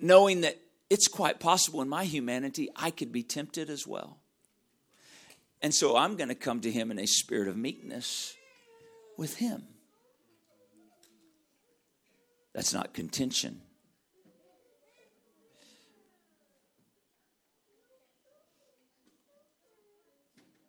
knowing 0.00 0.42
that 0.42 0.58
it's 0.90 1.08
quite 1.08 1.40
possible 1.40 1.82
in 1.82 1.88
my 1.88 2.04
humanity 2.04 2.68
I 2.76 2.90
could 2.90 3.12
be 3.12 3.22
tempted 3.22 3.70
as 3.70 3.86
well. 3.86 4.18
And 5.60 5.74
so 5.74 5.96
I'm 5.96 6.16
going 6.16 6.28
to 6.28 6.34
come 6.34 6.60
to 6.60 6.70
him 6.70 6.90
in 6.90 6.98
a 6.98 7.06
spirit 7.06 7.48
of 7.48 7.56
meekness 7.56 8.34
with 9.16 9.36
him. 9.36 9.64
That's 12.54 12.72
not 12.72 12.94
contention. 12.94 13.60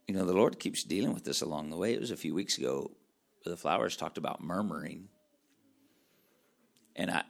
You 0.07 0.15
know, 0.15 0.25
the 0.25 0.33
Lord 0.33 0.59
keeps 0.59 0.83
dealing 0.83 1.13
with 1.13 1.23
this 1.23 1.41
along 1.41 1.69
the 1.69 1.77
way. 1.77 1.93
It 1.93 1.99
was 1.99 2.09
a 2.09 2.17
few 2.17 2.33
weeks 2.33 2.57
ago, 2.57 2.89
the 3.45 3.55
flowers 3.55 3.95
talked 3.95 4.17
about 4.17 4.41
murmuring. 4.41 5.07
And 6.95 7.11
I, 7.11 7.23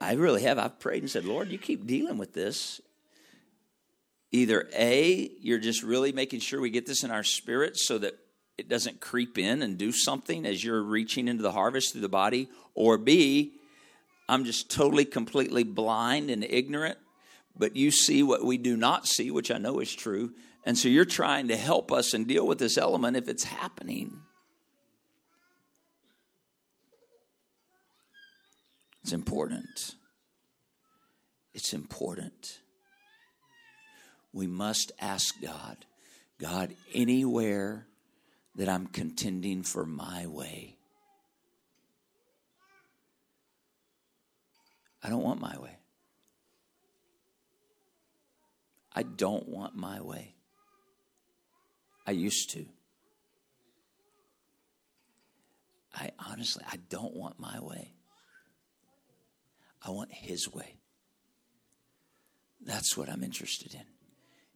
I 0.00 0.14
really 0.14 0.42
have. 0.42 0.58
I've 0.58 0.78
prayed 0.78 1.02
and 1.02 1.10
said, 1.10 1.24
Lord, 1.24 1.50
you 1.50 1.58
keep 1.58 1.86
dealing 1.86 2.18
with 2.18 2.32
this. 2.34 2.80
Either 4.32 4.68
A, 4.76 5.30
you're 5.40 5.58
just 5.58 5.82
really 5.82 6.12
making 6.12 6.40
sure 6.40 6.60
we 6.60 6.70
get 6.70 6.86
this 6.86 7.04
in 7.04 7.10
our 7.10 7.22
spirit 7.22 7.76
so 7.76 7.96
that 7.98 8.14
it 8.58 8.68
doesn't 8.68 9.00
creep 9.00 9.38
in 9.38 9.62
and 9.62 9.78
do 9.78 9.92
something 9.92 10.46
as 10.46 10.62
you're 10.62 10.82
reaching 10.82 11.28
into 11.28 11.42
the 11.42 11.52
harvest 11.52 11.92
through 11.92 12.00
the 12.00 12.08
body, 12.08 12.48
or 12.74 12.98
B, 12.98 13.52
I'm 14.28 14.44
just 14.44 14.70
totally, 14.70 15.04
completely 15.04 15.62
blind 15.62 16.30
and 16.30 16.42
ignorant, 16.42 16.98
but 17.56 17.76
you 17.76 17.90
see 17.90 18.22
what 18.22 18.44
we 18.44 18.58
do 18.58 18.76
not 18.76 19.06
see, 19.06 19.30
which 19.30 19.50
I 19.50 19.58
know 19.58 19.78
is 19.78 19.94
true. 19.94 20.32
And 20.64 20.76
so 20.76 20.88
you're 20.88 21.04
trying 21.04 21.48
to 21.48 21.56
help 21.56 21.92
us 21.92 22.12
and 22.12 22.26
deal 22.26 22.46
with 22.46 22.58
this 22.58 22.76
element 22.76 23.16
if 23.16 23.28
it's 23.28 23.44
happening. 23.44 24.20
It's 29.06 29.12
important. 29.12 29.94
It's 31.54 31.72
important. 31.72 32.58
We 34.32 34.48
must 34.48 34.90
ask 34.98 35.40
God, 35.40 35.76
God, 36.40 36.74
anywhere 36.92 37.86
that 38.56 38.68
I'm 38.68 38.88
contending 38.88 39.62
for 39.62 39.86
my 39.86 40.26
way, 40.26 40.76
I 45.04 45.08
don't 45.08 45.22
want 45.22 45.40
my 45.40 45.56
way. 45.56 45.78
I 48.92 49.04
don't 49.04 49.48
want 49.48 49.76
my 49.76 50.00
way. 50.00 50.34
I 52.04 52.10
used 52.10 52.50
to. 52.54 52.66
I 55.94 56.10
honestly, 56.18 56.64
I 56.68 56.78
don't 56.88 57.14
want 57.14 57.38
my 57.38 57.60
way. 57.60 57.92
I 59.86 59.90
want 59.90 60.12
His 60.12 60.52
way. 60.52 60.74
That's 62.64 62.96
what 62.96 63.08
I'm 63.08 63.22
interested 63.22 63.74
in. 63.74 63.84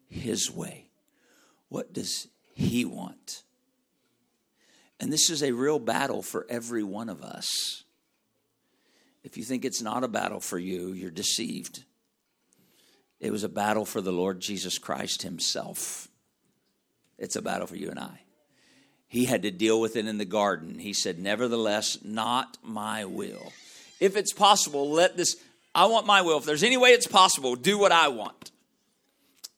His 0.09 0.51
way. 0.51 0.89
What 1.69 1.93
does 1.93 2.27
He 2.55 2.85
want? 2.85 3.45
And 4.99 5.13
this 5.13 5.31
is 5.31 5.43
a 5.43 5.53
real 5.53 5.79
battle 5.79 6.21
for 6.21 6.47
every 6.51 6.83
one 6.83 7.09
of 7.09 7.23
us. 7.23 7.85
If 9.23 9.37
you 9.37 9.45
think 9.45 9.65
it's 9.65 9.83
not 9.83 10.03
a 10.03 10.09
battle 10.09 10.41
for 10.41 10.59
you, 10.59 10.93
you're 10.93 11.11
deceived. 11.11 11.85
It 13.21 13.31
was 13.31 13.45
a 13.45 13.49
battle 13.49 13.85
for 13.85 14.01
the 14.01 14.13
Lord 14.13 14.41
Jesus 14.41 14.79
Christ 14.79 15.23
Himself. 15.23 16.09
It's 17.19 17.37
a 17.37 17.43
battle 17.43 17.67
for 17.67 17.77
you 17.77 17.91
and 17.91 17.99
I. 17.99 18.23
He 19.07 19.27
had 19.27 19.43
to 19.43 19.51
deal 19.51 19.81
with 19.81 19.97
it 19.97 20.07
in 20.07 20.19
the 20.19 20.25
garden. 20.25 20.79
He 20.79 20.93
said, 20.93 21.19
Nevertheless, 21.19 21.99
not 22.03 22.59
my 22.63 23.05
will. 23.05 23.53
If 24.01 24.17
it's 24.17 24.33
possible, 24.33 24.91
let 24.91 25.17
this, 25.17 25.37
I 25.75 25.85
want 25.87 26.07
my 26.07 26.23
will. 26.23 26.39
If 26.39 26.45
there's 26.45 26.65
any 26.65 26.77
way 26.77 26.91
it's 26.91 27.07
possible, 27.07 27.55
do 27.55 27.79
what 27.79 27.93
I 27.93 28.09
want. 28.09 28.51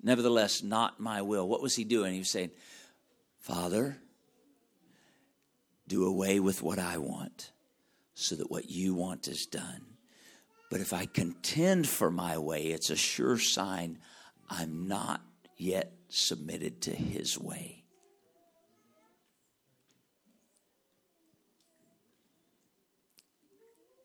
Nevertheless, 0.02 0.62
not 0.62 0.98
my 0.98 1.22
will. 1.22 1.48
What 1.48 1.62
was 1.62 1.76
he 1.76 1.84
doing? 1.84 2.12
He 2.12 2.18
was 2.18 2.30
saying, 2.30 2.50
Father, 3.38 3.96
do 5.86 6.04
away 6.04 6.40
with 6.40 6.62
what 6.62 6.78
I 6.78 6.98
want 6.98 7.52
so 8.14 8.34
that 8.34 8.50
what 8.50 8.68
you 8.68 8.94
want 8.94 9.28
is 9.28 9.46
done. 9.46 9.82
But 10.70 10.80
if 10.80 10.92
I 10.92 11.06
contend 11.06 11.88
for 11.88 12.10
my 12.10 12.38
way, 12.38 12.66
it's 12.66 12.90
a 12.90 12.96
sure 12.96 13.38
sign 13.38 13.98
I'm 14.48 14.88
not 14.88 15.20
yet 15.56 15.92
submitted 16.08 16.82
to 16.82 16.90
his 16.90 17.38
way. 17.38 17.81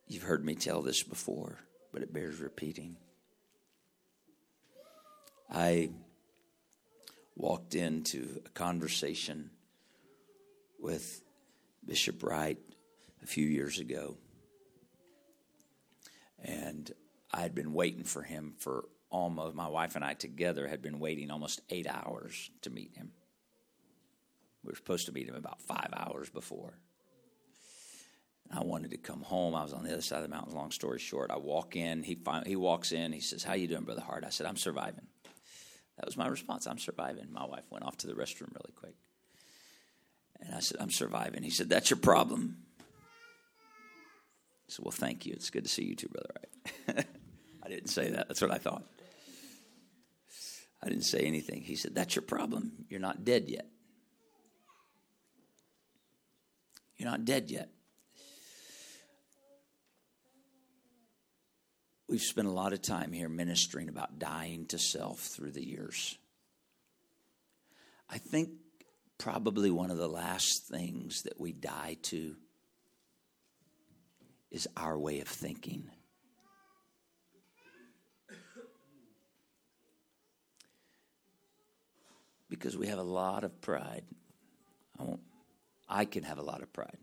You've 0.08 0.24
heard 0.24 0.46
me 0.46 0.56
tell 0.56 0.82
this 0.82 1.04
before, 1.04 1.60
but 1.92 2.02
it 2.02 2.14
bears 2.14 2.40
repeating. 2.40 2.96
I 5.50 5.90
walked 7.36 7.76
into 7.76 8.42
a 8.46 8.50
conversation 8.50 9.52
with 10.80 11.22
Bishop 11.86 12.24
Wright 12.24 12.58
a 13.22 13.28
few 13.28 13.46
years 13.46 13.80
ago. 13.80 14.18
And 16.44 16.90
I 17.34 17.42
had 17.42 17.54
been 17.54 17.74
waiting 17.74 18.04
for 18.04 18.24
him 18.24 18.54
for 18.60 18.86
almost, 19.10 19.56
my 19.56 19.68
wife 19.68 19.96
and 19.96 20.06
I 20.06 20.14
together 20.14 20.68
had 20.68 20.82
been 20.82 21.00
waiting 21.00 21.32
almost 21.32 21.62
eight 21.70 21.88
hours 21.88 22.50
to 22.62 22.70
meet 22.70 22.96
him. 22.96 23.12
We 24.64 24.72
were 24.72 24.76
supposed 24.76 25.06
to 25.08 25.12
meet 25.12 25.28
him 25.28 25.36
about 25.36 25.62
five 25.62 25.90
hours 25.94 26.30
before. 26.30 26.74
I 28.52 28.64
wanted 28.64 28.92
to 28.92 28.98
come 28.98 29.22
home. 29.22 29.56
I 29.56 29.64
was 29.64 29.74
on 29.74 29.84
the 29.84 29.92
other 29.92 30.02
side 30.02 30.18
of 30.18 30.24
the 30.24 30.30
mountains. 30.30 30.56
Long 30.56 30.72
story 30.72 31.00
short, 31.00 31.32
I 31.32 31.38
walk 31.38 31.76
in. 31.76 32.04
He 32.04 32.18
he 32.46 32.56
walks 32.56 32.92
in. 32.92 33.12
He 33.12 33.20
says, 33.20 33.44
"How 33.44 33.54
you 33.54 33.68
doing, 33.68 33.84
brother 33.84 34.02
Hart?" 34.02 34.24
I 34.26 34.30
said, 34.30 34.48
"I'm 34.48 34.58
surviving." 34.58 35.08
That 35.98 36.06
was 36.06 36.16
my 36.16 36.28
response. 36.28 36.68
I'm 36.68 36.78
surviving. 36.78 37.28
My 37.32 37.46
wife 37.46 37.66
went 37.70 37.84
off 37.84 37.98
to 37.98 38.08
the 38.08 38.14
restroom 38.14 38.54
really 38.54 38.74
quick, 38.76 38.96
and 40.40 40.56
I 40.56 40.60
said, 40.60 40.78
"I'm 40.80 40.92
surviving." 40.92 41.44
He 41.44 41.50
said, 41.50 41.70
"That's 41.70 41.90
your 41.90 41.98
problem." 41.98 42.58
I 42.80 42.84
said, 44.70 44.86
"Well, 44.86 44.92
thank 44.92 45.26
you. 45.26 45.34
It's 45.34 45.50
good 45.50 45.64
to 45.64 45.70
see 45.70 45.84
you 45.84 45.96
too, 45.96 46.10
brother 46.10 46.30
Wright." 46.36 47.06
I 47.64 47.70
didn't 47.70 47.90
say 47.90 48.12
that. 48.12 48.30
That's 48.30 48.42
what 48.42 48.52
I 48.52 48.60
thought. 48.60 48.84
I 50.82 50.88
didn't 50.88 51.06
say 51.06 51.20
anything. 51.20 51.64
He 51.64 51.76
said, 51.76 51.94
"That's 51.94 52.16
your 52.16 52.24
problem. 52.24 52.86
You're 52.90 53.02
not 53.02 53.26
dead 53.26 53.50
yet. 53.50 53.68
You're 56.98 57.10
not 57.10 57.26
dead 57.26 57.52
yet." 57.52 57.72
We've 62.10 62.22
spent 62.22 62.48
a 62.48 62.52
lot 62.52 62.72
of 62.72 62.82
time 62.82 63.12
here 63.12 63.28
ministering 63.28 63.90
about 63.90 64.18
dying 64.18 64.66
to 64.68 64.80
self 64.80 65.20
through 65.20 65.52
the 65.52 65.66
years. 65.66 66.18
I 68.10 68.18
think 68.18 68.50
probably 69.18 69.70
one 69.70 69.92
of 69.92 69.98
the 69.98 70.08
last 70.08 70.68
things 70.68 71.24
that 71.24 71.40
we 71.40 71.52
die 71.52 71.98
to 72.04 72.36
is 74.52 74.68
our 74.78 74.98
way 74.98 75.20
of 75.20 75.28
thinking. 75.28 75.90
Because 82.50 82.78
we 82.78 82.88
have 82.88 83.00
a 83.00 83.04
lot 83.04 83.44
of 83.44 83.60
pride. 83.60 84.06
I, 84.98 85.04
I 85.90 86.06
can 86.06 86.24
have 86.24 86.38
a 86.38 86.44
lot 86.44 86.62
of 86.62 86.72
pride 86.72 86.98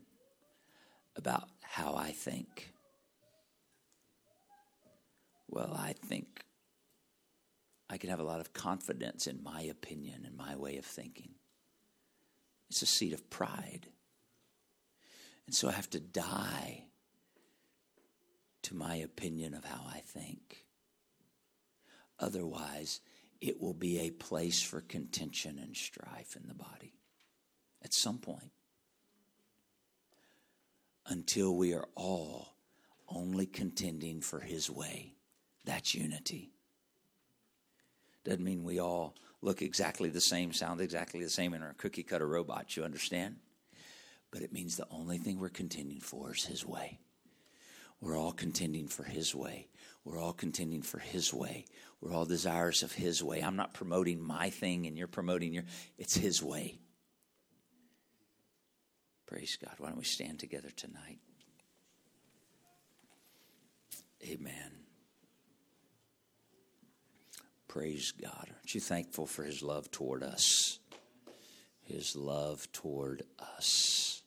about 1.15 1.47
how 1.61 1.93
I 1.93 2.11
think. 2.11 2.74
Well, 5.47 5.75
I 5.77 5.93
think 5.93 6.45
I 7.89 7.97
can 7.97 8.09
have 8.09 8.19
a 8.19 8.23
lot 8.23 8.39
of 8.39 8.53
confidence 8.53 9.27
in 9.27 9.43
my 9.43 9.61
opinion 9.61 10.23
and 10.25 10.35
my 10.35 10.55
way 10.55 10.77
of 10.77 10.85
thinking. 10.85 11.31
It's 12.69 12.81
a 12.81 12.87
seat 12.87 13.13
of 13.13 13.29
pride. 13.29 13.87
And 15.45 15.55
so 15.55 15.67
I 15.67 15.73
have 15.73 15.89
to 15.91 15.99
die 15.99 16.85
to 18.63 18.75
my 18.75 18.95
opinion 18.95 19.53
of 19.53 19.63
how 19.63 19.81
I 19.87 19.99
think. 19.99 20.65
Otherwise, 22.19 23.01
it 23.41 23.61
will 23.61 23.73
be 23.73 23.99
a 23.99 24.09
place 24.09 24.61
for 24.63 24.81
contention 24.81 25.59
and 25.59 25.75
strife 25.75 26.35
in 26.35 26.47
the 26.47 26.55
body 26.55 26.93
at 27.83 27.93
some 27.93 28.17
point. 28.17 28.51
Until 31.05 31.55
we 31.55 31.73
are 31.75 31.87
all 31.93 32.55
only 33.07 33.45
contending 33.45 34.21
for 34.21 34.39
His 34.39 34.71
way. 34.71 35.14
That's 35.65 35.95
unity. 35.95 36.51
Doesn't 38.23 38.43
mean 38.43 38.63
we 38.63 38.79
all 38.79 39.15
look 39.41 39.61
exactly 39.61 40.09
the 40.09 40.21
same, 40.21 40.53
sound 40.53 40.81
exactly 40.81 41.21
the 41.23 41.29
same, 41.29 41.53
and 41.53 41.63
are 41.63 41.75
cookie 41.77 42.03
cutter 42.03 42.27
robots, 42.27 42.75
you 42.75 42.83
understand? 42.83 43.35
But 44.31 44.41
it 44.41 44.51
means 44.51 44.75
the 44.75 44.87
only 44.89 45.17
thing 45.17 45.39
we're 45.39 45.49
contending 45.49 45.99
for 45.99 46.33
is 46.33 46.45
His 46.45 46.65
way. 46.65 46.99
We're 48.01 48.17
all 48.17 48.31
contending 48.31 48.87
for 48.87 49.03
His 49.03 49.33
way. 49.33 49.67
We're 50.03 50.19
all 50.19 50.33
contending 50.33 50.81
for 50.81 50.99
His 50.99 51.33
way. 51.33 51.65
We're 52.01 52.13
all 52.13 52.25
desirous 52.25 52.83
of 52.83 52.91
His 52.91 53.23
way. 53.23 53.41
I'm 53.41 53.55
not 53.55 53.73
promoting 53.73 54.21
my 54.21 54.49
thing 54.49 54.87
and 54.87 54.97
you're 54.97 55.07
promoting 55.07 55.53
your, 55.53 55.63
it's 55.97 56.15
His 56.15 56.41
way. 56.43 56.79
Praise 59.25 59.57
God. 59.63 59.73
Why 59.79 59.89
don't 59.89 59.97
we 59.97 60.03
stand 60.03 60.39
together 60.39 60.69
tonight? 60.75 61.19
Amen. 64.23 64.84
Praise 67.75 68.13
God. 68.13 68.47
Aren't 68.53 68.73
you 68.73 68.79
thankful 68.79 69.25
for 69.25 69.43
His 69.43 69.61
love 69.61 69.91
toward 69.91 70.23
us? 70.23 70.79
His 71.81 72.15
love 72.15 72.71
toward 72.71 73.23
us. 73.57 74.23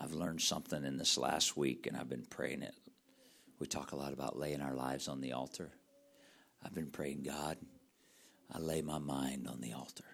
I've 0.00 0.14
learned 0.14 0.40
something 0.40 0.86
in 0.86 0.96
this 0.96 1.18
last 1.18 1.54
week, 1.54 1.86
and 1.86 1.94
I've 1.94 2.08
been 2.08 2.24
praying 2.24 2.62
it. 2.62 2.74
We 3.58 3.66
talk 3.66 3.92
a 3.92 3.96
lot 3.96 4.14
about 4.14 4.38
laying 4.38 4.62
our 4.62 4.74
lives 4.74 5.06
on 5.06 5.20
the 5.20 5.34
altar. 5.34 5.70
I've 6.64 6.72
been 6.72 6.90
praying, 6.90 7.24
God, 7.24 7.58
I 8.50 8.58
lay 8.58 8.80
my 8.80 8.98
mind 8.98 9.46
on 9.46 9.60
the 9.60 9.74
altar. 9.74 10.06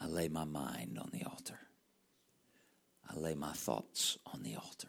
I 0.00 0.06
lay 0.06 0.28
my 0.28 0.44
mind 0.44 0.98
on 0.98 1.10
the 1.12 1.24
altar. 1.28 1.58
I 3.06 3.18
lay 3.18 3.34
my 3.34 3.52
thoughts 3.52 4.16
on 4.32 4.44
the 4.44 4.56
altar. 4.56 4.88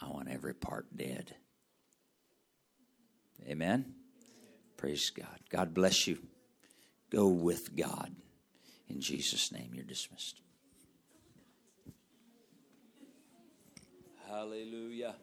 I 0.00 0.08
want 0.08 0.30
every 0.30 0.54
part 0.54 0.86
dead. 0.96 1.34
Amen. 3.46 3.94
Praise 4.76 5.10
God. 5.10 5.40
God 5.50 5.74
bless 5.74 6.06
you. 6.06 6.18
Go 7.10 7.28
with 7.28 7.76
God. 7.76 8.14
In 8.88 9.00
Jesus' 9.00 9.52
name, 9.52 9.70
you're 9.74 9.84
dismissed. 9.84 10.40
Hallelujah. 14.28 15.14